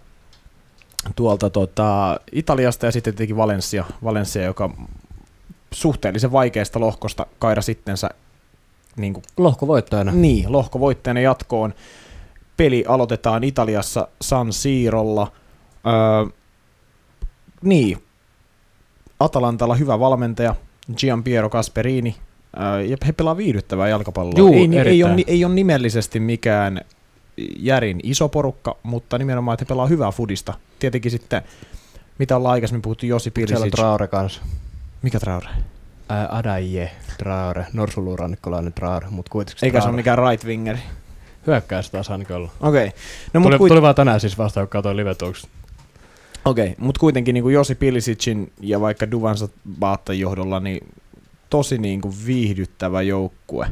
tuolta 1.17 1.51
tota, 1.51 2.21
Italiasta 2.33 2.87
ja 2.87 2.93
sitten 2.93 3.15
tietenkin 3.15 3.37
Valencia, 3.37 3.85
Valencia, 4.05 4.43
joka 4.43 4.71
suhteellisen 5.71 6.33
vaikeasta 6.33 6.81
lohkosta 6.81 7.27
kaira 7.39 7.63
sittensä 7.63 8.11
niin 8.97 9.13
kuin, 9.13 9.25
lohkovoittajana. 9.37 10.13
Niin, 10.13 10.53
lohkovoittajana 10.53 11.21
jatkoon. 11.21 11.75
Peli 12.57 12.85
aloitetaan 12.89 13.45
Italiassa 13.45 14.09
San 14.21 14.53
Siirolla. 14.53 15.33
Öö, 15.87 16.33
niin, 17.63 18.03
Atalantalla 19.21 19.75
hyvä 19.75 20.01
valmentaja, 20.01 20.55
Gianpiero 20.97 21.51
Casperini, 21.51 22.17
ja 22.89 22.97
he 23.07 23.13
pelaa 23.13 23.37
viihdyttävää 23.37 23.89
jalkapalloa. 23.89 24.39
Juu, 24.39 24.55
ei, 24.55 24.79
ei, 24.79 25.05
ole, 25.05 25.25
ei 25.27 25.45
ole 25.45 25.55
nimellisesti 25.55 26.21
mikään 26.21 26.81
järin 27.59 28.01
iso 28.03 28.29
porukka, 28.29 28.77
mutta 28.83 29.19
nimenomaan, 29.19 29.55
että 29.55 29.65
he 29.65 29.69
pelaa 29.69 29.87
hyvää 29.87 30.11
fudista. 30.11 30.55
Tietenkin 30.79 31.11
sitten, 31.11 31.43
mitä 32.19 32.37
ollaan 32.37 32.53
aikaisemmin 32.53 32.83
puhuttu, 32.83 33.07
Josi 33.07 33.31
Pilisic. 33.31 33.57
Siellä 33.57 33.65
on 33.65 33.71
Traore 33.71 34.09
kanssa. 34.09 34.41
Mikä 35.03 35.21
Traore? 35.21 35.49
Ää, 36.09 36.29
Adaje 36.31 36.91
Traore, 37.19 37.67
norsulurannikkolainen 37.73 38.73
Traore, 38.73 39.07
mutta 39.11 39.31
kuitenkin 39.31 39.65
Eikä 39.65 39.81
se 39.81 39.89
ole 39.89 39.97
mikään 39.97 40.19
right 40.19 40.45
wingeri. 40.45 40.79
Hyökkäys 41.47 41.91
taas 41.91 42.11
ainakin 42.11 42.37
ollut. 42.37 42.51
Okei. 42.61 42.87
Okay. 42.87 42.99
No, 43.35 43.41
tuli, 43.41 43.59
kuit... 43.59 43.71
tuli 43.71 43.83
vaan 43.83 43.95
tänään 43.95 44.21
siis 44.21 44.39
vasta, 44.39 44.61
kun 44.61 44.69
katsoin 44.69 44.97
live 44.97 45.15
Okei, 46.47 46.65
okay, 46.65 46.75
mutta 46.79 46.99
kuitenkin 46.99 47.35
niin 47.35 47.43
kuin 47.43 47.55
Josi 47.55 47.75
Pilisicin 47.75 48.53
ja 48.61 48.81
vaikka 48.81 49.11
Duvansa 49.11 49.49
Baattan 49.81 50.19
johdolla, 50.19 50.61
niin 50.61 50.95
tosi 51.51 51.79
niin 51.79 52.01
kuin 52.01 52.15
viihdyttävä 52.27 53.03
joukkue, 53.03 53.69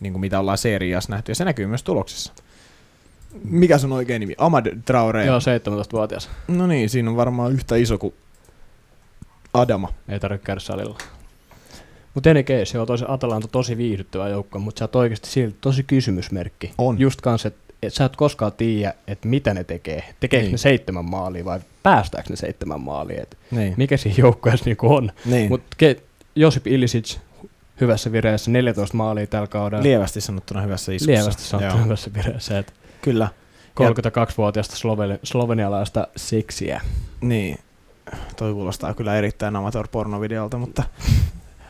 niin 0.00 0.12
kuin 0.12 0.20
mitä 0.20 0.40
ollaan 0.40 0.58
seriassa 0.58 1.12
nähty, 1.12 1.30
ja 1.30 1.36
se 1.36 1.44
näkyy 1.44 1.66
myös 1.66 1.82
tuloksissa. 1.82 2.32
Mikä 3.44 3.78
sun 3.78 3.92
oikein 3.92 4.20
nimi? 4.20 4.34
Ahmad 4.38 4.66
Traore. 4.84 5.26
Joo, 5.26 5.38
17-vuotias. 5.38 6.30
No 6.48 6.66
niin, 6.66 6.90
siinä 6.90 7.10
on 7.10 7.16
varmaan 7.16 7.52
yhtä 7.52 7.76
iso 7.76 7.98
kuin 7.98 8.14
Adama. 9.54 9.92
Ei 10.08 10.20
tarvitse 10.20 10.46
käydä 10.46 10.60
salilla. 10.60 10.98
Mutta 12.14 12.30
ennen 12.30 12.44
se 12.64 12.78
on 12.78 12.86
tosi 12.86 13.04
Atalanta 13.08 13.48
tosi 13.48 13.76
viihdyttävä 13.76 14.28
joukko, 14.28 14.58
mutta 14.58 14.78
sä 14.78 14.84
oot 14.84 14.96
oikeasti 14.96 15.30
silti 15.30 15.56
tosi 15.60 15.82
kysymysmerkki. 15.82 16.72
On. 16.78 16.98
Just 16.98 17.20
kans, 17.20 17.46
että 17.46 17.65
et 17.82 17.94
sä 17.94 18.04
et 18.04 18.16
koskaan 18.16 18.52
tiedä, 18.52 18.94
että 19.06 19.28
mitä 19.28 19.54
ne 19.54 19.64
tekee. 19.64 20.14
Tekeekö 20.20 20.44
niin. 20.44 20.52
ne 20.52 20.58
seitsemän 20.58 21.04
maalia 21.04 21.44
vai 21.44 21.60
päästääkö 21.82 22.30
ne 22.30 22.36
seitsemän 22.36 22.80
maalia? 22.80 23.22
Et 23.22 23.38
niin. 23.50 23.74
Mikä 23.76 23.96
siinä 23.96 24.18
joukkueessa 24.18 24.64
niinku 24.64 24.94
on. 24.94 25.12
Niin. 25.24 25.48
Mutta 25.48 25.76
Josip 26.36 26.66
Ilisic 26.66 27.16
hyvässä 27.80 28.12
vireessä, 28.12 28.50
14 28.50 28.96
maalia 28.96 29.26
tällä 29.26 29.46
kaudella. 29.46 29.82
Lievästi 29.82 30.20
sanottuna 30.20 30.60
hyvässä 30.60 30.92
iskussa. 30.92 31.12
Lievästi 31.12 31.42
sanottuna 31.42 31.74
Joo. 31.74 31.84
hyvässä 31.84 32.10
vireessä. 32.14 32.58
Et 32.58 32.74
Kyllä. 33.02 33.28
32-vuotiaasta 33.80 34.76
sloveni- 34.76 35.18
slovenialaista 35.22 36.06
seksiä. 36.16 36.80
Niin. 37.20 37.58
Toi 38.36 38.52
kuulostaa 38.52 38.94
kyllä 38.94 39.16
erittäin 39.16 39.56
amateur-pornovideolta, 39.56 40.58
mutta 40.58 40.82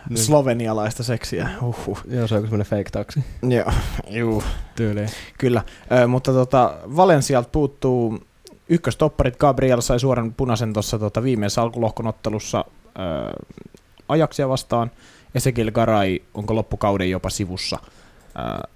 niin. 0.09 0.19
slovenialaista 0.19 1.03
seksiä. 1.03 1.49
Uhuh. 1.63 2.01
Joo, 2.11 2.27
se 2.27 2.35
on 2.35 2.41
semmoinen 2.41 2.67
fake 2.67 2.91
taksi. 2.93 3.25
Joo, 3.43 3.73
juu. 4.09 4.43
Tyyliin. 4.77 5.09
Kyllä, 5.39 5.63
Ö, 5.93 6.07
mutta 6.07 6.33
tota, 6.33 6.75
Valensialta 6.97 7.49
puuttuu 7.53 8.19
ykköstopparit. 8.69 9.37
Gabriel 9.37 9.81
sai 9.81 10.01
suoran 10.01 10.35
punaisen 10.35 10.73
tuossa 10.73 10.99
tota, 10.99 11.23
viimeisessä 11.23 11.63
alkulohkon 11.63 12.07
ottelussa 12.07 12.65
Ajaksia 14.09 14.49
vastaan. 14.49 14.91
Ezekiel 15.35 15.71
Garay, 15.71 16.19
onko 16.35 16.55
loppukauden 16.55 17.11
jopa 17.11 17.31
sivussa. 17.31 17.79
Ö, 18.39 18.69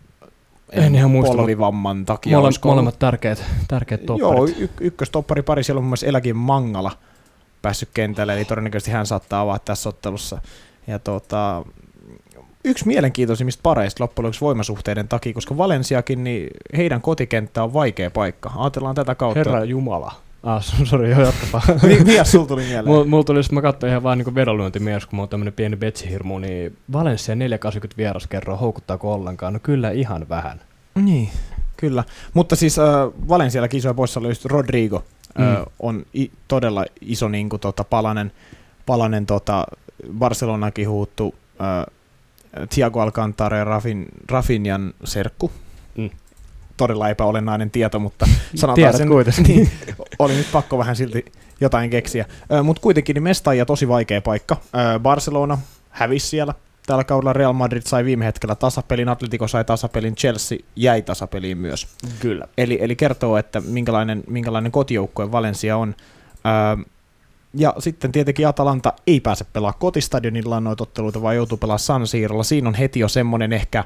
En 0.72 0.94
ihan 0.94 1.10
muista, 1.10 1.36
polvivamman 1.36 2.04
takia. 2.06 2.36
Mole, 2.38 2.46
ollut- 2.46 2.64
molemmat 2.64 2.98
tärkeät, 2.98 3.44
tärkeät 3.68 4.00
Joo, 4.08 4.18
topparit. 4.18 4.58
y- 4.58 4.68
ykköstoppari 4.80 5.42
pari, 5.42 5.64
siellä 5.64 5.78
on 5.78 5.84
muassa 5.84 6.06
Eläkin 6.06 6.36
Mangala 6.36 6.92
päässyt 7.62 7.88
kentälle, 7.94 8.34
eli 8.36 8.44
todennäköisesti 8.44 8.90
hän 8.90 9.06
saattaa 9.06 9.40
avaa 9.40 9.58
tässä 9.58 9.88
ottelussa. 9.88 10.40
Ja 10.86 10.98
tota, 10.98 11.64
yksi 12.64 12.86
mielenkiintoisimmista 12.86 13.60
pareista 13.62 14.04
loppujen 14.04 14.24
lopuksi 14.24 14.40
voimasuhteiden 14.40 15.08
takia, 15.08 15.32
koska 15.32 15.56
Valensiakin, 15.56 16.24
niin 16.24 16.50
heidän 16.76 17.00
kotikenttä 17.00 17.62
on 17.62 17.72
vaikea 17.72 18.10
paikka. 18.10 18.52
Ajatellaan 18.56 18.94
tätä 18.94 19.14
kautta. 19.14 19.38
Herra 19.38 19.64
Jumala. 19.64 20.12
Ah, 20.42 20.62
sori, 20.84 21.10
joo, 21.10 21.20
jatkapa. 21.20 21.62
Mi- 21.88 22.04
Mikä 22.04 22.24
sulla 22.24 22.46
tuli 22.46 22.62
mieleen? 22.62 22.86
Mulla, 22.86 23.04
mulla 23.04 23.24
tuli, 23.24 23.38
jos 23.38 23.52
mä 23.52 23.62
katsoin 23.62 23.90
ihan 23.90 24.02
vaan 24.02 24.18
niin 24.18 24.34
vedonlyöntimies, 24.34 25.06
kun 25.06 25.16
mä 25.16 25.22
oon 25.22 25.28
tämmönen 25.28 25.52
pieni 25.52 25.76
betsihirmu, 25.76 26.38
niin 26.38 26.76
Valencia 26.92 27.34
480 27.34 27.96
vieraskerroa, 27.96 28.56
houkuttaako 28.56 29.14
ollenkaan? 29.14 29.52
No 29.52 29.58
kyllä 29.62 29.90
ihan 29.90 30.28
vähän. 30.28 30.60
Niin, 30.94 31.28
kyllä. 31.76 32.04
Mutta 32.34 32.56
siis 32.56 32.78
äh, 32.78 32.84
Valensiallakin 33.28 33.78
isoja 33.78 33.94
poissa 33.94 34.20
oli 34.20 34.28
just 34.28 34.44
Rodrigo. 34.44 35.04
Mm. 35.38 35.44
Äh, 35.52 35.62
on 35.78 36.04
i- 36.16 36.30
todella 36.48 36.84
iso 37.00 37.28
niin 37.28 37.48
kuin, 37.48 37.60
tota, 37.60 37.84
palanen, 37.84 38.32
palanen 38.86 39.26
tota, 39.26 39.66
Barcelonakin 40.18 40.88
huuttu 40.88 41.34
äh, 41.60 41.86
Thiago 42.68 43.00
Alcantara 43.00 43.56
ja 43.56 43.64
Rafin, 43.64 44.06
Rafinjan 44.28 44.94
serkku. 45.04 45.50
Mm. 45.96 46.10
Todella 46.76 47.08
epäolennainen 47.08 47.70
tieto, 47.70 47.98
mutta 47.98 48.26
sanotaan 48.54 48.74
Tiedät 48.74 48.96
sen, 48.96 49.08
kuitenkin. 49.08 49.46
niin, 49.56 49.70
oli 50.18 50.34
nyt 50.34 50.52
pakko 50.52 50.78
vähän 50.78 50.96
silti 50.96 51.24
jotain 51.60 51.90
keksiä. 51.90 52.24
Mutta 52.62 52.82
kuitenkin 52.82 53.14
niin 53.14 53.22
mesta 53.22 53.54
ja 53.54 53.66
tosi 53.66 53.88
vaikea 53.88 54.20
paikka. 54.20 54.56
Ö, 54.74 54.98
Barcelona 54.98 55.58
hävisi 55.90 56.26
siellä. 56.26 56.54
Tällä 56.86 57.04
kaudella 57.04 57.32
Real 57.32 57.52
Madrid 57.52 57.82
sai 57.84 58.04
viime 58.04 58.24
hetkellä 58.24 58.54
tasapelin, 58.54 59.08
Atletico 59.08 59.48
sai 59.48 59.64
tasapelin, 59.64 60.14
Chelsea 60.14 60.58
jäi 60.76 61.02
tasapeliin 61.02 61.58
myös. 61.58 61.86
Kyllä. 62.20 62.46
Eli, 62.58 62.78
eli 62.80 62.96
kertoo, 62.96 63.36
että 63.36 63.60
minkälainen, 63.60 64.22
minkälainen 64.26 64.72
kotijoukkue 64.72 65.32
Valencia 65.32 65.76
on. 65.76 65.94
Öö, 66.46 66.84
ja 67.54 67.74
sitten 67.78 68.12
tietenkin 68.12 68.48
Atalanta 68.48 68.92
ei 69.06 69.20
pääse 69.20 69.44
pelaa 69.52 69.72
kotistadionilla 69.72 70.60
noita 70.60 70.82
otteluita, 70.82 71.22
vaan 71.22 71.36
joutuu 71.36 71.58
pelaamaan 71.58 71.78
San 71.78 72.06
Sirolla. 72.06 72.42
Siinä 72.42 72.68
on 72.68 72.74
heti 72.74 73.00
jo 73.00 73.08
semmoinen 73.08 73.52
ehkä 73.52 73.84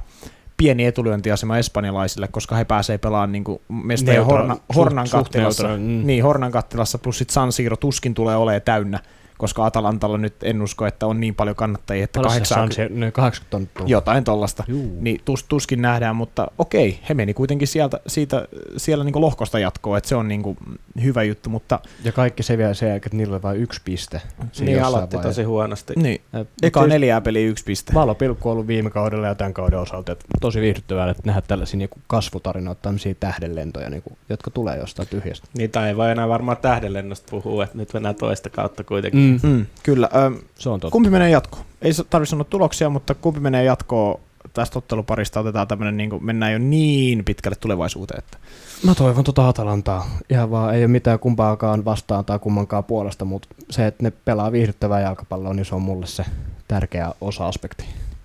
pieni 0.57 0.85
etulyöntiasema 0.85 1.59
espanjalaisille, 1.59 2.29
koska 2.29 2.57
he 2.57 2.65
pääsee 2.65 2.99
pelaamaan 2.99 3.33
niin 3.33 3.45
Neutral- 3.45 4.25
Horna, 4.25 4.57
Hornan 4.75 5.07
kattilassa. 5.11 5.69
mm. 5.69 6.07
Niin, 6.07 6.23
Hornan 6.25 6.53
kattilassa 6.53 6.99
plus 6.99 7.19
sit 7.19 7.31
San 7.31 7.53
Siro 7.53 7.77
tuskin 7.77 8.15
tulee 8.15 8.37
olemaan 8.37 8.63
täynnä, 8.63 9.01
koska 9.39 9.67
Atalantalla 9.67 10.19
nyt 10.19 10.35
en 10.43 10.63
usko, 10.63 10.87
että 10.87 11.07
on 11.07 11.21
niin 11.21 11.35
paljon 11.35 11.57
kannattajia, 11.57 12.05
että 12.05 12.21
Paljon 12.21 12.33
se 12.47 12.55
80, 12.55 12.75
Sansi- 12.83 13.01
ne 13.01 13.11
80 13.13 13.75
tonnia. 13.79 13.93
jotain 13.97 14.25
tollasta. 14.25 14.65
Juu. 14.69 14.97
Niin 15.01 15.21
tus, 15.25 15.45
tuskin 15.45 15.83
nähdään, 15.83 16.17
mutta 16.17 16.47
okei, 16.59 16.99
he 17.09 17.15
meni 17.15 17.35
kuitenkin 17.35 17.69
sieltä, 17.69 18.01
siitä, 18.07 18.49
siellä 18.77 19.05
niin 19.05 19.21
lohkosta 19.21 19.59
jatkoon, 19.59 19.99
että 19.99 20.09
se 20.09 20.17
on 20.17 20.29
niin 20.29 20.57
hyvä 21.03 21.23
juttu, 21.23 21.51
mutta 21.51 21.79
Ja 22.05 22.13
kaikki 22.13 22.43
se 22.43 22.59
vielä 22.59 22.75
sen 22.75 22.89
jälkeen, 22.89 23.09
että 23.09 23.17
niillä 23.17 23.35
oli 23.35 23.43
vain 23.43 23.61
yksi 23.61 23.81
piste. 23.85 24.21
Siinä 24.53 24.73
Niin 24.73 24.85
aloitti 24.85 25.19
tosi 25.19 25.43
huonosti. 25.43 25.93
niin, 25.97 26.21
Et- 26.41 26.49
eka 26.63 26.87
neljää 26.87 27.21
peliä 27.21 27.47
yksi 27.49 27.65
piste. 27.65 27.95
Valopilkku 27.95 28.49
on 28.49 28.53
ollut 28.53 28.67
viime 28.67 28.91
kaudella 28.91 29.27
ja 29.27 29.35
tämän 29.35 29.55
kauden 29.55 29.79
osalta. 29.79 30.13
Et 30.13 30.25
tosi 30.41 30.61
viihdyttävää, 30.61 31.11
että 31.11 31.23
nähdä 31.27 31.41
tällaisia 31.41 31.79
niinku 31.79 31.99
kasvutarinoita, 32.07 32.83
tämmöisiä 32.83 33.15
tähdenlentoja, 33.21 33.91
niinku, 33.91 34.19
jotka 34.29 34.51
tulee 34.51 34.79
jostain 34.79 35.09
tyhjästä. 35.09 35.49
Niitä 35.59 35.89
ei 35.89 35.97
voi 35.97 36.11
enää 36.11 36.29
varmaan 36.29 36.57
tähdenlennosta 36.57 37.27
puhua, 37.31 37.65
että 37.65 37.79
nyt 37.79 37.93
mennään 37.95 38.15
toista 38.15 38.51
kautta 38.51 38.85
kuitenkin. 38.85 39.21
Mm. 39.21 39.24
Mm, 39.43 39.67
kyllä. 39.83 40.09
Ö, 40.15 40.31
Se 40.55 40.69
on 40.69 40.81
totta. 40.81 40.93
kumpi 40.93 41.11
menee 41.11 41.31
jatkoon? 41.31 41.65
Ei 41.83 41.93
tarvitse 42.11 42.31
sanoa 42.31 42.45
tuloksia, 42.45 42.91
mutta 42.91 43.15
kumpi 43.15 43.41
menee 43.41 43.65
jatkoon 43.65 44.21
tästä 44.53 44.79
otteluparista 44.79 45.41
otetaan 45.41 45.69
tämmöinen, 45.69 45.97
niin 45.97 46.11
kuin, 46.11 46.25
mennään 46.25 46.53
jo 46.53 46.59
niin 46.59 47.25
pitkälle 47.25 47.57
tulevaisuuteen, 47.61 48.19
että 48.19 48.39
Mä 48.87 48.95
toivon 48.95 49.25
tota 49.25 49.49
Atalantaa. 49.49 50.07
Ihan 50.31 50.51
vaan 50.51 50.75
ei 50.75 50.81
ole 50.83 50.89
mitään 50.89 51.19
kumpaakaan 51.19 51.85
vastaan 51.85 52.25
tai 52.25 52.39
kummankaan 52.39 52.85
puolesta, 52.85 53.25
mutta 53.25 53.49
se, 53.71 53.87
että 53.87 54.03
ne 54.03 54.11
pelaa 54.25 54.53
viihdyttävää 54.53 55.01
jalkapalloa, 55.01 55.55
niin 55.55 55.65
se 55.67 55.75
on 55.75 55.83
mulle 55.83 56.07
se 56.07 56.25
tärkeä 56.69 57.13
osa-aspekti. 57.21 57.85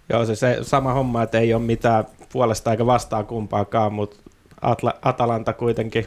Joo, 0.10 0.26
se, 0.26 0.36
se 0.36 0.58
sama 0.62 0.94
homma, 0.94 1.24
että 1.24 1.40
ei 1.40 1.54
ole 1.54 1.62
mitään 1.62 2.06
puolesta 2.34 2.72
eikä 2.72 2.86
vastaan 2.86 3.26
kumpaakaan, 3.26 3.94
mutta 3.94 4.18
Atla, 4.62 4.94
Atalanta 5.02 5.54
kuitenkin 5.54 6.06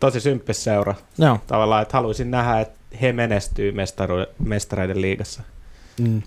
tosi 0.00 0.20
symppis 0.20 0.64
seura 0.64 0.94
Joo. 1.18 1.38
tavallaan, 1.46 1.82
että 1.82 1.96
haluaisin 1.96 2.30
nähdä, 2.30 2.60
että 2.60 2.79
he 3.00 3.12
menestyy 3.12 3.72
mestaru, 3.72 4.14
mestareiden 4.44 5.00
liigassa. 5.00 5.42
Mm. 6.00 6.22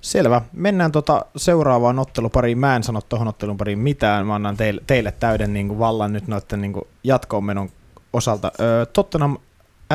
Selvä. 0.00 0.42
Mennään 0.52 0.92
tota 0.92 1.24
seuraavaan 1.36 1.98
ottelupariin. 1.98 2.58
Mä 2.58 2.76
en 2.76 2.82
sano 2.82 3.00
tuohon 3.00 3.28
ottelun 3.28 3.56
pariin 3.56 3.78
mitään. 3.78 4.26
Mä 4.26 4.34
annan 4.34 4.56
teille, 4.56 4.82
teille 4.86 5.12
täyden 5.12 5.52
niin 5.52 5.68
kuin, 5.68 5.78
vallan 5.78 6.12
nyt 6.12 6.28
noiden 6.28 6.60
niin 6.60 6.74
jatkoon 7.04 7.44
menon 7.44 7.68
osalta. 8.12 8.52
Öö, 8.60 8.86
Tottenham 8.86 9.36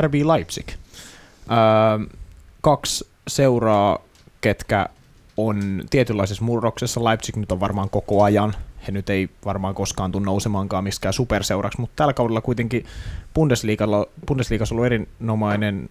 RB 0.01 0.13
Leipzig. 0.13 0.67
Öö, 0.69 2.17
kaksi 2.61 3.07
seuraa, 3.27 3.99
ketkä 4.41 4.89
on 5.37 5.83
tietynlaisessa 5.89 6.43
murroksessa. 6.43 7.03
Leipzig 7.03 7.35
nyt 7.35 7.51
on 7.51 7.59
varmaan 7.59 7.89
koko 7.89 8.23
ajan. 8.23 8.53
He 8.87 8.91
nyt 8.91 9.09
ei 9.09 9.29
varmaan 9.45 9.75
koskaan 9.75 10.11
tule 10.11 10.25
nousemaankaan 10.25 10.83
miksikään 10.83 11.13
superseuraksi, 11.13 11.81
mutta 11.81 11.93
tällä 11.95 12.13
kaudella 12.13 12.41
kuitenkin 12.41 12.85
Bundesliigalla, 13.36 14.05
Bundesliigassa 14.27 14.75
on 14.75 14.79
ollut 14.79 14.86
erinomainen 14.86 15.89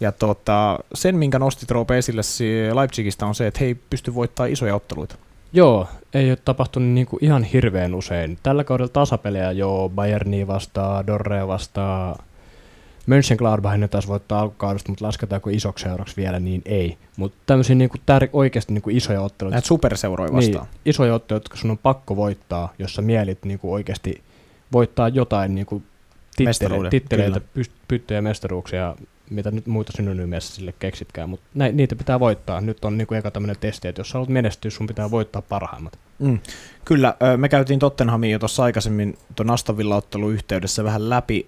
ja 0.00 0.12
tota, 0.12 0.78
sen, 0.94 1.16
minkä 1.16 1.38
nostit 1.38 1.70
Roope 1.70 1.98
esille 1.98 2.22
si- 2.22 2.74
Leipzigistä, 2.74 3.26
on 3.26 3.34
se, 3.34 3.46
että 3.46 3.60
he 3.60 3.66
ei 3.66 3.74
pysty 3.74 4.14
voittamaan 4.14 4.52
isoja 4.52 4.74
otteluita. 4.74 5.14
Joo, 5.52 5.88
ei 6.14 6.30
ole 6.30 6.38
tapahtunut 6.44 6.88
niinku 6.88 7.18
ihan 7.20 7.44
hirveän 7.44 7.94
usein. 7.94 8.38
Tällä 8.42 8.64
kaudella 8.64 8.88
tasapelejä 8.88 9.52
joo, 9.52 9.88
Bayernia 9.88 10.46
vastaa, 10.46 11.06
Dorrea 11.06 11.48
vastaa, 11.48 12.18
Mönchengladbach 13.06 13.76
ne 13.76 13.88
taas 13.88 14.08
voittaa 14.08 14.40
alkukaudesta, 14.40 14.92
mutta 14.92 15.04
lasketaanko 15.04 15.50
isoksi 15.50 15.82
seuraksi 15.84 16.16
vielä, 16.16 16.40
niin 16.40 16.62
ei. 16.64 16.98
Mutta 17.16 17.38
tämmöisiä 17.46 17.76
niinku 17.76 17.96
tär- 17.98 18.28
oikeasti 18.32 18.72
niinku 18.72 18.90
isoja 18.90 19.20
otteluita. 19.20 19.54
Näitä 19.54 19.68
superseuroja 19.68 20.32
vastaan. 20.32 20.64
Niin, 20.64 20.80
isoja 20.86 21.14
otteluita, 21.14 21.44
jotka 21.44 21.56
sun 21.56 21.70
on 21.70 21.78
pakko 21.78 22.16
voittaa, 22.16 22.72
jos 22.78 22.94
sä 22.94 23.02
mielit 23.02 23.44
niinku 23.44 23.72
oikeasti 23.72 24.22
voittaa 24.72 25.08
jotain 25.08 25.54
niinku 25.54 25.82
tittele- 26.36 26.90
titteleitä, 26.90 27.40
pyst- 27.58 27.72
pyttyjä 27.88 28.22
mestaruuksia, 28.22 28.96
mitä 29.30 29.50
nyt 29.50 29.66
muita 29.66 29.92
synonyymiä 29.96 30.40
sille 30.40 30.74
keksitkään, 30.78 31.28
mutta 31.28 31.46
niitä 31.72 31.96
pitää 31.96 32.20
voittaa. 32.20 32.60
Nyt 32.60 32.84
on 32.84 32.98
niinku 32.98 33.14
eka 33.14 33.30
tämmöinen 33.30 33.56
testi, 33.60 33.88
että 33.88 34.00
jos 34.00 34.12
haluat 34.12 34.28
menestyä, 34.28 34.70
sun 34.70 34.86
pitää 34.86 35.10
voittaa 35.10 35.42
parhaimmat. 35.42 35.98
Mm. 36.18 36.38
Kyllä, 36.84 37.16
me 37.36 37.48
käytiin 37.48 37.78
Tottenhamin 37.78 38.30
jo 38.30 38.38
tuossa 38.38 38.64
aikaisemmin 38.64 39.18
tuon 39.36 39.50
Aston 39.50 39.76
Villa-ottelun 39.76 40.32
yhteydessä 40.32 40.84
vähän 40.84 41.10
läpi. 41.10 41.46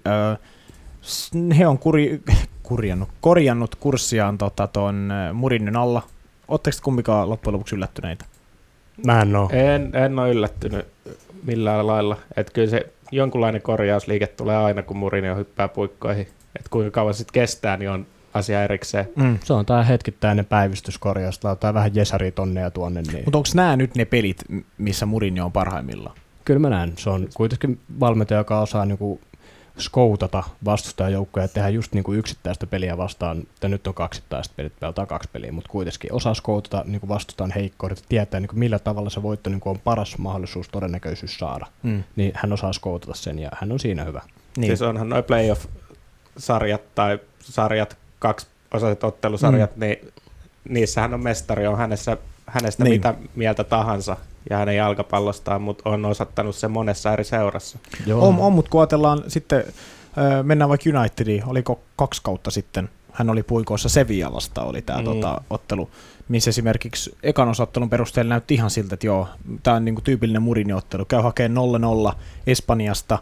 He 1.59 1.67
on 1.67 1.79
kuri, 1.79 2.23
kurjannut, 2.63 3.09
korjannut 3.21 3.75
kurssiaan 3.75 4.39
tota, 4.39 4.67
tuon 4.67 5.11
Murinnon 5.33 5.77
alla. 5.77 6.03
Oletteko 6.49 6.77
te 6.77 6.83
kumpikaan 6.83 7.31
loppujen 7.31 7.53
lopuksi 7.53 7.75
yllättyneitä? 7.75 8.25
Mä 9.07 9.23
en 9.23 9.37
oo. 9.37 9.51
En, 9.53 9.97
en 9.97 10.19
ole 10.19 10.31
yllättynyt 10.31 10.87
millään 11.43 11.87
lailla. 11.87 12.17
Että 12.37 12.53
kyllä 12.53 12.69
se 12.71 12.93
jonkunlainen 13.13 13.63
korjausliike 13.63 14.27
tulee 14.27 14.57
aina, 14.57 14.83
kun 14.83 14.97
Murinio 14.97 15.37
hyppää 15.37 15.69
puikkoihin. 15.69 16.29
Että 16.57 16.71
kuinka 16.71 16.91
kauan 16.91 17.15
sitten 17.15 17.33
kestää, 17.33 17.77
niin 17.77 17.91
on 17.91 18.07
asia 18.35 18.65
erikseen. 18.65 19.09
Mm. 19.17 19.39
Se 19.45 19.53
on 19.53 19.67
tää 19.67 19.83
hetkittäinen 19.83 20.45
päivystyskorjaus, 20.45 21.45
laitetaan 21.45 21.75
vähän 21.75 21.95
Jesari 21.95 22.33
tonneja 22.33 22.71
tuonne, 22.71 23.03
niin 23.03 23.25
Mutta 23.25 23.39
onko 23.39 23.49
nämä 23.55 23.77
nyt 23.77 23.95
ne 23.95 24.05
pelit, 24.05 24.45
missä 24.79 25.07
Murinho 25.07 25.45
on 25.45 25.53
parhaimmillaan? 25.53 26.17
kyllä 26.47 26.61
mä 26.61 26.71
näen. 26.71 26.93
Se 26.97 27.11
on 27.11 27.29
kuitenkin 27.35 27.81
valmentaja, 28.01 28.41
joka 28.41 28.61
osaa 28.61 28.85
niinku 28.85 29.21
skoutata 29.79 30.45
vastustajajoukkoja 30.65 31.45
ja 31.45 31.49
tehdä 31.49 31.69
just 31.69 31.93
niinku 31.93 32.13
yksittäistä 32.13 32.67
peliä 32.67 32.97
vastaan, 32.97 33.39
että 33.39 33.69
nyt 33.69 33.87
on 33.87 33.95
kaksittaista 33.95 34.55
pelit, 34.57 34.73
pelataan 34.81 35.09
kaksi 35.09 35.29
peliä, 35.33 35.53
mutta 35.53 35.71
kuitenkin 35.71 36.13
osaa 36.13 36.35
skoutata 36.35 36.85
niinku 36.87 37.09
vastustajan 37.09 37.51
heikkoudet, 37.51 38.05
tietää 38.09 38.41
niinku 38.41 38.57
millä 38.57 38.79
tavalla 38.79 39.11
se 39.11 39.23
voitto 39.23 39.51
niinku 39.51 39.71
on 39.71 39.79
paras 39.79 40.19
mahdollisuus 40.19 40.69
todennäköisyys 40.69 41.39
saada. 41.39 41.67
Mm. 41.83 42.05
Niin 42.17 42.33
hän 42.35 42.53
osaa 42.53 42.73
skoutata 42.73 43.15
sen 43.15 43.39
ja 43.39 43.51
hän 43.61 43.73
on 43.73 43.81
siinä 43.81 44.05
hyvä. 44.05 44.23
Niin. 44.57 44.67
Siis 44.67 44.83
onhan 44.83 45.09
noin 45.09 45.25
playoff-sarjat 45.25 46.95
tai 46.95 47.19
sarjat, 47.41 47.97
kaksi 48.19 48.47
osaiset 48.75 49.05
ottelusarjat, 49.05 49.77
mm. 49.77 49.81
niin 49.81 50.13
niissähän 50.69 51.15
on 51.15 51.23
mestari, 51.23 51.67
on 51.67 51.79
hänessä, 51.79 52.17
hänestä 52.47 52.85
Niin. 52.85 52.93
mitä 52.95 53.15
mieltä 53.35 53.65
tahansa 53.65 54.17
ja 54.51 54.57
hänen 54.57 54.77
jalkapallostaan, 54.77 55.63
mutta 55.63 55.91
on 55.91 56.05
osattanut 56.05 56.57
se 56.57 56.69
monessa 56.69 57.13
eri 57.13 57.25
seurassa. 57.25 57.79
Joo. 58.07 58.29
On, 58.29 58.39
on 58.39 58.53
mutta 58.53 58.71
kun 58.71 58.81
ajatellaan 58.81 59.23
sitten, 59.29 59.65
mennään 60.43 60.69
vaikka 60.69 60.91
Unitediin, 60.99 61.43
oliko 61.47 61.81
kaksi 61.97 62.21
kautta 62.25 62.51
sitten, 62.51 62.89
hän 63.13 63.31
oli 63.31 63.43
puikoissa 63.43 63.89
Sevillasta, 63.89 64.63
oli 64.63 64.83
tämä 64.83 64.99
mm. 64.99 65.05
Mm. 65.09 65.15
tota, 65.15 65.41
ottelu, 65.51 65.91
missä 66.29 66.49
esimerkiksi 66.49 67.17
ekan 67.23 67.49
osattelun 67.49 67.91
perusteella 67.91 68.29
näytti 68.29 68.55
ihan 68.55 68.71
siltä, 68.71 68.95
että 68.95 69.07
joo, 69.07 69.29
tämä 69.63 69.77
on 69.77 69.85
niinku 69.85 70.01
tyypillinen 70.01 70.43
Murini-ottelu, 70.43 71.05
käy 71.05 71.23
hakemaan 71.23 72.13
0-0 72.13 72.15
Espanjasta, 72.47 73.19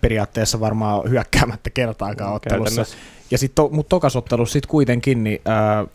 periaatteessa 0.00 0.60
varmaan 0.60 1.10
hyökkäämättä 1.10 1.70
kertaakaan 1.70 2.34
ottelussa. 2.34 2.64
Käytännössä. 2.64 2.96
Ja 3.30 3.38
sitten 3.38 3.54
to, 3.54 3.68
mutta 3.68 3.90
tokasottelussa 3.90 4.52
sitten 4.52 4.70
kuitenkin 4.70 5.24
niin, 5.24 5.40
ää, 5.44 5.86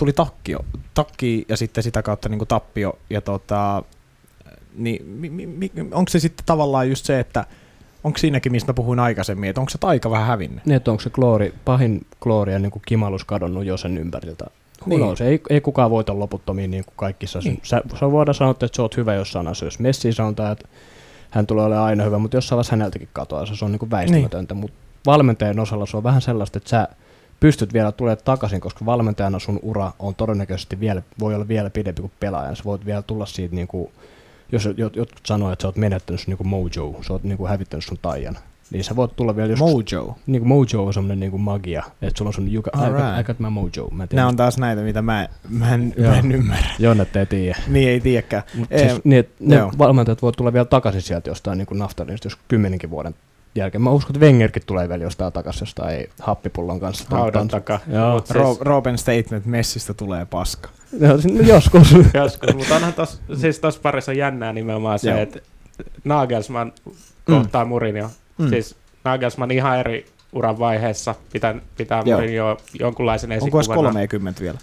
tuli 0.00 0.12
takkio, 0.12 0.58
takki 0.94 1.44
ja 1.48 1.56
sitten 1.56 1.84
sitä 1.84 2.02
kautta 2.02 2.28
niin 2.28 2.46
tappio. 2.48 2.98
Ja 3.10 3.20
tota, 3.20 3.82
niin 4.74 5.06
mi, 5.06 5.30
mi, 5.46 5.70
onko 5.92 6.08
se 6.08 6.18
sitten 6.18 6.46
tavallaan 6.46 6.88
just 6.88 7.04
se, 7.04 7.20
että 7.20 7.44
onko 8.04 8.18
siinäkin, 8.18 8.52
mistä 8.52 8.72
mä 8.72 8.74
puhuin 8.74 8.98
aikaisemmin, 8.98 9.50
että 9.50 9.60
onko 9.60 9.70
se 9.70 9.78
taika 9.78 10.10
vähän 10.10 10.26
hävinnyt? 10.26 10.66
Niin, 10.66 10.76
että 10.76 10.90
onko 10.90 11.00
se 11.00 11.10
kloori, 11.10 11.54
pahin 11.64 12.06
kloori 12.22 12.52
ja 12.52 12.58
niin 12.58 12.70
kuin 12.70 12.82
kimalus 12.86 13.24
kadonnut 13.24 13.64
jo 13.64 13.76
sen 13.76 13.98
ympäriltä. 13.98 14.46
Niin. 14.86 15.00
Niin. 15.00 15.22
Ei, 15.22 15.40
ei 15.50 15.60
kukaan 15.60 15.90
voita 15.90 16.18
loputtomiin 16.18 16.70
niin 16.70 16.84
kuin 16.84 16.94
kaikissa. 16.96 17.38
Niin. 17.38 17.52
Niin. 17.52 17.60
Sä, 17.62 17.82
sä 18.00 18.10
voidaan 18.10 18.34
sanoa, 18.34 18.50
että 18.50 18.68
sä 18.72 18.82
oot 18.82 18.96
hyvä 18.96 19.14
jossain 19.14 19.48
asioissa. 19.48 19.82
Messi 19.82 20.12
sanotaan, 20.12 20.52
että 20.52 20.68
hän 21.30 21.46
tulee 21.46 21.64
olemaan 21.64 21.86
aina 21.86 22.04
hyvä, 22.04 22.18
mutta 22.18 22.36
jossain 22.36 22.56
vaiheessa 22.56 22.72
häneltäkin 22.72 23.08
katoaa. 23.12 23.46
Se 23.46 23.64
on 23.64 23.72
niin 23.72 23.78
kuin 23.78 23.90
väistämätöntä. 23.90 24.54
Niin. 24.54 24.60
Mutta 24.60 24.76
valmentajan 25.06 25.60
osalla 25.60 25.86
se 25.86 25.96
on 25.96 26.02
vähän 26.02 26.22
sellaista, 26.22 26.58
että 26.58 26.70
sä 26.70 26.88
pystyt 27.40 27.72
vielä 27.72 27.92
tulemaan 27.92 28.24
takaisin, 28.24 28.60
koska 28.60 28.86
valmentajana 28.86 29.38
sun 29.38 29.58
ura 29.62 29.92
on 29.98 30.14
todennäköisesti 30.14 30.80
vielä, 30.80 31.02
voi 31.20 31.34
olla 31.34 31.48
vielä 31.48 31.70
pidempi 31.70 32.00
kuin 32.00 32.12
pelaajan. 32.20 32.56
Sä 32.56 32.64
voit 32.64 32.86
vielä 32.86 33.02
tulla 33.02 33.26
siitä, 33.26 33.54
niin 33.54 33.68
kuin, 33.68 33.90
jos 34.52 34.66
jot- 34.66 34.96
jotkut 34.96 35.26
sanoo, 35.26 35.52
että 35.52 35.62
sä 35.62 35.68
oot 35.68 35.76
menettänyt 35.76 36.20
sun 36.20 36.30
niin 36.30 36.38
kuin 36.38 36.48
mojo, 36.48 37.00
sä 37.06 37.12
oot 37.12 37.24
niin 37.24 37.38
kuin 37.38 37.50
hävittänyt 37.50 37.84
sun 37.84 37.98
taian. 38.02 38.38
Niin 38.70 38.84
sä 38.84 38.96
voit 38.96 39.16
tulla 39.16 39.36
vielä 39.36 39.50
joskus 39.50 39.70
Mojo. 39.70 40.16
niin 40.26 40.40
kuin 40.42 40.48
mojo 40.48 40.86
on 40.86 40.94
semmoinen 40.94 41.20
niin 41.20 41.30
kuin 41.30 41.40
magia, 41.40 41.82
että 42.02 42.18
sulla 42.18 42.28
on 42.28 42.32
sun 42.32 42.54
you 42.54 42.62
got. 42.62 42.74
I 43.20 43.24
got 43.24 43.38
my 43.38 43.50
mojo. 43.50 43.88
Mä 43.90 44.06
Nämä 44.12 44.28
on 44.28 44.36
taas 44.36 44.58
näitä, 44.58 44.82
mitä 44.82 45.02
mä, 45.02 45.28
mä, 45.48 45.74
en, 45.74 45.94
mä 45.98 46.04
Joo. 46.04 46.14
en 46.14 46.32
ymmärrä. 46.32 46.70
Jonnet 46.78 47.16
ei 47.16 47.26
tiedä. 47.26 47.58
Niin 47.68 47.88
ei 47.88 48.00
tiedäkään. 48.00 48.42
Mut 48.54 48.68
siis, 48.78 49.00
niin, 49.04 49.28
ne 49.40 49.56
joo. 49.56 49.72
valmentajat 49.78 50.22
voi 50.22 50.32
tulla 50.32 50.52
vielä 50.52 50.64
takaisin 50.64 51.02
sieltä 51.02 51.30
jostain 51.30 51.58
niin 51.58 51.66
kuin 51.66 51.78
naftalinista, 51.78 52.26
jos 52.26 52.38
kymmenenkin 52.48 52.90
vuoden 52.90 53.14
jälkeen. 53.54 53.82
Mä 53.82 53.90
uskon, 53.90 54.16
että 54.16 54.26
Wengerkin 54.26 54.62
tulee 54.66 54.88
vielä 54.88 55.04
jostain 55.04 55.32
takaisin 55.32 55.62
jostain 55.62 56.06
happipullon 56.20 56.80
kanssa. 56.80 57.04
Haudan 57.10 57.48
takaa. 57.48 57.78
Joo. 57.92 58.18
Ro- 58.18 58.46
siis, 58.46 58.60
Roben 58.60 58.98
statement 58.98 59.46
Messistä 59.46 59.94
tulee 59.94 60.26
paska. 60.26 60.68
Joo, 61.00 61.18
sin- 61.18 61.46
joskus. 61.46 61.92
joskus, 62.14 62.54
mutta 62.54 62.76
onhan 62.76 62.92
tos, 62.92 63.20
siis 63.40 63.58
tossa 63.58 63.80
parissa 63.80 64.12
on 64.12 64.16
jännää 64.16 64.52
nimenomaan 64.52 64.98
Joo. 65.02 65.16
se, 65.16 65.22
että 65.22 65.40
Nagelsmann 66.04 66.72
kohtaa 67.24 67.64
mm. 67.64 67.68
Mourinho. 67.68 68.10
Mm. 68.38 68.48
Siis 68.48 68.76
Nagelsmann 69.04 69.50
ihan 69.50 69.78
eri 69.78 70.06
uran 70.32 70.58
vaiheessa 70.58 71.14
pitää, 71.32 71.54
pitää 71.76 72.02
Joo. 72.06 72.18
Mourinho 72.18 72.56
jonkunlaisen 72.80 73.32
Onko 73.32 73.58
edes 73.58 73.66
esikuvana. 73.66 73.88
30 73.92 74.40
vielä? 74.40 74.58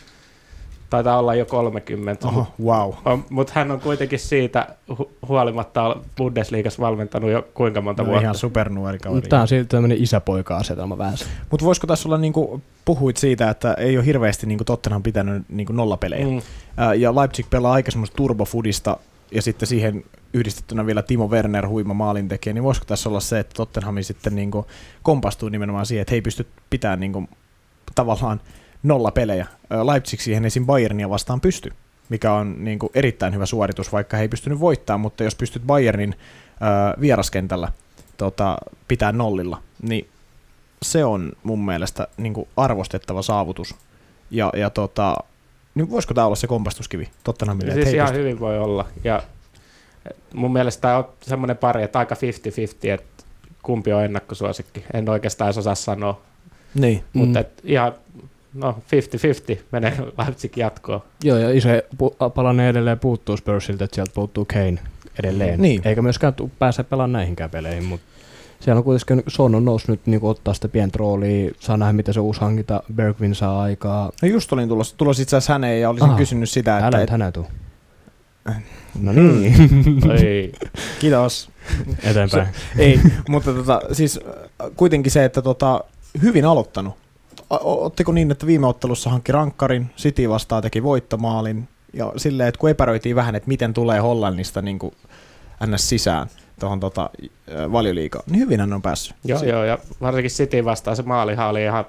Taitaa 0.90 1.20
olla 1.20 1.36
jo 1.36 1.46
30. 1.46 2.28
Oho, 2.28 2.48
wow. 2.64 2.94
Mutta 3.30 3.54
hän 3.56 3.72
on 3.72 3.80
kuitenkin 3.82 4.20
siitä 4.20 4.68
hu- 4.94 5.10
huolimatta 5.28 5.96
Bundesliigassa 6.18 6.82
valmentanut 6.82 7.30
jo 7.32 7.48
kuinka 7.54 7.82
monta 7.82 8.04
No, 8.04 8.08
vuotta. 8.08 8.22
ihan 8.22 8.36
supernuori 8.36 9.00
kaveri. 9.00 9.28
Tämä 9.28 9.42
on 9.42 9.48
silti 9.48 9.68
tämmöinen 9.70 10.04
isäpoika-asetelma 10.04 10.98
vähän. 10.98 11.18
Mutta 11.52 11.66
voisiko 11.66 11.88
tässä 11.88 12.10
olla, 12.10 12.18
niinku, 12.18 12.62
puhuit 12.86 13.18
siitä, 13.18 13.50
että 13.50 13.74
ei 13.74 13.98
ole 13.98 14.06
hirveästi 14.06 14.48
niinku 14.48 14.64
Tottenham 14.64 15.04
pitänyt 15.04 15.44
niinku 15.50 15.74
nollapelejä. 15.74 16.26
Mm. 16.28 16.42
Ja 16.98 17.16
Leipzig 17.16 17.50
pelaa 17.50 17.74
aika 17.74 17.92
semmoista 17.92 18.16
turbofudista, 18.16 18.98
ja 19.32 19.42
sitten 19.42 19.68
siihen 19.68 20.04
yhdistettynä 20.34 20.86
vielä 20.86 21.02
Timo 21.02 21.28
Werner 21.28 21.68
huima 21.68 21.94
maalintekijä, 21.94 22.54
niin 22.54 22.64
voisiko 22.64 22.86
tässä 22.86 23.10
olla 23.10 23.20
se, 23.20 23.40
että 23.40 23.54
Tottenham 23.54 23.96
sitten 24.02 24.36
niinku 24.36 24.66
kompastuu 25.04 25.50
nimenomaan 25.50 25.86
siihen, 25.86 26.02
että 26.02 26.12
he 26.12 26.16
ei 26.18 26.22
pysty 26.22 26.48
pitämään 26.70 27.00
niinku, 27.00 27.24
tavallaan 27.96 28.42
nolla 28.84 29.12
pelejä. 29.12 29.48
Leipzig 29.84 30.20
siihen 30.20 30.46
esim. 30.46 30.66
Bayernia 30.66 31.10
vastaan 31.10 31.42
pysty, 31.42 31.74
mikä 32.10 32.34
on 32.34 32.56
niinku 32.64 32.92
erittäin 32.96 33.34
hyvä 33.34 33.46
suoritus, 33.46 33.92
vaikka 33.92 34.18
he 34.18 34.24
ei 34.24 34.28
pystynyt 34.30 34.60
voittamaan, 34.60 35.02
mutta 35.02 35.24
jos 35.24 35.36
pystyt 35.36 35.64
Bayernin 35.64 36.16
vieraskentällä 37.02 37.72
tota, 38.18 38.58
pitää 38.88 39.12
nollilla, 39.12 39.62
niin 39.82 40.08
se 40.82 41.06
on 41.06 41.32
mun 41.44 41.66
mielestä 41.66 42.08
niinku 42.18 42.48
arvostettava 42.58 43.22
saavutus. 43.22 43.76
Ja, 44.32 44.52
ja 44.58 44.70
tota, 44.70 45.16
niin 45.76 45.90
voisiko 45.90 46.14
tämä 46.14 46.26
olla 46.26 46.36
se 46.36 46.48
kompastuskivi 46.48 47.10
Tottenhamille? 47.24 47.74
Siis 47.74 47.94
ihan 47.94 48.08
pysty- 48.08 48.20
hyvin 48.20 48.40
voi 48.40 48.60
olla. 48.60 48.86
Ja 49.04 49.24
mun 50.34 50.54
mielestä 50.54 50.82
tämä 50.82 50.98
on 50.98 51.08
semmoinen 51.22 51.58
pari, 51.58 51.84
että 51.84 52.00
aika 52.00 52.16
50-50, 52.16 52.20
että 52.94 53.24
kumpi 53.64 53.94
on 53.94 54.04
ennakkosuosikki. 54.06 54.84
En 54.94 55.10
oikeastaan 55.10 55.48
edes 55.48 55.58
osaa 55.58 55.76
sanoa, 55.76 56.22
Niin. 56.76 56.98
mm. 56.98 57.04
Mm. 57.22 57.26
mutta 57.26 57.40
et 57.40 57.62
ihan 57.64 57.94
no 58.58 58.78
50-50 59.56 59.60
menee 59.72 59.98
Leipzig 60.18 60.58
jatkoon. 60.58 61.02
Joo, 61.24 61.38
ja 61.38 61.52
iso 61.52 61.70
palanen 62.36 62.68
edelleen 62.68 63.00
puuttuu 63.00 63.38
Spursilta, 63.38 63.84
että 63.84 63.96
sieltä 63.96 64.12
puuttuu 64.16 64.46
Kane 64.46 64.78
edelleen. 65.20 65.62
Niin. 65.62 65.82
Eikä 65.86 66.02
myöskään 66.02 66.34
pääse 66.60 66.84
pelaamaan 66.84 67.14
näihinkään 67.14 67.50
peleihin, 67.50 67.84
mutta 67.84 68.08
siellä 68.60 68.78
on 68.78 68.84
kuitenkin 68.84 69.24
Son 69.28 69.56
on 69.56 69.66
noussut 69.66 69.90
nyt 69.90 70.06
niin 70.06 70.20
ottaa 70.24 70.54
sitä 70.54 70.68
pientä 70.68 70.98
roolia, 70.98 71.52
saa 71.60 71.78
nähdä 71.78 71.94
mitä 71.94 72.14
se 72.14 72.20
uusi 72.20 72.42
hankinta 72.42 72.84
Bergvin 72.96 73.36
saa 73.36 73.62
aikaa. 73.62 74.12
No 74.22 74.28
just 74.28 74.54
olin 74.54 74.70
tulossa, 74.70 74.98
tulossa 74.98 75.24
itse 75.24 75.36
asiassa 75.36 75.54
häneen 75.54 75.82
ja 75.82 75.90
olisin 75.90 76.10
Aha. 76.10 76.18
kysynyt 76.18 76.50
sitä, 76.50 76.78
että... 76.78 76.88
Älä 76.88 77.02
Et, 77.02 77.10
hänä 77.10 77.32
tuu. 77.32 77.48
No 79.02 79.12
niin, 79.12 80.12
Ei. 80.24 80.54
kiitos. 81.00 81.50
eteenpäin. 82.04 82.48
Ei, 82.78 83.00
mutta 83.30 83.54
tota, 83.54 83.82
siis 83.92 84.20
äh, 84.28 84.70
kuitenkin 84.76 85.12
se, 85.12 85.26
että 85.26 85.42
tota, 85.42 85.84
hyvin 86.22 86.46
aloittanut. 86.46 86.94
Ottiko 87.50 88.12
niin, 88.12 88.32
että 88.32 88.48
viime 88.48 88.68
ottelussa 88.68 89.10
hankki 89.10 89.32
rankkarin, 89.32 89.90
City 89.98 90.30
vastaan 90.30 90.64
teki 90.64 90.84
voittomaalin, 90.84 91.68
ja 91.94 92.14
silleen, 92.18 92.50
että 92.50 92.60
kun 92.60 92.70
epäröitiin 92.70 93.16
vähän, 93.16 93.36
että 93.36 93.48
miten 93.48 93.74
tulee 93.74 94.00
Hollannista 94.00 94.62
niin 94.62 94.80
kuin 94.80 94.94
ns. 95.68 95.90
sisään 95.90 96.28
tuohon 96.60 96.80
tota, 96.80 97.10
valioliigaan, 97.72 98.24
niin 98.30 98.40
hyvin 98.40 98.60
hän 98.60 98.74
on 98.74 98.82
päässyt. 98.82 99.16
Joo, 99.24 99.40
Si- 99.40 99.50
joo, 99.50 99.64
ja 99.64 99.78
varsinkin 100.02 100.32
City 100.32 100.66
vastaan 100.66 100.96
se 100.96 101.04
maalihan 101.04 101.50
oli 101.50 101.64
ihan, 101.64 101.86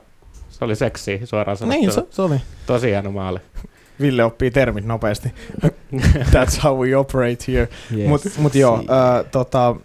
se 0.48 0.64
oli 0.64 0.76
seksi 0.76 1.20
suoraan 1.24 1.56
sanottuna. 1.56 1.80
Niin, 1.80 1.92
se, 1.92 2.04
se 2.10 2.22
oli. 2.22 2.36
Tosi 2.66 2.86
hieno 2.86 3.12
maali. 3.12 3.38
Ville 4.00 4.24
oppii 4.24 4.50
termit 4.50 4.84
nopeasti. 4.84 5.32
That's 6.32 6.62
how 6.62 6.78
we 6.78 6.96
operate 6.96 7.44
here. 7.48 7.68
Yes. 7.96 8.08
Mutta 8.08 8.28
mut 8.38 8.54
joo, 8.54 8.76
äh, 8.76 9.30
tota, 9.30 9.76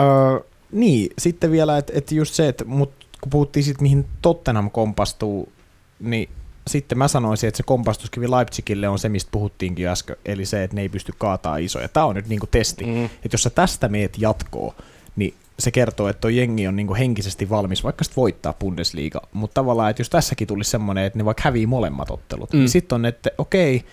äh, 0.00 0.40
niin, 0.72 1.10
sitten 1.18 1.50
vielä, 1.50 1.78
että 1.78 1.92
et 1.96 2.12
just 2.12 2.34
se, 2.34 2.48
että 2.48 2.64
mut, 2.64 2.92
kun 3.22 3.30
puhuttiin 3.30 3.64
siitä, 3.64 3.82
mihin 3.82 4.06
Tottenham 4.22 4.70
kompastuu, 4.70 5.52
niin 6.00 6.28
sitten 6.66 6.98
mä 6.98 7.08
sanoisin, 7.08 7.48
että 7.48 7.56
se 7.56 7.62
kompastuskivi 7.62 8.30
Leipzigille 8.30 8.88
on 8.88 8.98
se, 8.98 9.08
mistä 9.08 9.28
puhuttiinkin 9.32 9.88
äsken, 9.88 10.16
eli 10.24 10.44
se, 10.44 10.64
että 10.64 10.74
ne 10.74 10.82
ei 10.82 10.88
pysty 10.88 11.12
kaataa 11.18 11.56
isoja. 11.56 11.88
Tämä 11.88 12.06
on 12.06 12.14
nyt 12.14 12.28
niinku 12.28 12.46
testi. 12.46 12.84
Mm. 12.84 13.04
Että 13.04 13.32
jos 13.32 13.42
sä 13.42 13.50
tästä 13.50 13.88
meet 13.88 14.18
jatkoon, 14.18 14.74
niin 15.16 15.34
se 15.58 15.70
kertoo, 15.70 16.08
että 16.08 16.20
tuo 16.20 16.30
jengi 16.30 16.66
on 16.66 16.76
niinku 16.76 16.94
henkisesti 16.94 17.50
valmis 17.50 17.84
vaikka 17.84 18.04
sit 18.04 18.16
voittaa 18.16 18.52
Bundesliga, 18.52 19.20
mutta 19.32 19.54
tavallaan, 19.54 19.90
että 19.90 20.00
jos 20.00 20.10
tässäkin 20.10 20.48
tulisi 20.48 20.70
semmoinen, 20.70 21.04
että 21.04 21.18
ne 21.18 21.24
vaikka 21.24 21.42
hävii 21.44 21.66
molemmat 21.66 22.10
ottelut, 22.10 22.52
mm. 22.52 22.56
Mm. 22.56 22.60
niin 22.60 22.68
sitten 22.68 22.96
on, 22.96 23.04
että 23.04 23.30
okei, 23.38 23.84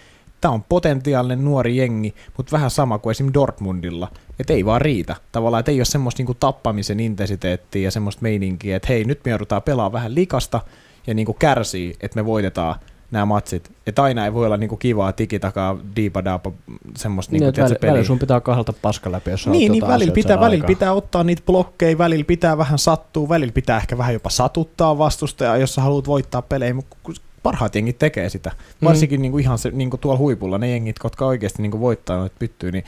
tämä 0.41 0.53
on 0.53 0.63
potentiaalinen 0.63 1.45
nuori 1.45 1.77
jengi, 1.77 2.15
mutta 2.37 2.51
vähän 2.51 2.71
sama 2.71 2.99
kuin 2.99 3.11
esim. 3.11 3.31
Dortmundilla, 3.33 4.11
että 4.39 4.53
ei 4.53 4.65
vaan 4.65 4.81
riitä. 4.81 5.15
Tavallaan, 5.31 5.59
että 5.59 5.71
ei 5.71 5.79
ole 5.79 5.85
semmoista 5.85 6.19
niinku 6.19 6.33
tappamisen 6.33 6.99
intensiteettiä 6.99 7.81
ja 7.81 7.91
semmoista 7.91 8.21
meininkiä, 8.21 8.75
että 8.75 8.87
hei, 8.87 9.03
nyt 9.03 9.19
me 9.25 9.31
joudutaan 9.31 9.61
pelaamaan 9.61 9.91
vähän 9.91 10.15
likasta 10.15 10.61
ja 11.07 11.13
niinku 11.13 11.33
kärsii, 11.33 11.95
että 12.01 12.15
me 12.15 12.25
voitetaan 12.25 12.75
nämä 13.11 13.25
matsit. 13.25 13.71
Että 13.87 14.03
aina 14.03 14.25
ei 14.25 14.33
voi 14.33 14.45
olla 14.45 14.57
niinku 14.57 14.77
kivaa 14.77 15.13
tikitakaa, 15.13 15.77
diipadaapa, 15.95 16.51
semmoista 16.97 17.31
Niin, 17.31 17.39
niinku, 17.39 17.49
että 17.49 17.61
tiedätkö, 17.61 17.87
välillä 17.87 17.97
peliä. 17.97 18.07
sun 18.07 18.19
pitää 18.19 18.41
kahlata 18.41 18.73
paska 18.81 19.11
läpi, 19.11 19.31
jos 19.31 19.47
Niin, 19.47 19.71
niin 19.71 19.87
välillä, 19.87 20.13
pitää, 20.13 20.39
välillä 20.39 20.67
pitää 20.67 20.93
ottaa 20.93 21.23
niitä 21.23 21.41
blokkeja, 21.45 21.97
välillä 21.97 22.23
pitää 22.25 22.57
vähän 22.57 22.79
sattua, 22.79 23.29
välillä 23.29 23.53
pitää 23.53 23.77
ehkä 23.77 23.97
vähän 23.97 24.13
jopa 24.13 24.29
satuttaa 24.29 24.97
vastustajaa, 24.97 25.57
jos 25.57 25.75
sä 25.75 25.81
haluat 25.81 26.07
voittaa 26.07 26.41
pelejä, 26.41 26.73
mutta 26.73 26.97
parhaat 27.43 27.75
jengit 27.75 27.99
tekee 27.99 28.29
sitä. 28.29 28.51
Mm. 28.81 28.85
Varsinkin 28.85 29.21
niin 29.21 29.31
kuin 29.31 29.43
ihan 29.43 29.57
se, 29.57 29.71
niin 29.71 29.89
kuin 29.89 29.99
tuolla 29.99 30.17
huipulla, 30.17 30.57
ne 30.57 30.71
jengit, 30.71 30.95
jotka 31.03 31.25
oikeasti 31.25 31.61
niin 31.61 31.71
kuin 31.71 31.81
voittaa 31.81 32.17
noita 32.17 32.35
pyttyy, 32.39 32.71
niin 32.71 32.83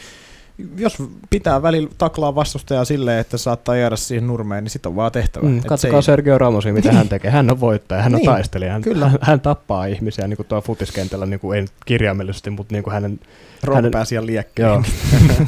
jos 0.78 0.98
pitää 1.30 1.62
välillä 1.62 1.90
taklaa 1.98 2.36
vastustajaa 2.36 2.86
silleen, 2.86 3.20
että 3.20 3.38
saattaa 3.38 3.76
jäädä 3.76 3.96
siihen 3.96 4.28
nurmeen, 4.28 4.64
niin 4.64 4.72
sit 4.72 4.86
on 4.86 4.96
vaan 4.96 5.12
tehtävä. 5.12 5.48
Mm, 5.50 5.62
katsokaa 5.68 5.98
ei- 6.00 6.04
Sergio 6.04 6.38
Ramosia, 6.38 6.74
mitä 6.74 6.90
Niin. 6.90 6.98
hän 6.98 7.10
tekee. 7.10 7.32
Hän 7.32 7.52
on 7.52 7.60
voittaja, 7.60 8.02
hän 8.02 8.14
on 8.16 8.18
Niin, 8.18 8.26
taistelija. 8.32 8.72
Hän, 8.72 8.82
kyllä. 8.82 9.12
Hän, 9.22 9.42
tappaa 9.42 9.86
ihmisiä 9.86 10.28
niin 10.28 10.38
kuin 10.38 10.48
tuolla 10.48 10.62
futiskentällä, 10.62 11.26
niin 11.26 11.40
kuin 11.40 11.60
ei 11.60 11.66
kirjaimellisesti, 11.86 12.50
mutta 12.50 12.74
niin 12.76 12.84
kuin 12.84 12.94
hänen... 12.94 13.20
Rob 13.64 13.76
hänen- 13.76 14.26
liekkeen. 14.26 14.86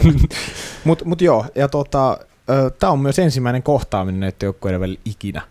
Mutta 0.84 1.06
mut 1.06 1.22
joo, 1.22 1.46
ja 1.56 1.68
tota, 1.68 2.18
tämä 2.80 2.92
on 2.92 3.00
myös 3.00 3.20
ensimmäinen 3.20 3.64
kohtaaminen 3.64 4.20
näiden 4.20 4.36
joukkueiden 4.44 4.82
välillä 4.82 5.00
ikinä. 5.06 5.42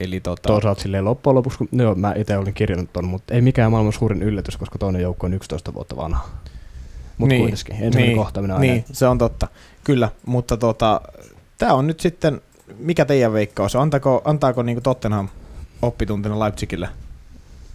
Eli 0.00 0.20
tota, 0.20 0.46
Toisaalta 0.48 0.82
silleen 0.82 1.04
loppujen 1.04 1.34
lopuksi, 1.34 1.58
kun, 1.58 1.68
no, 1.72 1.84
joo, 1.84 1.94
mä 1.94 2.14
itse 2.16 2.38
olin 2.38 2.54
kirjannut 2.54 2.92
ton, 2.92 3.04
mutta 3.08 3.34
ei 3.34 3.40
mikään 3.40 3.70
maailman 3.70 3.92
suurin 3.92 4.22
yllätys, 4.22 4.56
koska 4.56 4.78
toinen 4.78 5.02
joukko 5.02 5.26
on 5.26 5.34
11 5.34 5.74
vuotta 5.74 5.96
vanha. 5.96 6.28
Mutta 7.18 7.34
Niin, 7.34 7.42
kuitenkin, 7.42 7.74
ensimmäinen 7.74 8.02
niin, 8.08 8.16
kohtaaminen 8.16 8.56
aina. 8.56 8.72
Niin, 8.72 8.84
se 8.92 9.06
on 9.06 9.18
totta. 9.18 9.48
Kyllä, 9.84 10.08
mutta 10.26 10.56
tota, 10.56 11.00
tämä 11.58 11.74
on 11.74 11.86
nyt 11.86 12.00
sitten, 12.00 12.40
mikä 12.78 13.04
teidän 13.04 13.32
veikkaus 13.32 13.74
on? 13.74 13.82
Antaako, 13.82 14.22
antaako 14.24 14.62
niinku 14.62 14.80
Tottenham 14.80 15.28
oppituntina 15.82 16.38
Leipzigille 16.38 16.88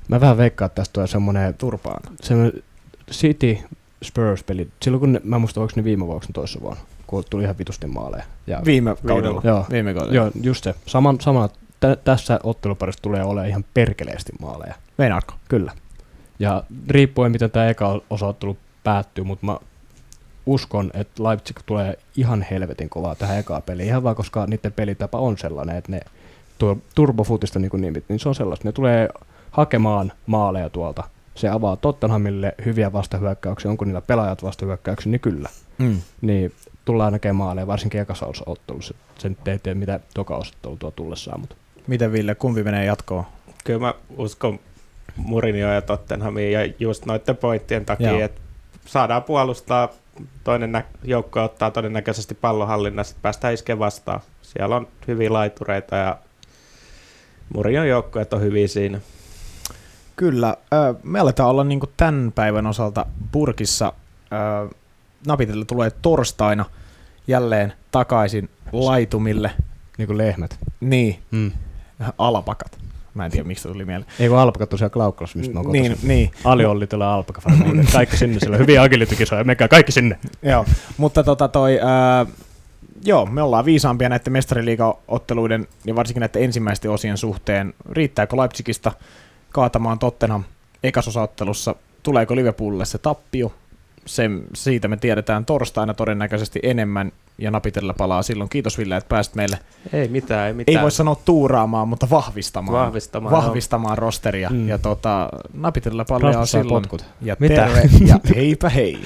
Mä 0.08 0.20
vähän 0.22 0.38
veikkaan, 0.38 0.68
että 0.68 0.76
tästä 0.82 0.94
tulee 0.94 1.08
semmoinen, 1.08 1.54
turpaan? 1.54 2.02
semmoinen 2.22 2.64
City 3.12 3.58
Spurs-peli. 4.04 4.68
Silloin 4.82 5.00
kun 5.00 5.14
ne, 5.14 5.22
mä 5.24 5.40
muistan, 5.40 5.62
onko 5.62 5.74
ne 5.76 5.84
viime 5.84 6.08
vuoksi 6.08 6.34
toissa 6.34 6.60
vuonna, 6.62 6.82
kun 7.08 7.24
tuli 7.30 7.44
ihan 7.44 7.58
vitusti 7.58 7.88
maaleja. 7.88 8.24
Ja, 8.48 8.62
Viime 8.66 8.96
kaudella. 9.08 9.42
Joo. 9.44 9.66
Viime 9.72 9.94
kaudella. 9.94 10.16
joo, 10.16 10.32
just 10.42 10.64
se. 10.64 10.76
Saman, 10.86 11.22
sama, 11.22 11.50
tä, 11.80 11.96
tässä 11.96 12.40
otteluparissa 12.44 13.02
tulee 13.02 13.24
olemaan 13.24 13.50
ihan 13.50 13.66
perkeleesti 13.74 14.34
maaleja. 14.42 14.74
Meinaatko? 14.98 15.34
Kyllä. 15.50 15.72
Ja 16.40 16.64
riippuen 16.90 17.32
miten 17.32 17.52
tämä 17.52 17.68
eka 17.70 18.02
osaottelu 18.10 18.58
päättyy, 18.88 19.24
mutta 19.24 19.46
mä 19.46 19.58
uskon, 20.46 20.92
että 20.94 21.24
Leipzig 21.24 21.60
tulee 21.66 22.00
ihan 22.18 22.46
helvetin 22.52 22.90
kovaa 22.90 23.16
tähän 23.16 23.38
ekaan 23.38 23.62
peliin, 23.62 23.88
ihan 23.88 24.04
vaan 24.04 24.16
koska 24.16 24.46
niiden 24.48 24.74
pelitapa 24.74 25.20
on 25.20 25.38
sellainen, 25.38 25.76
että 25.78 25.92
ne 25.92 26.00
tuo 26.58 26.78
turbofutista 26.96 27.60
niin 27.60 27.70
kuin 27.70 27.82
nimit, 27.82 28.06
niin 28.10 28.20
se 28.20 28.30
on 28.30 28.36
sellaista, 28.36 28.68
ne 28.68 28.72
tulee 28.72 29.10
hakemaan 29.52 30.12
maaleja 30.26 30.70
tuolta. 30.70 31.04
Se 31.36 31.50
avaa 31.50 31.76
Tottenhamille 31.76 32.56
hyviä 32.66 32.94
vastahyökkäyksiä, 32.94 33.72
onko 33.72 33.86
niillä 33.86 34.02
pelaajat 34.02 34.44
vastahyökkäyksiä, 34.44 35.12
niin 35.12 35.22
kyllä. 35.22 35.50
Mm. 35.78 36.02
Niin 36.22 36.54
tullaan 36.86 37.14
näkemään 37.14 37.36
maaleja, 37.36 37.68
varsinkin 37.68 38.02
ekassa 38.02 38.26
ottelussa. 38.46 38.94
Sen 39.20 39.38
ei 39.46 39.60
tiedä, 39.60 39.80
mitä 39.80 40.00
toka 40.14 40.36
ottelu 40.38 40.78
tuo 40.78 40.92
tullessaan, 40.92 41.40
mutta 41.40 41.56
Miten 41.88 42.12
Ville, 42.12 42.36
kumpi 42.36 42.64
menee 42.64 42.86
jatkoon? 42.86 43.26
Kyllä 43.64 43.80
mä 43.80 43.94
uskon 44.18 44.60
Murinio 45.16 45.74
ja 45.74 45.82
Tottenhamiin 45.82 46.52
ja 46.52 46.74
just 46.80 47.06
noiden 47.06 47.38
pointtien 47.38 47.86
takia, 47.86 48.26
että 48.26 48.42
saadaan 48.88 49.24
puolustaa, 49.24 49.90
toinen 50.44 50.72
nä- 50.72 50.84
joukko 51.04 51.44
ottaa 51.44 51.72
todennäköisesti 51.72 52.36
pallonhallinnassa, 52.36 53.12
että 53.12 53.22
päästään 53.22 53.54
iskeä 53.54 53.80
vastaan. 53.80 54.20
Siellä 54.42 54.76
on 54.76 54.88
hyviä 55.08 55.34
laitureita 55.34 55.96
ja 55.96 56.18
Murinon 57.56 57.88
joukkueet 57.88 58.34
on 58.34 58.42
hyviä 58.42 58.68
siinä. 58.68 59.02
Kyllä, 60.16 60.58
me 61.04 61.20
aletaan 61.20 61.50
olla 61.50 61.64
niin 61.64 61.80
tämän 61.98 62.32
päivän 62.36 62.68
osalta 62.68 63.06
purkissa. 63.32 63.94
Ö, 64.70 64.76
Napitelle 65.28 65.66
tulee 65.66 65.92
torstaina 66.02 66.66
jälleen 67.28 67.74
takaisin 67.92 68.50
laitumille. 68.72 69.52
niin 69.98 70.08
kuin 70.08 70.18
lehmät. 70.18 70.60
Niin, 70.80 71.20
Mm. 71.32 71.52
alapakat. 72.18 72.78
Mä 73.18 73.26
en 73.26 73.32
tiedä, 73.32 73.48
miksi 73.48 73.62
se 73.62 73.70
tuli 73.70 73.86
mieleen. 73.86 74.12
Ei 74.20 74.30
kun 74.30 74.38
alpakat 74.38 74.70
tosiaan 74.70 74.92
Klaukkalassa, 74.92 75.38
mistä 75.40 75.54
mä 75.54 75.60
oon 75.60 75.72
Niin, 75.72 75.98
niin. 76.04 76.32
Ali 76.44 76.66
Olli 76.66 76.88
tulee 76.88 77.08
alpaka 77.08 77.42
Kaikki 77.94 78.18
sinne, 78.18 78.40
siellä 78.40 78.56
on 78.56 78.62
hyviä 78.62 78.82
agilitykisoja, 78.82 79.44
menkää 79.44 79.68
kaikki 79.68 79.92
sinne. 79.92 80.20
Joo, 80.42 80.66
mutta 80.98 81.24
tota 81.24 81.48
toi, 81.48 81.80
ää, 81.82 82.26
joo, 83.06 83.26
me 83.26 83.42
ollaan 83.42 83.66
viisaampia 83.66 84.10
näiden 84.10 84.34
mestariliigaotteluiden 84.34 85.68
ja 85.86 85.96
varsinkin 85.96 86.22
näiden 86.22 86.44
ensimmäisten 86.44 86.92
osien 86.92 87.18
suhteen. 87.18 87.74
Riittääkö 87.92 88.38
Leipzigistä 88.38 88.92
kaatamaan 89.50 90.00
Tottenham 90.00 90.44
ekasosaottelussa? 90.84 91.76
Tuleeko 92.04 92.36
Liverpoolille 92.36 92.86
se 92.86 92.98
tappio? 92.98 93.52
se, 94.08 94.30
siitä 94.54 94.88
me 94.88 94.98
tiedetään 94.98 95.46
torstaina 95.46 95.94
todennäköisesti 95.94 96.60
enemmän 96.64 97.12
ja 97.38 97.52
napitella 97.52 97.94
palaa 97.94 98.24
silloin. 98.24 98.50
Kiitos 98.50 98.78
Ville, 98.78 98.98
että 98.98 99.10
pääsit 99.10 99.36
meille. 99.36 99.60
Ei 99.94 100.08
mitään, 100.08 100.48
ei 100.48 100.54
mitään. 100.54 100.78
Ei 100.78 100.82
voi 100.82 100.92
sanoa 100.92 101.16
tuuraamaan, 101.26 101.88
mutta 101.88 102.10
vahvistamaan. 102.10 102.86
Vahvistamaan, 102.86 103.36
vahvistamaan 103.36 103.98
rosteria. 103.98 104.50
Mm. 104.50 104.68
Ja 104.68 104.78
tota, 104.78 105.30
napitella 105.54 106.06
palaa 106.06 106.46
silloin. 106.46 106.70
Potkut. 106.82 107.06
Ja 107.22 107.36
Mitä? 107.40 107.56
terve 107.56 107.90
ja 108.06 108.20
heipä 108.36 108.70
hei. 108.70 109.00